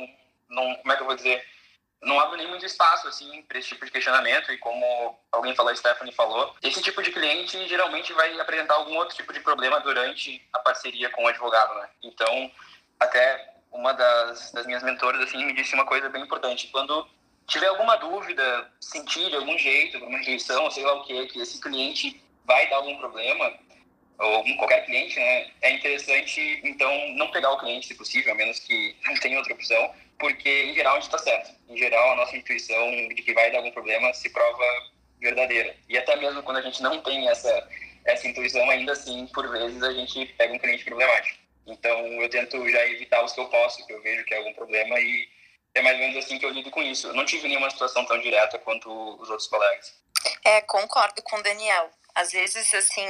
não, 0.49 0.73
como 0.77 0.91
é 0.91 0.95
que 0.95 1.03
eu 1.03 1.05
vou 1.05 1.15
dizer, 1.15 1.45
não 2.01 2.19
abre 2.19 2.37
nem 2.37 2.47
muito 2.47 2.65
espaço 2.65 3.07
assim 3.07 3.43
para 3.43 3.59
esse 3.59 3.67
tipo 3.67 3.85
de 3.85 3.91
questionamento 3.91 4.51
e 4.51 4.57
como 4.57 5.15
alguém 5.31 5.53
falou, 5.53 5.71
a 5.71 5.75
Stephanie 5.75 6.11
falou, 6.11 6.55
esse 6.63 6.81
tipo 6.81 7.03
de 7.03 7.11
cliente 7.11 7.67
geralmente 7.67 8.11
vai 8.11 8.39
apresentar 8.39 8.73
algum 8.73 8.97
outro 8.97 9.15
tipo 9.15 9.31
de 9.31 9.39
problema 9.39 9.79
durante 9.81 10.43
a 10.51 10.57
parceria 10.57 11.11
com 11.11 11.25
o 11.25 11.27
advogado, 11.27 11.75
né? 11.75 11.89
Então, 12.01 12.51
até 12.99 13.53
uma 13.71 13.93
das, 13.93 14.51
das 14.51 14.65
minhas 14.65 14.81
mentoras 14.81 15.21
assim 15.21 15.45
me 15.45 15.53
disse 15.53 15.75
uma 15.75 15.85
coisa 15.85 16.09
bem 16.09 16.23
importante, 16.23 16.69
quando 16.69 17.07
tiver 17.47 17.67
alguma 17.67 17.95
dúvida, 17.97 18.71
sentir 18.79 19.29
de 19.29 19.35
algum 19.35 19.57
jeito, 19.57 19.97
alguma 19.97 20.19
intuição, 20.19 20.69
sei 20.71 20.83
lá 20.83 20.93
o 20.93 21.03
que, 21.03 21.27
que 21.27 21.41
esse 21.41 21.61
cliente 21.61 22.21
vai 22.45 22.69
dar 22.69 22.77
algum 22.77 22.97
problema, 22.97 23.53
ou 24.17 24.43
qualquer 24.57 24.85
cliente, 24.85 25.19
né, 25.19 25.51
é 25.61 25.71
interessante, 25.71 26.61
então, 26.63 26.89
não 27.15 27.29
pegar 27.31 27.51
o 27.51 27.59
cliente, 27.59 27.87
se 27.87 27.95
possível, 27.95 28.31
a 28.31 28.35
menos 28.35 28.59
que 28.59 28.95
não 29.05 29.15
tenha 29.15 29.37
outra 29.37 29.53
opção, 29.53 29.93
porque 30.17 30.49
em 30.49 30.73
geral 30.73 30.93
a 30.93 30.99
gente 30.99 31.13
está 31.13 31.17
certo. 31.17 31.53
Em 31.67 31.77
geral, 31.77 32.13
a 32.13 32.15
nossa 32.15 32.35
intuição 32.35 32.89
de 33.09 33.15
que 33.15 33.33
vai 33.33 33.51
dar 33.51 33.57
algum 33.57 33.71
problema 33.71 34.13
se 34.13 34.29
prova 34.29 34.65
verdadeira. 35.19 35.75
E 35.89 35.97
até 35.97 36.15
mesmo 36.15 36.41
quando 36.43 36.57
a 36.57 36.61
gente 36.61 36.81
não 36.81 37.01
tem 37.01 37.27
essa, 37.27 37.69
essa 38.05 38.27
intuição, 38.27 38.69
ainda 38.69 38.93
assim, 38.93 39.27
por 39.27 39.49
vezes, 39.49 39.81
a 39.83 39.91
gente 39.91 40.25
pega 40.37 40.53
um 40.53 40.59
cliente 40.59 40.85
problemático. 40.85 41.39
Então, 41.67 41.99
eu 42.21 42.29
tento 42.29 42.69
já 42.69 42.87
evitar 42.87 43.23
os 43.23 43.33
que 43.33 43.39
eu 43.39 43.49
posso, 43.49 43.85
que 43.85 43.91
eu 43.91 44.01
vejo 44.01 44.23
que 44.23 44.33
é 44.33 44.37
algum 44.37 44.53
problema, 44.53 44.99
e 44.99 45.27
é 45.75 45.81
mais 45.81 45.95
ou 45.95 46.01
menos 46.01 46.17
assim 46.17 46.39
que 46.39 46.45
eu 46.45 46.49
lido 46.49 46.71
com 46.71 46.81
isso. 46.81 47.07
Eu 47.07 47.13
não 47.13 47.25
tive 47.25 47.47
nenhuma 47.47 47.69
situação 47.69 48.05
tão 48.05 48.17
direta 48.19 48.57
quanto 48.57 48.89
os 49.21 49.29
outros 49.29 49.47
colegas. 49.47 49.93
É, 50.43 50.61
concordo 50.61 51.21
com 51.21 51.35
o 51.35 51.43
Daniel. 51.43 51.91
Às 52.15 52.31
vezes, 52.31 52.73
assim, 52.73 53.05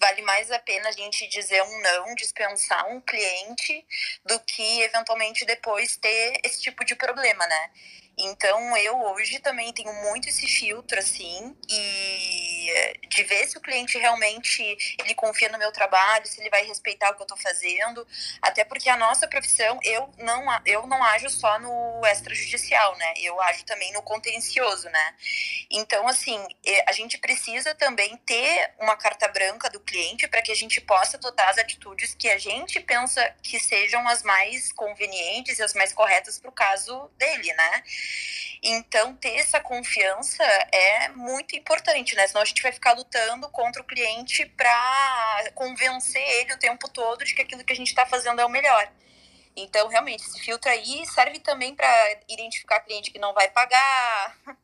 vale 0.00 0.20
mais 0.22 0.50
a 0.50 0.58
pena 0.58 0.88
a 0.88 0.92
gente 0.92 1.28
dizer 1.28 1.62
um 1.62 1.80
não, 1.80 2.14
dispensar 2.16 2.88
um 2.88 3.00
cliente, 3.00 3.86
do 4.26 4.38
que 4.40 4.82
eventualmente 4.82 5.44
depois 5.44 5.96
ter 5.96 6.40
esse 6.42 6.60
tipo 6.60 6.84
de 6.84 6.96
problema, 6.96 7.46
né? 7.46 7.70
Então, 8.18 8.76
eu 8.76 9.00
hoje 9.12 9.38
também 9.38 9.72
tenho 9.72 9.92
muito 10.02 10.28
esse 10.28 10.46
filtro, 10.48 10.98
assim, 10.98 11.56
e 11.68 12.51
de 13.08 13.22
ver 13.24 13.46
se 13.48 13.58
o 13.58 13.60
cliente 13.60 13.98
realmente 13.98 14.62
ele 14.98 15.14
confia 15.14 15.48
no 15.48 15.58
meu 15.58 15.72
trabalho, 15.72 16.26
se 16.26 16.40
ele 16.40 16.50
vai 16.50 16.64
respeitar 16.64 17.10
o 17.10 17.14
que 17.14 17.22
eu 17.22 17.24
estou 17.24 17.38
fazendo, 17.38 18.06
até 18.40 18.64
porque 18.64 18.88
a 18.88 18.96
nossa 18.96 19.28
profissão, 19.28 19.78
eu 19.82 20.12
não, 20.18 20.44
eu 20.64 20.86
não 20.86 21.02
ajo 21.04 21.28
só 21.30 21.58
no 21.58 22.00
extrajudicial, 22.06 22.96
né? 22.96 23.14
Eu 23.18 23.40
ajo 23.42 23.64
também 23.64 23.92
no 23.92 24.02
contencioso, 24.02 24.88
né? 24.88 25.14
Então, 25.70 26.06
assim, 26.08 26.44
a 26.86 26.92
gente 26.92 27.18
precisa 27.18 27.74
também 27.74 28.16
ter 28.18 28.72
uma 28.78 28.96
carta 28.96 29.28
branca 29.28 29.68
do 29.70 29.80
cliente 29.80 30.28
para 30.28 30.42
que 30.42 30.52
a 30.52 30.56
gente 30.56 30.80
possa 30.80 31.16
adotar 31.16 31.48
as 31.48 31.58
atitudes 31.58 32.14
que 32.14 32.28
a 32.28 32.38
gente 32.38 32.80
pensa 32.80 33.34
que 33.42 33.58
sejam 33.58 34.06
as 34.08 34.22
mais 34.22 34.72
convenientes 34.72 35.58
e 35.58 35.62
as 35.62 35.74
mais 35.74 35.92
corretas 35.92 36.38
para 36.38 36.50
o 36.50 36.52
caso 36.52 37.10
dele, 37.16 37.52
né? 37.54 37.82
Então, 38.62 39.16
ter 39.16 39.36
essa 39.38 39.58
confiança 39.58 40.44
é 40.70 41.08
muito 41.08 41.56
importante, 41.56 42.14
né? 42.14 42.26
Senão 42.28 42.42
gente 42.52 42.62
vai 42.62 42.72
ficar 42.72 42.92
lutando 42.92 43.48
contra 43.48 43.82
o 43.82 43.84
cliente 43.84 44.46
para 44.46 45.50
convencer 45.54 46.22
ele 46.40 46.52
o 46.52 46.58
tempo 46.58 46.88
todo 46.88 47.24
de 47.24 47.34
que 47.34 47.42
aquilo 47.42 47.64
que 47.64 47.72
a 47.72 47.76
gente 47.76 47.88
está 47.88 48.06
fazendo 48.06 48.40
é 48.40 48.44
o 48.44 48.50
melhor. 48.50 48.90
Então, 49.56 49.88
realmente, 49.88 50.24
esse 50.24 50.40
filtro 50.40 50.70
aí 50.70 51.04
serve 51.06 51.38
também 51.40 51.74
para 51.74 52.20
identificar 52.28 52.80
cliente 52.80 53.10
que 53.10 53.18
não 53.18 53.34
vai 53.34 53.50
pagar. 53.50 54.36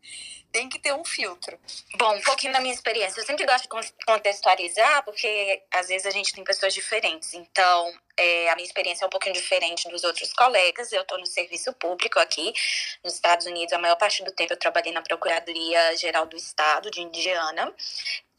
Tem 0.51 0.69
que 0.69 0.79
ter 0.79 0.95
um 0.95 1.05
filtro. 1.05 1.61
Bom, 1.99 2.17
um 2.17 2.23
pouquinho 2.23 2.55
da 2.55 2.61
minha 2.61 2.73
experiência. 2.73 3.21
Eu 3.21 3.27
sempre 3.27 3.45
gosto 3.45 3.69
de 3.69 3.93
contextualizar, 4.07 5.05
porque 5.05 5.63
às 5.71 5.89
vezes 5.89 6.07
a 6.07 6.11
gente 6.11 6.33
tem 6.33 6.43
pessoas 6.43 6.73
diferentes. 6.73 7.35
Então, 7.35 7.93
é, 8.19 8.51
a 8.51 8.57
minha 8.57 8.67
experiência 8.67 9.05
é 9.05 9.07
um 9.07 9.11
pouquinho 9.11 9.35
diferente 9.35 9.89
dos 9.89 10.05
outros 10.05 10.33
colegas. 10.33 10.93
Eu 10.93 11.03
estou 11.03 11.19
no 11.19 11.27
serviço 11.27 11.73
público 11.75 12.19
aqui 12.19 12.53
nos 13.05 13.15
Estados 13.15 13.47
Unidos. 13.47 13.73
A 13.73 13.79
maior 13.79 13.97
parte 13.97 14.25
do 14.25 14.33
tempo 14.33 14.53
eu 14.53 14.59
trabalhei 14.59 14.93
na 14.93 15.03
Procuradoria 15.03 15.97
Geral 15.97 16.27
do 16.27 16.37
Estado 16.37 16.91
de 16.91 17.01
Indiana. 17.01 17.73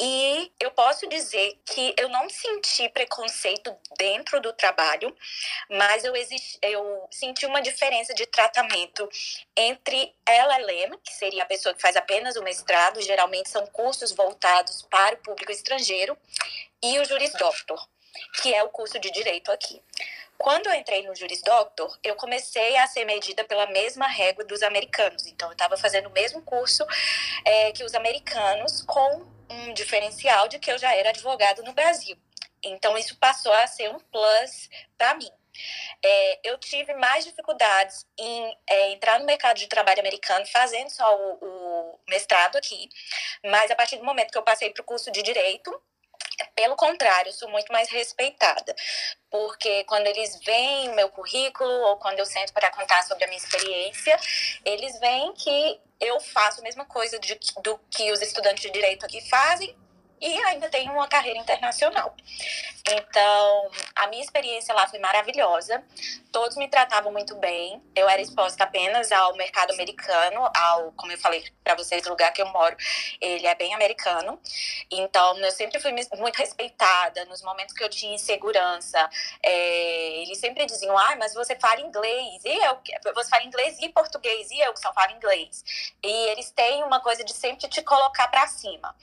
E 0.01 0.49
eu 0.59 0.71
posso 0.71 1.07
dizer 1.09 1.59
que 1.65 1.93
eu 1.97 2.07
não 2.07 2.29
senti 2.29 2.87
preconceito 2.89 3.75
dentro 3.97 4.39
do 4.39 4.53
trabalho, 4.53 5.13
mas 5.69 6.05
eu, 6.05 6.13
eu 6.61 7.07
senti 7.11 7.45
uma 7.45 7.61
diferença 7.61 8.13
de 8.13 8.25
tratamento 8.25 9.09
entre 9.57 10.15
LLM, 10.25 10.97
que 11.03 11.13
seria 11.13 11.43
a 11.43 11.45
pessoa 11.45 11.75
que 11.75 11.81
faz 11.81 11.97
apenas 11.97 12.37
o 12.37 12.43
mestrado, 12.43 13.01
geralmente 13.01 13.49
são 13.49 13.67
cursos 13.67 14.13
voltados 14.13 14.83
para 14.83 15.15
o 15.15 15.19
público 15.19 15.51
estrangeiro, 15.51 16.17
e 16.81 16.97
o 16.97 17.03
Juris 17.03 17.33
Doctor, 17.33 17.85
que 18.41 18.53
é 18.53 18.63
o 18.63 18.69
curso 18.69 18.99
de 18.99 19.11
direito 19.11 19.51
aqui. 19.51 19.81
Quando 20.37 20.67
eu 20.67 20.73
entrei 20.73 21.05
no 21.05 21.13
Juris 21.13 21.41
Doctor, 21.41 21.99
eu 22.01 22.15
comecei 22.15 22.77
a 22.77 22.87
ser 22.87 23.03
medida 23.03 23.43
pela 23.43 23.67
mesma 23.67 24.07
régua 24.07 24.45
dos 24.45 24.63
americanos. 24.63 25.27
Então, 25.27 25.49
eu 25.49 25.51
estava 25.51 25.75
fazendo 25.75 26.07
o 26.07 26.13
mesmo 26.13 26.41
curso 26.41 26.85
é, 27.43 27.73
que 27.73 27.83
os 27.83 27.93
americanos, 27.93 28.81
com 28.83 29.27
um 29.49 29.73
diferencial 29.73 30.47
de 30.47 30.57
que 30.57 30.71
eu 30.71 30.77
já 30.77 30.95
era 30.95 31.09
advogado 31.09 31.61
no 31.63 31.73
Brasil. 31.73 32.17
Então, 32.63 32.97
isso 32.97 33.17
passou 33.17 33.51
a 33.51 33.67
ser 33.67 33.89
um 33.89 33.99
plus 33.99 34.69
para 34.97 35.13
mim. 35.15 35.29
É, 36.01 36.39
eu 36.49 36.57
tive 36.57 36.93
mais 36.93 37.25
dificuldades 37.25 38.05
em 38.17 38.57
é, 38.67 38.91
entrar 38.91 39.19
no 39.19 39.25
mercado 39.25 39.57
de 39.57 39.67
trabalho 39.67 39.99
americano 39.99 40.45
fazendo 40.45 40.89
só 40.89 41.17
o, 41.17 41.33
o 41.41 41.99
mestrado 42.07 42.55
aqui, 42.55 42.87
mas 43.43 43.69
a 43.69 43.75
partir 43.75 43.97
do 43.97 44.05
momento 44.05 44.31
que 44.31 44.37
eu 44.37 44.43
passei 44.43 44.69
para 44.69 44.81
o 44.81 44.85
curso 44.85 45.11
de 45.11 45.21
direito, 45.21 45.69
pelo 46.55 46.75
contrário, 46.75 47.31
sou 47.33 47.49
muito 47.49 47.71
mais 47.71 47.89
respeitada, 47.89 48.75
porque 49.29 49.83
quando 49.85 50.07
eles 50.07 50.39
veem 50.43 50.89
o 50.89 50.95
meu 50.95 51.09
currículo 51.09 51.71
ou 51.71 51.97
quando 51.97 52.19
eu 52.19 52.25
sento 52.25 52.53
para 52.53 52.71
contar 52.71 53.03
sobre 53.03 53.23
a 53.23 53.27
minha 53.27 53.39
experiência, 53.39 54.17
eles 54.65 54.99
veem 54.99 55.33
que 55.33 55.79
eu 55.99 56.19
faço 56.19 56.61
a 56.61 56.63
mesma 56.63 56.85
coisa 56.85 57.19
de, 57.19 57.37
do 57.61 57.77
que 57.89 58.11
os 58.11 58.21
estudantes 58.21 58.63
de 58.63 58.71
direito 58.71 59.05
aqui 59.05 59.21
fazem, 59.29 59.75
e 60.21 60.37
ainda 60.43 60.69
tenho 60.69 60.91
uma 60.93 61.07
carreira 61.07 61.39
internacional. 61.39 62.15
Então, 62.91 63.71
a 63.95 64.07
minha 64.07 64.23
experiência 64.23 64.73
lá 64.73 64.87
foi 64.87 64.99
maravilhosa. 64.99 65.83
Todos 66.31 66.57
me 66.57 66.67
tratavam 66.67 67.11
muito 67.11 67.35
bem. 67.35 67.81
Eu 67.95 68.09
era 68.09 68.21
exposta 68.21 68.63
apenas 68.63 69.11
ao 69.11 69.35
mercado 69.35 69.71
americano, 69.73 70.49
ao, 70.55 70.91
como 70.93 71.11
eu 71.11 71.17
falei 71.17 71.43
para 71.63 71.75
vocês, 71.75 72.05
o 72.05 72.09
lugar 72.09 72.31
que 72.33 72.41
eu 72.41 72.47
moro, 72.47 72.75
ele 73.21 73.45
é 73.45 73.53
bem 73.55 73.73
americano. 73.73 74.39
Então, 74.89 75.37
eu 75.37 75.51
sempre 75.51 75.79
fui 75.79 75.91
muito 75.91 76.37
respeitada 76.37 77.25
nos 77.25 77.41
momentos 77.43 77.73
que 77.73 77.83
eu 77.83 77.89
tinha 77.89 78.15
insegurança. 78.15 79.09
É, 79.43 80.21
eles 80.21 80.37
sempre 80.39 80.65
diziam: 80.65 80.97
"Ah, 80.97 81.15
mas 81.17 81.33
você 81.33 81.55
fala 81.55 81.81
inglês". 81.81 82.43
E 82.43 82.49
eu, 82.49 82.79
você 83.13 83.29
fala 83.29 83.43
inglês 83.43 83.77
e 83.81 83.89
português, 83.89 84.49
e 84.51 84.59
eu 84.59 84.73
que 84.73 84.79
só 84.79 84.93
falo 84.93 85.11
inglês. 85.13 85.63
E 86.03 86.11
eles 86.29 86.51
têm 86.51 86.83
uma 86.83 86.99
coisa 86.99 87.23
de 87.23 87.33
sempre 87.33 87.67
te 87.67 87.81
colocar 87.81 88.27
para 88.29 88.47
cima. 88.47 88.95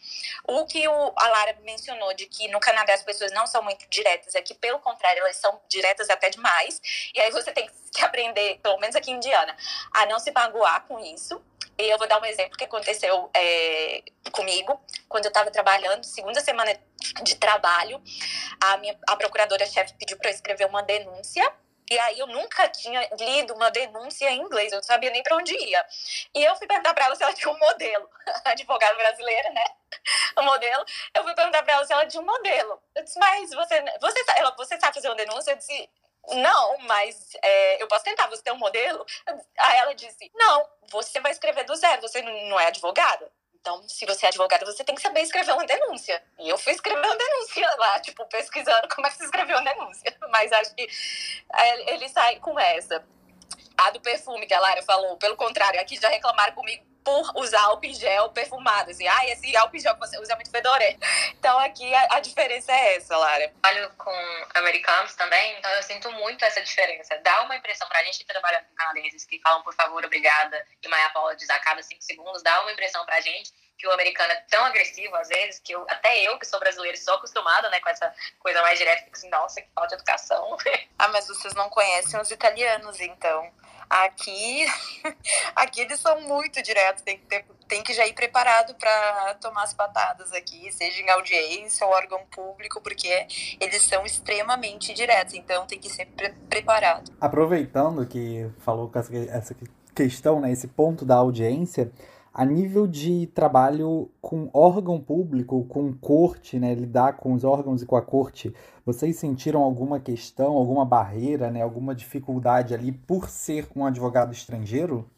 O 0.44 0.66
que 0.66 0.86
o 0.88 1.05
a 1.16 1.28
Lara 1.28 1.56
mencionou 1.62 2.14
de 2.14 2.26
que 2.26 2.48
no 2.48 2.60
Canadá 2.60 2.94
as 2.94 3.02
pessoas 3.02 3.32
não 3.32 3.46
são 3.46 3.62
muito 3.62 3.86
diretas, 3.88 4.34
é 4.34 4.42
que 4.42 4.54
pelo 4.54 4.78
contrário, 4.78 5.20
elas 5.20 5.36
são 5.36 5.60
diretas 5.68 6.10
até 6.10 6.30
demais. 6.30 6.80
E 7.14 7.20
aí 7.20 7.30
você 7.30 7.52
tem 7.52 7.68
que 7.92 8.04
aprender, 8.04 8.58
pelo 8.62 8.78
menos 8.78 8.96
aqui 8.96 9.10
em 9.10 9.16
Indiana, 9.16 9.56
a 9.92 10.06
não 10.06 10.18
se 10.18 10.30
magoar 10.32 10.86
com 10.86 10.98
isso. 10.98 11.42
E 11.78 11.90
eu 11.90 11.98
vou 11.98 12.08
dar 12.08 12.20
um 12.20 12.24
exemplo 12.24 12.56
que 12.56 12.64
aconteceu 12.64 13.30
é, 13.34 14.02
comigo, 14.32 14.80
quando 15.08 15.26
eu 15.26 15.28
estava 15.28 15.50
trabalhando, 15.50 16.04
segunda 16.04 16.40
semana 16.40 16.74
de 17.22 17.34
trabalho, 17.36 18.02
a 18.60 18.78
minha 18.78 18.98
a 19.06 19.16
procuradora-chefe 19.16 19.94
pediu 19.98 20.16
para 20.16 20.30
eu 20.30 20.34
escrever 20.34 20.66
uma 20.66 20.82
denúncia 20.82 21.52
e 21.90 21.98
aí 21.98 22.18
eu 22.18 22.26
nunca 22.26 22.68
tinha 22.68 23.08
lido 23.18 23.54
uma 23.54 23.70
denúncia 23.70 24.28
em 24.30 24.40
inglês, 24.40 24.72
eu 24.72 24.76
não 24.76 24.82
sabia 24.82 25.10
nem 25.10 25.22
para 25.22 25.36
onde 25.36 25.54
ia. 25.54 25.84
E 26.34 26.44
eu 26.44 26.56
fui 26.56 26.66
perguntar 26.66 26.94
para 26.94 27.06
ela 27.06 27.14
se 27.14 27.22
ela 27.22 27.32
tinha 27.32 27.52
um 27.52 27.58
modelo, 27.58 28.10
advogada 28.44 28.94
brasileira, 28.94 29.50
né? 29.50 29.64
O 30.36 30.42
modelo. 30.42 30.84
Eu 31.14 31.22
fui 31.22 31.34
perguntar 31.34 31.62
para 31.62 31.74
ela 31.74 31.86
se 31.86 31.92
ela 31.92 32.06
tinha 32.06 32.22
um 32.22 32.26
modelo. 32.26 32.82
Eu 32.94 33.04
disse, 33.04 33.18
mas 33.18 33.50
você, 33.50 33.84
você, 34.00 34.24
ela, 34.36 34.50
você 34.56 34.78
sabe 34.78 34.94
fazer 34.94 35.08
uma 35.08 35.14
denúncia? 35.14 35.52
Eu 35.52 35.56
disse, 35.56 35.88
não, 36.34 36.78
mas 36.78 37.36
é, 37.40 37.82
eu 37.82 37.86
posso 37.86 38.04
tentar, 38.04 38.26
você 38.26 38.42
tem 38.42 38.52
um 38.52 38.58
modelo? 38.58 39.06
Aí 39.58 39.78
ela 39.78 39.94
disse, 39.94 40.30
não, 40.34 40.68
você 40.90 41.20
vai 41.20 41.30
escrever 41.30 41.64
do 41.64 41.76
zero, 41.76 42.02
você 42.02 42.20
não 42.22 42.58
é 42.58 42.66
advogada? 42.66 43.30
Então, 43.66 43.82
se 43.88 44.06
você 44.06 44.26
é 44.26 44.28
advogada, 44.28 44.64
você 44.64 44.84
tem 44.84 44.94
que 44.94 45.02
saber 45.02 45.22
escrever 45.22 45.50
uma 45.50 45.66
denúncia. 45.66 46.22
E 46.38 46.48
eu 46.48 46.56
fui 46.56 46.72
escrever 46.72 47.04
uma 47.04 47.16
denúncia 47.16 47.68
lá, 47.78 47.98
tipo, 47.98 48.24
pesquisando 48.26 48.86
como 48.94 49.08
é 49.08 49.10
que 49.10 49.16
se 49.16 49.24
escreveu 49.24 49.56
uma 49.56 49.64
denúncia. 49.64 50.16
Mas 50.30 50.52
acho 50.52 50.72
que 50.72 50.88
é, 51.52 51.94
ele 51.94 52.08
sai 52.08 52.36
com 52.36 52.56
essa. 52.60 53.04
A 53.76 53.90
do 53.90 54.00
perfume 54.00 54.46
que 54.46 54.54
a 54.54 54.60
Lara 54.60 54.84
falou, 54.84 55.16
pelo 55.16 55.36
contrário, 55.36 55.80
aqui 55.80 56.00
já 56.00 56.08
reclamaram 56.08 56.54
comigo 56.54 56.84
por 57.06 57.30
usar 57.36 57.60
álcool 57.60 57.86
em 57.86 57.94
gel 57.94 58.30
perfumado. 58.30 58.90
Assim, 58.90 59.06
ah, 59.06 59.26
esse 59.28 59.56
álcool 59.56 59.76
em 59.76 59.80
gel 59.80 59.94
que 59.94 60.00
você 60.00 60.18
usa 60.18 60.32
é 60.32 60.34
muito 60.34 60.50
fedorento. 60.50 60.98
Então 61.38 61.56
aqui 61.60 61.94
a, 61.94 62.16
a, 62.16 62.20
diferença 62.20 62.72
é 62.72 62.96
essa, 62.96 63.16
Lara. 63.16 63.48
Trabalho 63.62 63.92
com 63.96 64.46
americanos 64.56 65.14
também, 65.14 65.56
então 65.56 65.70
eu 65.70 65.82
sinto 65.84 66.10
muito 66.10 66.44
essa 66.44 66.60
diferença. 66.60 67.16
Dá 67.18 67.42
uma 67.42 67.54
impressão 67.54 67.88
pra 67.88 68.02
gente 68.02 68.18
que 68.18 68.24
trabalha 68.24 68.60
com 68.60 68.74
canadenses 68.74 69.24
que 69.24 69.40
falam 69.40 69.62
por 69.62 69.72
favor, 69.72 70.04
obrigada 70.04 70.66
e 70.82 70.88
my 70.88 71.00
apologies 71.02 71.48
a 71.48 71.60
cada 71.60 71.80
cinco 71.80 72.02
segundos, 72.02 72.42
dá 72.42 72.60
uma 72.62 72.72
impressão 72.72 73.06
pra 73.06 73.20
gente 73.20 73.52
que 73.78 73.86
o 73.86 73.92
americano 73.92 74.32
é 74.32 74.44
tão 74.50 74.64
agressivo 74.64 75.14
às 75.14 75.28
vezes 75.28 75.60
que 75.60 75.72
eu, 75.72 75.84
até 75.88 76.22
eu 76.22 76.36
que 76.38 76.46
sou 76.46 76.58
brasileira 76.58 76.96
sou 76.96 77.12
acostumada 77.14 77.68
né 77.68 77.78
com 77.80 77.90
essa 77.90 78.10
coisa 78.38 78.62
mais 78.62 78.78
direta 78.78 79.02
fico 79.02 79.14
assim 79.14 79.28
nossa 79.28 79.60
que 79.60 79.68
falta 79.74 79.88
de 79.88 79.94
educação 79.96 80.56
ah 80.98 81.08
mas 81.08 81.28
vocês 81.28 81.52
não 81.52 81.68
conhecem 81.68 82.18
os 82.18 82.30
italianos 82.30 82.98
então 83.00 83.52
Aqui, 83.88 84.66
aqui 85.54 85.80
eles 85.80 86.00
são 86.00 86.20
muito 86.22 86.62
diretos, 86.62 87.02
tem 87.02 87.18
que, 87.18 87.26
ter, 87.26 87.44
tem 87.68 87.82
que 87.82 87.92
já 87.92 88.06
ir 88.06 88.12
preparado 88.14 88.74
para 88.74 89.34
tomar 89.40 89.62
as 89.62 89.72
patadas 89.72 90.32
aqui, 90.32 90.70
seja 90.72 91.00
em 91.00 91.10
audiência 91.10 91.86
ou 91.86 91.92
órgão 91.92 92.20
público, 92.30 92.80
porque 92.80 93.26
eles 93.60 93.82
são 93.82 94.04
extremamente 94.04 94.92
diretos, 94.92 95.34
então 95.34 95.66
tem 95.66 95.78
que 95.78 95.88
ser 95.88 96.06
pre 96.06 96.30
preparado. 96.48 97.12
Aproveitando 97.20 98.06
que 98.06 98.50
falou 98.60 98.90
essa 99.30 99.54
questão, 99.94 100.40
né, 100.40 100.52
esse 100.52 100.68
ponto 100.68 101.04
da 101.04 101.16
audiência, 101.16 101.90
a 102.38 102.44
nível 102.44 102.86
de 102.86 103.28
trabalho 103.28 104.12
com 104.20 104.50
órgão 104.52 105.00
público, 105.00 105.64
com 105.64 105.90
corte, 105.94 106.58
né, 106.58 106.74
lidar 106.74 107.16
com 107.16 107.32
os 107.32 107.44
órgãos 107.44 107.80
e 107.80 107.86
com 107.86 107.96
a 107.96 108.02
corte, 108.02 108.54
vocês 108.84 109.16
sentiram 109.16 109.62
alguma 109.62 109.98
questão, 109.98 110.52
alguma 110.52 110.84
barreira, 110.84 111.50
né, 111.50 111.62
alguma 111.62 111.94
dificuldade 111.94 112.74
ali 112.74 112.92
por 112.92 113.30
ser 113.30 113.66
um 113.74 113.86
advogado 113.86 114.34
estrangeiro? 114.34 115.10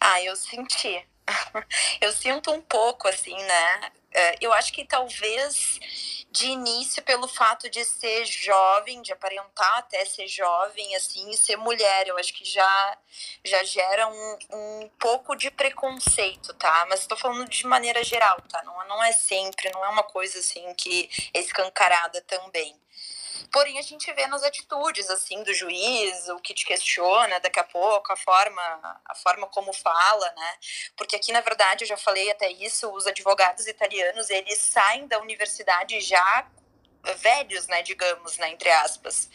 Ah, 0.00 0.20
eu 0.24 0.34
senti. 0.34 1.06
eu 2.02 2.10
sinto 2.10 2.50
um 2.50 2.60
pouco, 2.60 3.06
assim, 3.06 3.36
né? 3.36 3.90
É, 4.10 4.44
eu 4.44 4.52
acho 4.52 4.72
que 4.72 4.84
talvez 4.84 6.25
de 6.36 6.48
início 6.48 7.02
pelo 7.02 7.26
fato 7.26 7.70
de 7.70 7.82
ser 7.82 8.26
jovem, 8.26 9.00
de 9.00 9.10
aparentar 9.10 9.78
até 9.78 10.04
ser 10.04 10.28
jovem, 10.28 10.94
assim, 10.94 11.30
e 11.30 11.36
ser 11.36 11.56
mulher. 11.56 12.06
Eu 12.06 12.18
acho 12.18 12.34
que 12.34 12.44
já, 12.44 12.98
já 13.42 13.64
gera 13.64 14.06
um, 14.06 14.38
um 14.52 14.90
pouco 14.98 15.34
de 15.34 15.50
preconceito, 15.50 16.52
tá? 16.54 16.86
Mas 16.90 17.00
estou 17.00 17.16
falando 17.16 17.48
de 17.48 17.66
maneira 17.66 18.04
geral, 18.04 18.36
tá? 18.50 18.62
Não, 18.64 18.86
não 18.86 19.02
é 19.02 19.12
sempre, 19.12 19.70
não 19.70 19.82
é 19.82 19.88
uma 19.88 20.02
coisa 20.02 20.38
assim 20.38 20.74
que 20.74 21.08
é 21.32 21.40
escancarada 21.40 22.20
também. 22.22 22.76
Porém, 23.52 23.78
a 23.78 23.82
gente 23.82 24.12
vê 24.12 24.26
nas 24.26 24.42
atitudes, 24.42 25.08
assim, 25.10 25.42
do 25.42 25.52
juiz, 25.54 26.28
o 26.28 26.38
que 26.40 26.54
te 26.54 26.64
questiona 26.64 27.38
daqui 27.40 27.60
a 27.60 27.64
pouco, 27.64 28.12
a 28.12 28.16
forma, 28.16 29.00
a 29.04 29.14
forma 29.14 29.46
como 29.48 29.72
fala, 29.72 30.32
né? 30.36 30.58
Porque 30.96 31.16
aqui, 31.16 31.32
na 31.32 31.40
verdade, 31.40 31.84
eu 31.84 31.88
já 31.88 31.96
falei 31.96 32.30
até 32.30 32.50
isso, 32.50 32.90
os 32.92 33.06
advogados 33.06 33.66
italianos, 33.66 34.30
eles 34.30 34.58
saem 34.58 35.06
da 35.06 35.18
universidade 35.18 36.00
já 36.00 36.46
velhos, 37.14 37.68
né, 37.68 37.82
digamos, 37.82 38.36
né, 38.38 38.50
entre 38.50 38.70
aspas. 38.70 39.28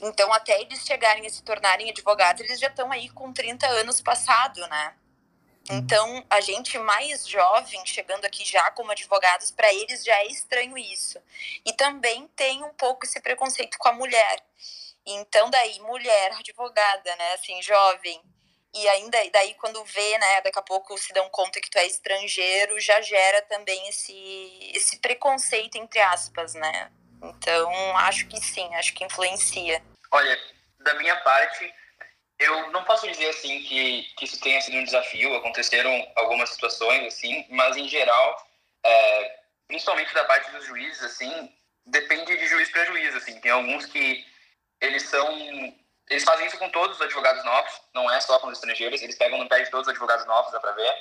Então, 0.00 0.32
até 0.32 0.60
eles 0.60 0.84
chegarem 0.84 1.26
a 1.26 1.30
se 1.30 1.42
tornarem 1.42 1.90
advogados, 1.90 2.42
eles 2.42 2.60
já 2.60 2.68
estão 2.68 2.90
aí 2.92 3.08
com 3.08 3.32
30 3.32 3.66
anos 3.66 4.00
passado, 4.00 4.60
né? 4.68 4.94
Então, 5.70 6.24
a 6.28 6.40
gente 6.40 6.78
mais 6.78 7.26
jovem, 7.26 7.84
chegando 7.86 8.24
aqui 8.26 8.44
já 8.44 8.70
como 8.72 8.90
advogados, 8.90 9.50
para 9.50 9.72
eles 9.72 10.04
já 10.04 10.16
é 10.16 10.26
estranho 10.26 10.76
isso. 10.76 11.18
E 11.64 11.72
também 11.72 12.28
tem 12.36 12.62
um 12.62 12.74
pouco 12.74 13.06
esse 13.06 13.20
preconceito 13.20 13.78
com 13.78 13.88
a 13.88 13.92
mulher. 13.92 14.40
Então, 15.06 15.50
daí, 15.50 15.80
mulher, 15.80 16.32
advogada, 16.32 17.16
né, 17.16 17.34
assim, 17.34 17.60
jovem, 17.62 18.20
e 18.74 18.88
ainda 18.88 19.18
daí 19.30 19.54
quando 19.54 19.84
vê, 19.84 20.18
né, 20.18 20.40
daqui 20.40 20.58
a 20.58 20.62
pouco 20.62 20.98
se 20.98 21.12
dão 21.12 21.28
conta 21.30 21.60
que 21.60 21.70
tu 21.70 21.78
é 21.78 21.86
estrangeiro, 21.86 22.80
já 22.80 23.00
gera 23.00 23.40
também 23.42 23.88
esse, 23.88 24.72
esse 24.74 24.98
preconceito, 24.98 25.76
entre 25.76 26.00
aspas, 26.00 26.54
né? 26.54 26.90
Então, 27.22 27.96
acho 27.98 28.26
que 28.26 28.38
sim, 28.40 28.74
acho 28.74 28.92
que 28.92 29.04
influencia. 29.04 29.82
Olha, 30.10 30.38
da 30.80 30.94
minha 30.94 31.16
parte, 31.20 31.72
eu 32.38 32.70
não 32.70 32.84
posso 32.84 33.06
dizer 33.06 33.28
assim 33.28 33.62
que, 33.62 34.02
que 34.16 34.24
isso 34.24 34.40
tenha 34.40 34.60
sido 34.60 34.76
um 34.76 34.84
desafio, 34.84 35.34
aconteceram 35.34 36.12
algumas 36.16 36.50
situações 36.50 37.06
assim, 37.06 37.46
mas 37.50 37.76
em 37.76 37.88
geral, 37.88 38.46
é, 38.84 39.40
principalmente 39.68 40.12
da 40.14 40.24
parte 40.24 40.50
dos 40.50 40.64
juízes, 40.66 41.02
assim, 41.02 41.52
depende 41.86 42.36
de 42.36 42.46
juiz 42.46 42.70
para 42.70 42.84
juiz, 42.86 43.14
assim, 43.14 43.40
tem 43.40 43.50
alguns 43.50 43.86
que 43.86 44.24
eles 44.80 45.02
são 45.04 45.74
eles 46.10 46.24
fazem 46.24 46.46
isso 46.46 46.58
com 46.58 46.68
todos 46.68 46.96
os 46.96 47.02
advogados 47.02 47.42
novos, 47.44 47.72
não 47.94 48.10
é 48.10 48.20
só 48.20 48.38
com 48.38 48.48
os 48.48 48.54
estrangeiros, 48.54 49.00
eles 49.00 49.16
pegam 49.16 49.38
no 49.38 49.48
pé 49.48 49.62
de 49.62 49.70
todos 49.70 49.86
os 49.86 49.92
advogados 49.92 50.26
novos, 50.26 50.52
dá 50.52 50.60
pra 50.60 50.72
ver. 50.72 50.94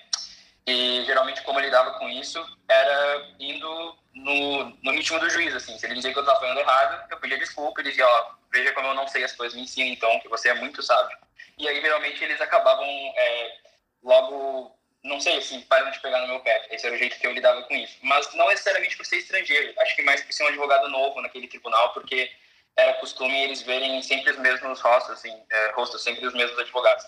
E 0.66 1.04
geralmente 1.06 1.42
como 1.44 1.60
eu 1.60 1.66
lidava 1.66 2.00
com 2.00 2.10
isso 2.10 2.44
era 2.70 3.28
indo 3.40 3.98
no, 4.14 4.66
no 4.82 4.92
ritmo 4.92 5.20
do 5.20 5.30
juiz, 5.30 5.54
assim. 5.54 5.78
Se 5.78 5.86
ele 5.86 5.96
dizia 5.96 6.12
que 6.12 6.18
eu 6.18 6.24
estava 6.24 6.40
fazendo 6.40 6.60
errado, 6.60 7.06
eu 7.12 7.20
pedia 7.20 7.38
desculpa, 7.38 7.82
ele 7.82 7.90
dizia, 7.90 8.08
ó, 8.08 8.36
veja 8.52 8.72
como 8.74 8.88
eu 8.88 8.94
não 8.94 9.08
sei 9.08 9.24
as 9.24 9.34
coisas, 9.34 9.56
me 9.56 9.64
ensina 9.64 9.90
então, 9.90 10.20
que 10.20 10.30
você 10.30 10.50
é 10.50 10.54
muito 10.54 10.82
sábio. 10.82 11.18
E 11.58 11.68
aí 11.68 11.82
geralmente 11.82 12.24
eles 12.24 12.40
acabavam 12.40 12.86
é, 12.86 13.58
logo, 14.04 14.76
não 15.04 15.20
sei, 15.20 15.38
assim, 15.38 15.62
parando 15.62 15.92
de 15.92 16.00
pegar 16.00 16.22
no 16.22 16.28
meu 16.28 16.40
pé. 16.40 16.66
Esse 16.72 16.86
era 16.86 16.96
o 16.96 16.98
jeito 16.98 17.20
que 17.20 17.28
eu 17.28 17.34
lidava 17.34 17.64
com 17.64 17.76
isso. 17.76 17.98
Mas 18.02 18.34
não 18.34 18.48
necessariamente 18.48 18.96
por 18.96 19.06
ser 19.06 19.18
estrangeiro, 19.18 19.74
acho 19.82 19.96
que 19.96 20.02
mais 20.04 20.24
por 20.24 20.32
ser 20.32 20.44
um 20.44 20.48
advogado 20.48 20.88
novo 20.90 21.22
naquele 21.22 21.48
tribunal, 21.48 21.94
porque 21.94 22.32
era 22.76 22.94
costume 22.96 23.44
eles 23.44 23.62
verem 23.62 24.02
sempre 24.02 24.32
os 24.32 24.38
mesmos 24.38 24.80
rostos, 24.80 25.14
assim, 25.14 25.36
é, 25.52 25.72
rostos, 25.72 26.04
sempre 26.04 26.26
os 26.26 26.34
mesmos 26.34 26.58
advogados. 26.58 27.06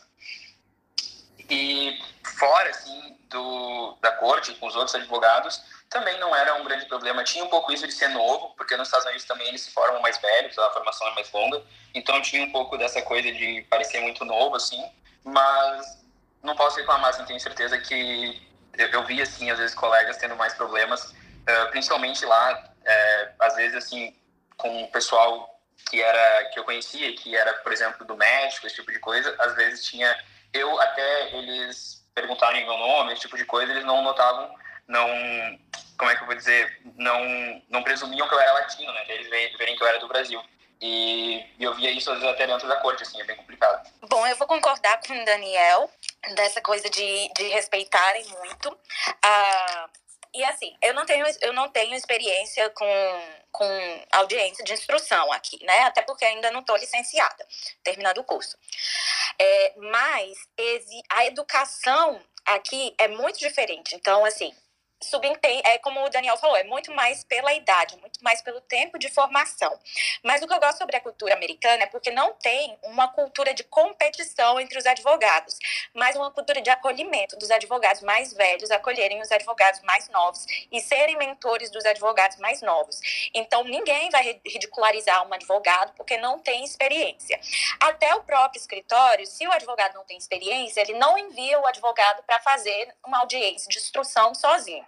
E 1.49 1.99
fora, 2.37 2.69
assim, 2.69 3.17
do, 3.29 3.97
da 4.01 4.11
corte, 4.13 4.53
com 4.55 4.67
os 4.67 4.75
outros 4.75 4.95
advogados, 4.95 5.61
também 5.89 6.19
não 6.19 6.35
era 6.35 6.55
um 6.55 6.63
grande 6.63 6.85
problema. 6.85 7.23
Tinha 7.23 7.43
um 7.43 7.49
pouco 7.49 7.71
isso 7.71 7.87
de 7.87 7.93
ser 7.93 8.09
novo, 8.09 8.53
porque 8.57 8.75
nos 8.75 8.87
Estados 8.87 9.05
Unidos 9.05 9.25
também 9.25 9.47
eles 9.47 9.61
se 9.61 9.71
formam 9.71 10.01
mais 10.01 10.17
velhos, 10.17 10.57
a 10.57 10.71
formação 10.71 11.07
é 11.07 11.15
mais 11.15 11.31
longa. 11.31 11.63
Então 11.93 12.21
tinha 12.21 12.43
um 12.43 12.51
pouco 12.51 12.77
dessa 12.77 13.01
coisa 13.01 13.31
de 13.31 13.65
parecer 13.69 14.01
muito 14.01 14.25
novo, 14.25 14.55
assim. 14.55 14.83
Mas 15.23 16.03
não 16.43 16.55
posso 16.55 16.77
reclamar, 16.77 17.09
assim, 17.09 17.25
tenho 17.25 17.39
certeza 17.39 17.77
que 17.77 18.41
eu, 18.77 18.87
eu 18.89 19.03
vi, 19.05 19.21
assim, 19.21 19.49
às 19.49 19.57
vezes 19.57 19.75
colegas 19.75 20.17
tendo 20.17 20.35
mais 20.35 20.53
problemas, 20.53 21.11
uh, 21.11 21.71
principalmente 21.71 22.25
lá, 22.25 22.71
uh, 22.81 23.33
às 23.39 23.55
vezes, 23.55 23.75
assim, 23.75 24.15
com 24.57 24.83
o 24.83 24.87
pessoal 24.91 25.51
que 25.89 26.01
era 26.01 26.45
que 26.45 26.59
eu 26.59 26.63
conhecia, 26.63 27.15
que 27.15 27.35
era, 27.35 27.53
por 27.55 27.71
exemplo, 27.71 28.05
do 28.05 28.15
México, 28.15 28.65
esse 28.65 28.75
tipo 28.75 28.91
de 28.91 28.99
coisa, 28.99 29.35
às 29.39 29.55
vezes 29.55 29.85
tinha 29.85 30.17
eu 30.55 30.79
até 30.81 31.35
eles 31.35 32.03
perguntarem 32.13 32.65
meu 32.65 32.77
nome, 32.77 33.11
esse 33.11 33.21
tipo 33.21 33.37
de 33.37 33.45
coisa, 33.45 33.71
eles 33.71 33.83
não 33.83 34.01
notavam, 34.01 34.49
não, 34.87 35.07
como 35.97 36.09
é 36.09 36.15
que 36.15 36.21
eu 36.21 36.27
vou 36.27 36.35
dizer, 36.35 36.81
não, 36.95 37.61
não 37.69 37.83
presumiam 37.83 38.27
que 38.27 38.33
eu 38.33 38.39
era 38.39 38.53
latino, 38.53 38.91
né? 38.93 39.03
Eles 39.09 39.27
verem 39.29 39.75
que 39.75 39.83
eu 39.83 39.87
era 39.87 39.99
do 39.99 40.07
Brasil. 40.07 40.41
E, 40.81 41.45
eu 41.59 41.73
via 41.73 41.91
isso 41.91 42.11
às 42.11 42.19
vezes 42.19 42.33
até 42.33 42.47
dentro 42.47 42.67
da 42.67 42.77
corte, 42.77 43.03
assim, 43.03 43.19
é 43.19 43.23
bem 43.23 43.35
complicado. 43.35 43.89
Bom, 44.09 44.25
eu 44.27 44.35
vou 44.35 44.47
concordar 44.47 45.01
com 45.01 45.13
o 45.13 45.25
Daniel 45.25 45.89
dessa 46.35 46.61
coisa 46.61 46.89
de, 46.89 47.31
de 47.33 47.47
respeitarem 47.49 48.25
muito. 48.39 48.69
Uh, 48.69 49.89
e 50.35 50.43
assim, 50.45 50.75
eu 50.81 50.93
não 50.93 51.05
tenho, 51.05 51.25
eu 51.41 51.53
não 51.53 51.69
tenho 51.69 51.95
experiência 51.95 52.69
com, 52.71 52.85
com 53.51 54.05
audiência 54.11 54.63
de 54.63 54.73
instrução 54.73 55.31
aqui, 55.31 55.63
né? 55.63 55.83
Até 55.83 56.01
porque 56.01 56.25
ainda 56.25 56.51
não 56.51 56.59
estou 56.59 56.75
licenciada, 56.77 57.47
terminando 57.83 58.17
o 58.19 58.23
curso. 58.23 58.57
É, 59.39 59.73
mas 59.77 60.37
a 61.09 61.25
educação 61.25 62.21
aqui 62.45 62.93
é 62.97 63.07
muito 63.07 63.39
diferente. 63.39 63.95
Então, 63.95 64.23
assim, 64.25 64.53
subentende, 65.05 65.61
é 65.65 65.77
como 65.77 66.03
o 66.03 66.09
Daniel 66.09 66.37
falou, 66.37 66.55
é 66.55 66.63
muito 66.63 66.91
mais 66.93 67.23
pela 67.23 67.53
idade, 67.53 67.97
muito 67.97 68.23
mais 68.23 68.41
pelo 68.41 68.61
tempo 68.61 68.97
de 68.97 69.09
formação. 69.09 69.77
Mas 70.23 70.41
o 70.41 70.47
que 70.47 70.53
eu 70.53 70.59
gosto 70.59 70.79
sobre 70.79 70.95
a 70.97 71.01
cultura 71.01 71.33
americana 71.33 71.83
é 71.83 71.85
porque 71.85 72.11
não 72.11 72.33
tem 72.33 72.77
uma 72.83 73.07
cultura 73.07 73.53
de 73.53 73.63
competição 73.63 74.59
entre 74.59 74.77
os 74.77 74.85
advogados, 74.85 75.57
mas 75.93 76.15
uma 76.15 76.31
cultura 76.31 76.61
de 76.61 76.69
acolhimento 76.69 77.37
dos 77.37 77.51
advogados 77.51 78.01
mais 78.01 78.33
velhos 78.33 78.71
acolherem 78.71 79.21
os 79.21 79.31
advogados 79.31 79.81
mais 79.81 80.09
novos 80.09 80.45
e 80.71 80.79
serem 80.81 81.17
mentores 81.17 81.69
dos 81.69 81.85
advogados 81.85 82.37
mais 82.37 82.61
novos. 82.61 82.99
Então 83.33 83.63
ninguém 83.63 84.09
vai 84.09 84.39
ridicularizar 84.45 85.27
um 85.27 85.33
advogado 85.33 85.93
porque 85.95 86.17
não 86.17 86.39
tem 86.39 86.63
experiência. 86.63 87.39
Até 87.79 88.13
o 88.15 88.23
próprio 88.23 88.59
escritório, 88.59 89.25
se 89.25 89.47
o 89.47 89.51
advogado 89.51 89.93
não 89.95 90.05
tem 90.05 90.17
experiência, 90.17 90.81
ele 90.81 90.93
não 90.93 91.17
envia 91.17 91.59
o 91.59 91.65
advogado 91.65 92.23
para 92.23 92.39
fazer 92.39 92.93
uma 93.05 93.19
audiência 93.19 93.67
de 93.69 93.77
instrução 93.77 94.33
sozinho. 94.33 94.85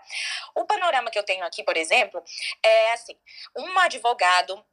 O 0.55 0.65
panorama 0.65 1.09
que 1.11 1.19
eu 1.19 1.23
tenho 1.23 1.45
aqui, 1.45 1.63
por 1.63 1.77
exemplo, 1.77 2.23
é 2.63 2.91
assim: 2.93 3.17
um 3.55 3.79
advogado 3.79 4.63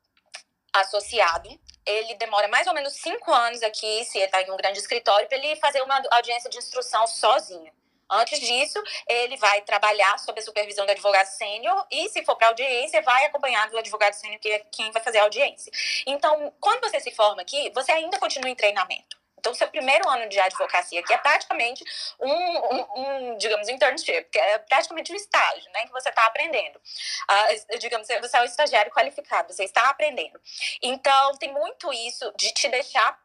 associado, 0.72 1.48
ele 1.86 2.14
demora 2.16 2.48
mais 2.48 2.66
ou 2.66 2.74
menos 2.74 2.94
cinco 2.94 3.32
anos 3.32 3.62
aqui, 3.62 4.04
se 4.04 4.18
ele 4.18 4.26
está 4.26 4.42
em 4.42 4.50
um 4.50 4.56
grande 4.56 4.78
escritório, 4.78 5.28
para 5.28 5.38
ele 5.38 5.54
fazer 5.56 5.82
uma 5.82 6.02
audiência 6.10 6.50
de 6.50 6.58
instrução 6.58 7.06
sozinho. 7.06 7.72
Antes 8.10 8.38
disso, 8.38 8.82
ele 9.08 9.36
vai 9.38 9.62
trabalhar 9.62 10.18
sob 10.18 10.38
a 10.38 10.42
supervisão 10.42 10.84
do 10.84 10.92
advogado 10.92 11.26
sênior 11.26 11.86
e, 11.90 12.08
se 12.10 12.24
for 12.24 12.36
para 12.36 12.48
audiência, 12.48 13.00
vai 13.02 13.24
acompanhar 13.24 13.68
do 13.70 13.78
advogado 13.78 14.12
sênior, 14.12 14.38
que 14.40 14.50
é 14.50 14.58
quem 14.70 14.90
vai 14.90 15.02
fazer 15.02 15.18
a 15.18 15.22
audiência. 15.22 15.72
Então, 16.06 16.52
quando 16.60 16.82
você 16.82 17.00
se 17.00 17.10
forma 17.12 17.40
aqui, 17.40 17.70
você 17.74 17.92
ainda 17.92 18.18
continua 18.18 18.50
em 18.50 18.54
treinamento. 18.54 19.23
Então, 19.44 19.52
seu 19.52 19.68
primeiro 19.68 20.08
ano 20.08 20.26
de 20.26 20.40
advocacia, 20.40 21.02
que 21.02 21.12
é 21.12 21.18
praticamente 21.18 21.84
um, 22.18 22.32
um, 22.32 22.86
um 22.96 23.36
digamos, 23.36 23.68
internship, 23.68 24.24
que 24.30 24.38
é 24.38 24.58
praticamente 24.58 25.12
um 25.12 25.16
estágio, 25.16 25.70
né, 25.70 25.84
que 25.84 25.92
você 25.92 26.08
está 26.08 26.24
aprendendo. 26.24 26.78
Uh, 26.78 27.78
digamos, 27.78 28.06
você 28.06 28.38
é 28.38 28.40
um 28.40 28.44
estagiário 28.44 28.90
qualificado, 28.90 29.52
você 29.52 29.64
está 29.64 29.90
aprendendo. 29.90 30.40
Então, 30.80 31.36
tem 31.36 31.52
muito 31.52 31.92
isso 31.92 32.32
de 32.38 32.54
te 32.54 32.68
deixar 32.68 33.20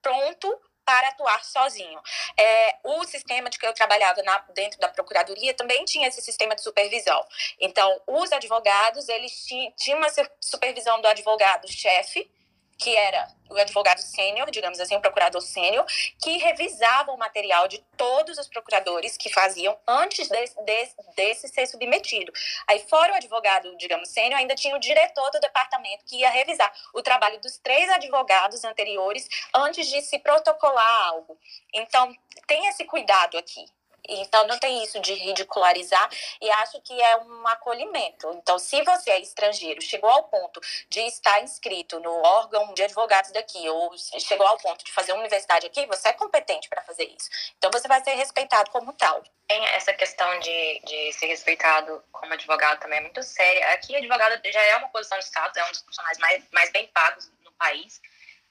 pronto 0.00 0.58
para 0.86 1.08
atuar 1.08 1.44
sozinho. 1.44 2.00
É, 2.34 2.76
o 2.82 3.04
sistema 3.04 3.50
de 3.50 3.58
que 3.58 3.66
eu 3.66 3.74
trabalhava 3.74 4.22
na, 4.22 4.38
dentro 4.54 4.80
da 4.80 4.88
procuradoria 4.88 5.52
também 5.52 5.84
tinha 5.84 6.08
esse 6.08 6.22
sistema 6.22 6.54
de 6.54 6.62
supervisão. 6.62 7.22
Então, 7.60 8.00
os 8.06 8.32
advogados, 8.32 9.06
eles 9.10 9.44
tinham 9.76 9.98
uma 9.98 10.08
supervisão 10.40 10.98
do 11.02 11.08
advogado-chefe, 11.08 12.30
que 12.78 12.96
era 12.96 13.28
o 13.50 13.56
advogado 13.56 14.00
sênior, 14.00 14.50
digamos 14.50 14.78
assim, 14.78 14.94
o 14.94 15.00
procurador 15.00 15.40
sênior, 15.40 15.84
que 16.22 16.36
revisava 16.38 17.12
o 17.12 17.18
material 17.18 17.66
de 17.66 17.78
todos 17.96 18.38
os 18.38 18.46
procuradores 18.46 19.16
que 19.16 19.32
faziam 19.32 19.76
antes 19.86 20.28
desse, 20.28 20.62
desse, 20.62 20.96
desse 21.16 21.48
ser 21.48 21.66
submetido. 21.66 22.32
Aí, 22.66 22.78
fora 22.88 23.12
o 23.12 23.16
advogado, 23.16 23.76
digamos, 23.76 24.10
sênior, 24.10 24.38
ainda 24.38 24.54
tinha 24.54 24.76
o 24.76 24.80
diretor 24.80 25.30
do 25.30 25.40
departamento 25.40 26.04
que 26.04 26.18
ia 26.18 26.30
revisar 26.30 26.72
o 26.94 27.02
trabalho 27.02 27.40
dos 27.40 27.58
três 27.58 27.90
advogados 27.90 28.62
anteriores 28.64 29.28
antes 29.54 29.88
de 29.88 30.00
se 30.02 30.18
protocolar 30.18 31.08
algo. 31.08 31.38
Então, 31.74 32.14
tem 32.46 32.66
esse 32.68 32.84
cuidado 32.84 33.36
aqui. 33.36 33.64
Então, 34.08 34.46
não 34.46 34.58
tem 34.58 34.82
isso 34.82 34.98
de 35.00 35.12
ridicularizar 35.14 36.08
e 36.40 36.50
acho 36.50 36.80
que 36.80 37.00
é 37.00 37.16
um 37.18 37.46
acolhimento. 37.48 38.30
Então, 38.34 38.58
se 38.58 38.82
você 38.82 39.10
é 39.10 39.20
estrangeiro, 39.20 39.82
chegou 39.82 40.08
ao 40.08 40.24
ponto 40.24 40.60
de 40.88 41.00
estar 41.00 41.42
inscrito 41.42 42.00
no 42.00 42.10
órgão 42.10 42.72
de 42.74 42.82
advogados 42.82 43.30
daqui, 43.32 43.68
ou 43.68 43.92
chegou 43.98 44.46
ao 44.46 44.58
ponto 44.58 44.84
de 44.84 44.92
fazer 44.92 45.12
uma 45.12 45.20
universidade 45.20 45.66
aqui, 45.66 45.86
você 45.86 46.08
é 46.08 46.12
competente 46.14 46.68
para 46.68 46.82
fazer 46.82 47.04
isso. 47.04 47.28
Então, 47.58 47.70
você 47.70 47.86
vai 47.86 48.02
ser 48.02 48.14
respeitado 48.14 48.70
como 48.70 48.92
tal. 48.94 49.22
Tem 49.46 49.64
essa 49.66 49.92
questão 49.92 50.38
de, 50.40 50.80
de 50.84 51.12
ser 51.12 51.26
respeitado 51.26 52.02
como 52.12 52.32
advogado 52.32 52.80
também 52.80 52.98
é 52.98 53.02
muito 53.02 53.22
séria. 53.22 53.72
Aqui, 53.72 53.94
advogado 53.96 54.40
já 54.50 54.62
é 54.62 54.76
uma 54.76 54.88
posição 54.88 55.18
de 55.18 55.24
status, 55.24 55.56
é 55.56 55.64
um 55.64 55.70
dos 55.70 55.82
profissionais 55.82 56.18
mais, 56.18 56.44
mais 56.52 56.70
bem 56.72 56.86
pagos 56.88 57.30
no 57.42 57.52
país. 57.52 58.00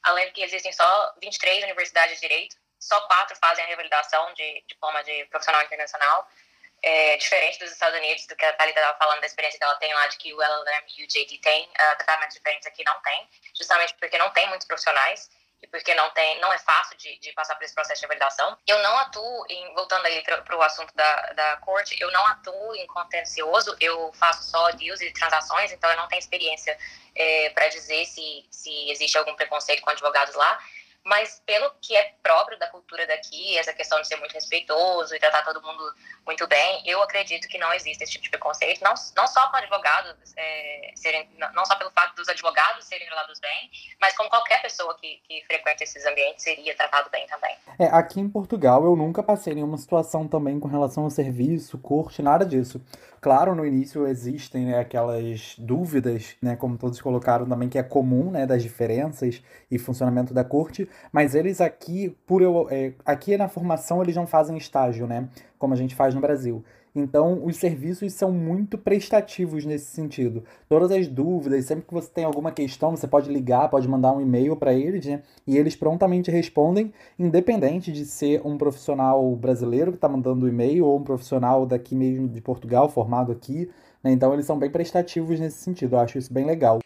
Além 0.03 0.27
de 0.27 0.33
que 0.33 0.41
existem 0.41 0.71
só 0.71 1.13
23 1.21 1.63
universidades 1.63 2.15
de 2.15 2.21
direito 2.21 2.55
só 2.79 2.99
quatro 3.01 3.35
fazem 3.37 3.63
a 3.63 3.67
revalidação 3.67 4.33
de 4.33 4.63
diploma 4.67 5.03
de 5.03 5.25
profissional 5.25 5.63
internacional. 5.63 6.27
É, 6.83 7.17
diferente 7.17 7.57
dos 7.57 7.71
Estados 7.71 7.97
Unidos, 7.97 8.27
do 8.27 8.35
que 8.35 8.45
a 8.45 8.53
Thalita 8.53 8.79
estava 8.79 8.97
falando, 8.99 9.19
da 9.19 9.25
experiência 9.25 9.57
que 9.57 9.63
ela 9.63 9.75
tem 9.75 9.91
lá, 9.93 10.07
de 10.07 10.17
que 10.17 10.31
o 10.31 10.41
LLM 10.41 10.85
e 10.97 11.03
o 11.03 11.07
JD 11.07 11.39
tem, 11.39 11.63
uh, 11.65 11.97
tratamentos 11.97 12.35
diferentes 12.35 12.67
aqui 12.67 12.83
não 12.83 13.01
tem, 13.01 13.29
justamente 13.57 13.95
porque 13.95 14.17
não 14.17 14.29
tem 14.29 14.47
muitos 14.47 14.67
profissionais 14.67 15.27
e 15.61 15.67
porque 15.67 15.95
não 15.95 16.07
tem, 16.11 16.39
não 16.39 16.53
é 16.53 16.57
fácil 16.59 16.95
de, 16.97 17.17
de 17.17 17.33
passar 17.33 17.55
por 17.55 17.63
esse 17.63 17.73
processo 17.73 18.01
de 18.01 18.07
validação. 18.07 18.55
Eu 18.67 18.77
não 18.83 18.95
atuo 18.99 19.45
em, 19.49 19.73
voltando 19.73 20.05
aí 20.05 20.21
para 20.21 20.55
o 20.55 20.61
assunto 20.61 20.93
da, 20.95 21.33
da 21.33 21.57
corte, 21.57 21.99
eu 21.99 22.11
não 22.11 22.27
atuo 22.27 22.75
em 22.75 22.85
contencioso, 22.85 23.75
eu 23.79 24.13
faço 24.13 24.43
só 24.51 24.69
deals 24.73 25.01
e 25.01 25.11
transações, 25.11 25.71
então 25.71 25.89
eu 25.89 25.97
não 25.97 26.07
tenho 26.07 26.19
experiência 26.19 26.77
é, 27.15 27.49
para 27.49 27.69
dizer 27.69 28.05
se, 28.05 28.47
se 28.51 28.91
existe 28.91 29.17
algum 29.17 29.35
preconceito 29.35 29.81
com 29.81 29.89
advogados 29.89 30.35
lá 30.35 30.59
mas 31.07 31.41
pelo 31.45 31.71
que 31.81 31.95
é 31.95 32.13
próprio 32.21 32.59
da 32.59 32.67
cultura 32.67 33.07
daqui, 33.07 33.57
essa 33.57 33.71
questão 33.71 34.01
de 34.01 34.07
ser 34.07 34.17
muito 34.17 34.33
respeitoso 34.33 35.15
e 35.15 35.19
tratar 35.19 35.41
todo 35.43 35.61
mundo 35.61 35.81
muito 36.25 36.45
bem, 36.47 36.83
eu 36.85 37.01
acredito 37.01 37.47
que 37.47 37.57
não 37.57 37.73
existe 37.73 38.03
esse 38.03 38.11
tipo 38.11 38.25
de 38.25 38.29
preconceito, 38.29 38.83
não, 38.83 38.93
não 39.15 39.25
só 39.25 39.49
com 39.49 39.55
advogados 39.55 40.33
é, 40.35 40.91
serem, 40.95 41.29
não 41.53 41.65
só 41.65 41.75
pelo 41.77 41.91
fato 41.91 42.13
dos 42.15 42.27
advogados 42.27 42.85
serem 42.85 43.07
tratados 43.07 43.39
bem, 43.39 43.71
mas 44.01 44.15
como 44.17 44.29
qualquer 44.29 44.61
pessoa 44.61 44.97
que, 44.99 45.21
que 45.25 45.45
frequenta 45.45 45.85
esses 45.85 46.05
ambientes 46.05 46.43
seria 46.43 46.75
tratado 46.75 47.09
bem 47.09 47.25
também. 47.27 47.55
É, 47.79 47.85
aqui 47.85 48.19
em 48.19 48.29
Portugal 48.29 48.83
eu 48.83 48.95
nunca 48.95 49.23
passei 49.23 49.55
nenhuma 49.55 49.77
situação 49.77 50.27
também 50.27 50.59
com 50.59 50.67
relação 50.67 51.05
ao 51.05 51.09
serviço, 51.09 51.77
corte, 51.77 52.21
nada 52.21 52.45
disso. 52.45 52.81
Claro, 53.27 53.53
no 53.53 53.65
início 53.65 54.07
existem 54.07 54.67
né, 54.67 54.79
aquelas 54.79 55.57
dúvidas, 55.59 56.37
né, 56.41 56.55
como 56.55 56.77
todos 56.77 57.01
colocaram 57.01 57.45
também, 57.45 57.67
que 57.67 57.77
é 57.77 57.83
comum, 57.83 58.31
né, 58.31 58.45
das 58.45 58.63
diferenças 58.63 59.43
e 59.69 59.77
funcionamento 59.77 60.33
da 60.33 60.45
corte, 60.45 60.87
mas 61.11 61.35
eles 61.35 61.59
aqui, 61.59 62.15
por 62.25 62.41
eu, 62.41 62.69
é, 62.71 62.93
aqui 63.03 63.35
na 63.35 63.49
formação 63.49 64.01
eles 64.01 64.15
não 64.15 64.25
fazem 64.25 64.55
estágio, 64.55 65.05
né, 65.05 65.27
como 65.59 65.73
a 65.73 65.75
gente 65.75 65.93
faz 65.93 66.15
no 66.15 66.21
Brasil. 66.21 66.63
Então, 66.99 67.45
os 67.45 67.57
serviços 67.57 68.11
são 68.13 68.31
muito 68.31 68.77
prestativos 68.77 69.63
nesse 69.65 69.85
sentido. 69.85 70.43
Todas 70.67 70.91
as 70.91 71.07
dúvidas, 71.07 71.65
sempre 71.65 71.85
que 71.85 71.93
você 71.93 72.09
tem 72.09 72.23
alguma 72.23 72.51
questão, 72.51 72.95
você 72.95 73.07
pode 73.07 73.31
ligar, 73.31 73.69
pode 73.69 73.87
mandar 73.87 74.13
um 74.13 74.19
e-mail 74.19 74.55
para 74.55 74.73
eles, 74.73 75.05
né? 75.05 75.21
E 75.45 75.57
eles 75.57 75.75
prontamente 75.75 76.31
respondem, 76.31 76.91
independente 77.19 77.91
de 77.91 78.03
ser 78.03 78.41
um 78.43 78.57
profissional 78.57 79.35
brasileiro 79.35 79.91
que 79.91 79.97
está 79.97 80.09
mandando 80.09 80.45
o 80.45 80.49
e-mail 80.49 80.85
ou 80.87 80.97
um 80.97 81.03
profissional 81.03 81.67
daqui 81.67 81.95
mesmo 81.95 82.27
de 82.27 82.41
Portugal, 82.41 82.89
formado 82.89 83.31
aqui. 83.31 83.69
Né? 84.03 84.11
Então, 84.11 84.33
eles 84.33 84.45
são 84.45 84.57
bem 84.57 84.71
prestativos 84.71 85.39
nesse 85.39 85.57
sentido. 85.57 85.95
Eu 85.95 85.99
acho 85.99 86.17
isso 86.17 86.33
bem 86.33 86.45
legal. 86.45 86.79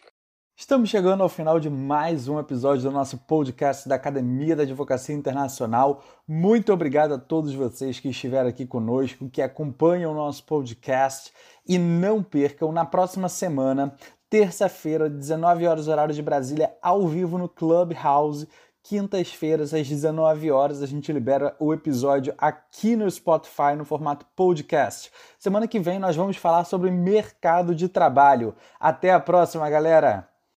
Estamos 0.62 0.90
chegando 0.90 1.24
ao 1.24 1.28
final 1.28 1.58
de 1.58 1.68
mais 1.68 2.28
um 2.28 2.38
episódio 2.38 2.84
do 2.84 2.92
nosso 2.92 3.18
podcast 3.18 3.88
da 3.88 3.96
Academia 3.96 4.54
da 4.54 4.62
Advocacia 4.62 5.12
Internacional. 5.12 6.04
Muito 6.26 6.72
obrigado 6.72 7.14
a 7.14 7.18
todos 7.18 7.52
vocês 7.52 7.98
que 7.98 8.08
estiveram 8.08 8.48
aqui 8.48 8.64
conosco, 8.64 9.28
que 9.28 9.42
acompanham 9.42 10.12
o 10.12 10.14
nosso 10.14 10.44
podcast. 10.44 11.32
E 11.66 11.78
não 11.78 12.22
percam, 12.22 12.70
na 12.70 12.84
próxima 12.86 13.28
semana, 13.28 13.92
terça-feira, 14.30 15.10
19 15.10 15.66
horas, 15.66 15.88
horário 15.88 16.14
de 16.14 16.22
Brasília, 16.22 16.72
ao 16.80 17.08
vivo 17.08 17.38
no 17.38 17.48
Clubhouse. 17.48 18.46
Quintas-feiras, 18.84 19.74
às 19.74 19.88
19 19.88 20.48
horas, 20.52 20.80
a 20.80 20.86
gente 20.86 21.12
libera 21.12 21.56
o 21.58 21.74
episódio 21.74 22.34
aqui 22.38 22.94
no 22.94 23.10
Spotify 23.10 23.74
no 23.76 23.84
formato 23.84 24.24
podcast. 24.36 25.10
Semana 25.40 25.66
que 25.66 25.80
vem 25.80 25.98
nós 25.98 26.14
vamos 26.14 26.36
falar 26.36 26.64
sobre 26.64 26.88
mercado 26.88 27.74
de 27.74 27.88
trabalho. 27.88 28.54
Até 28.78 29.12
a 29.12 29.18
próxima, 29.18 29.68
galera! 29.68 30.31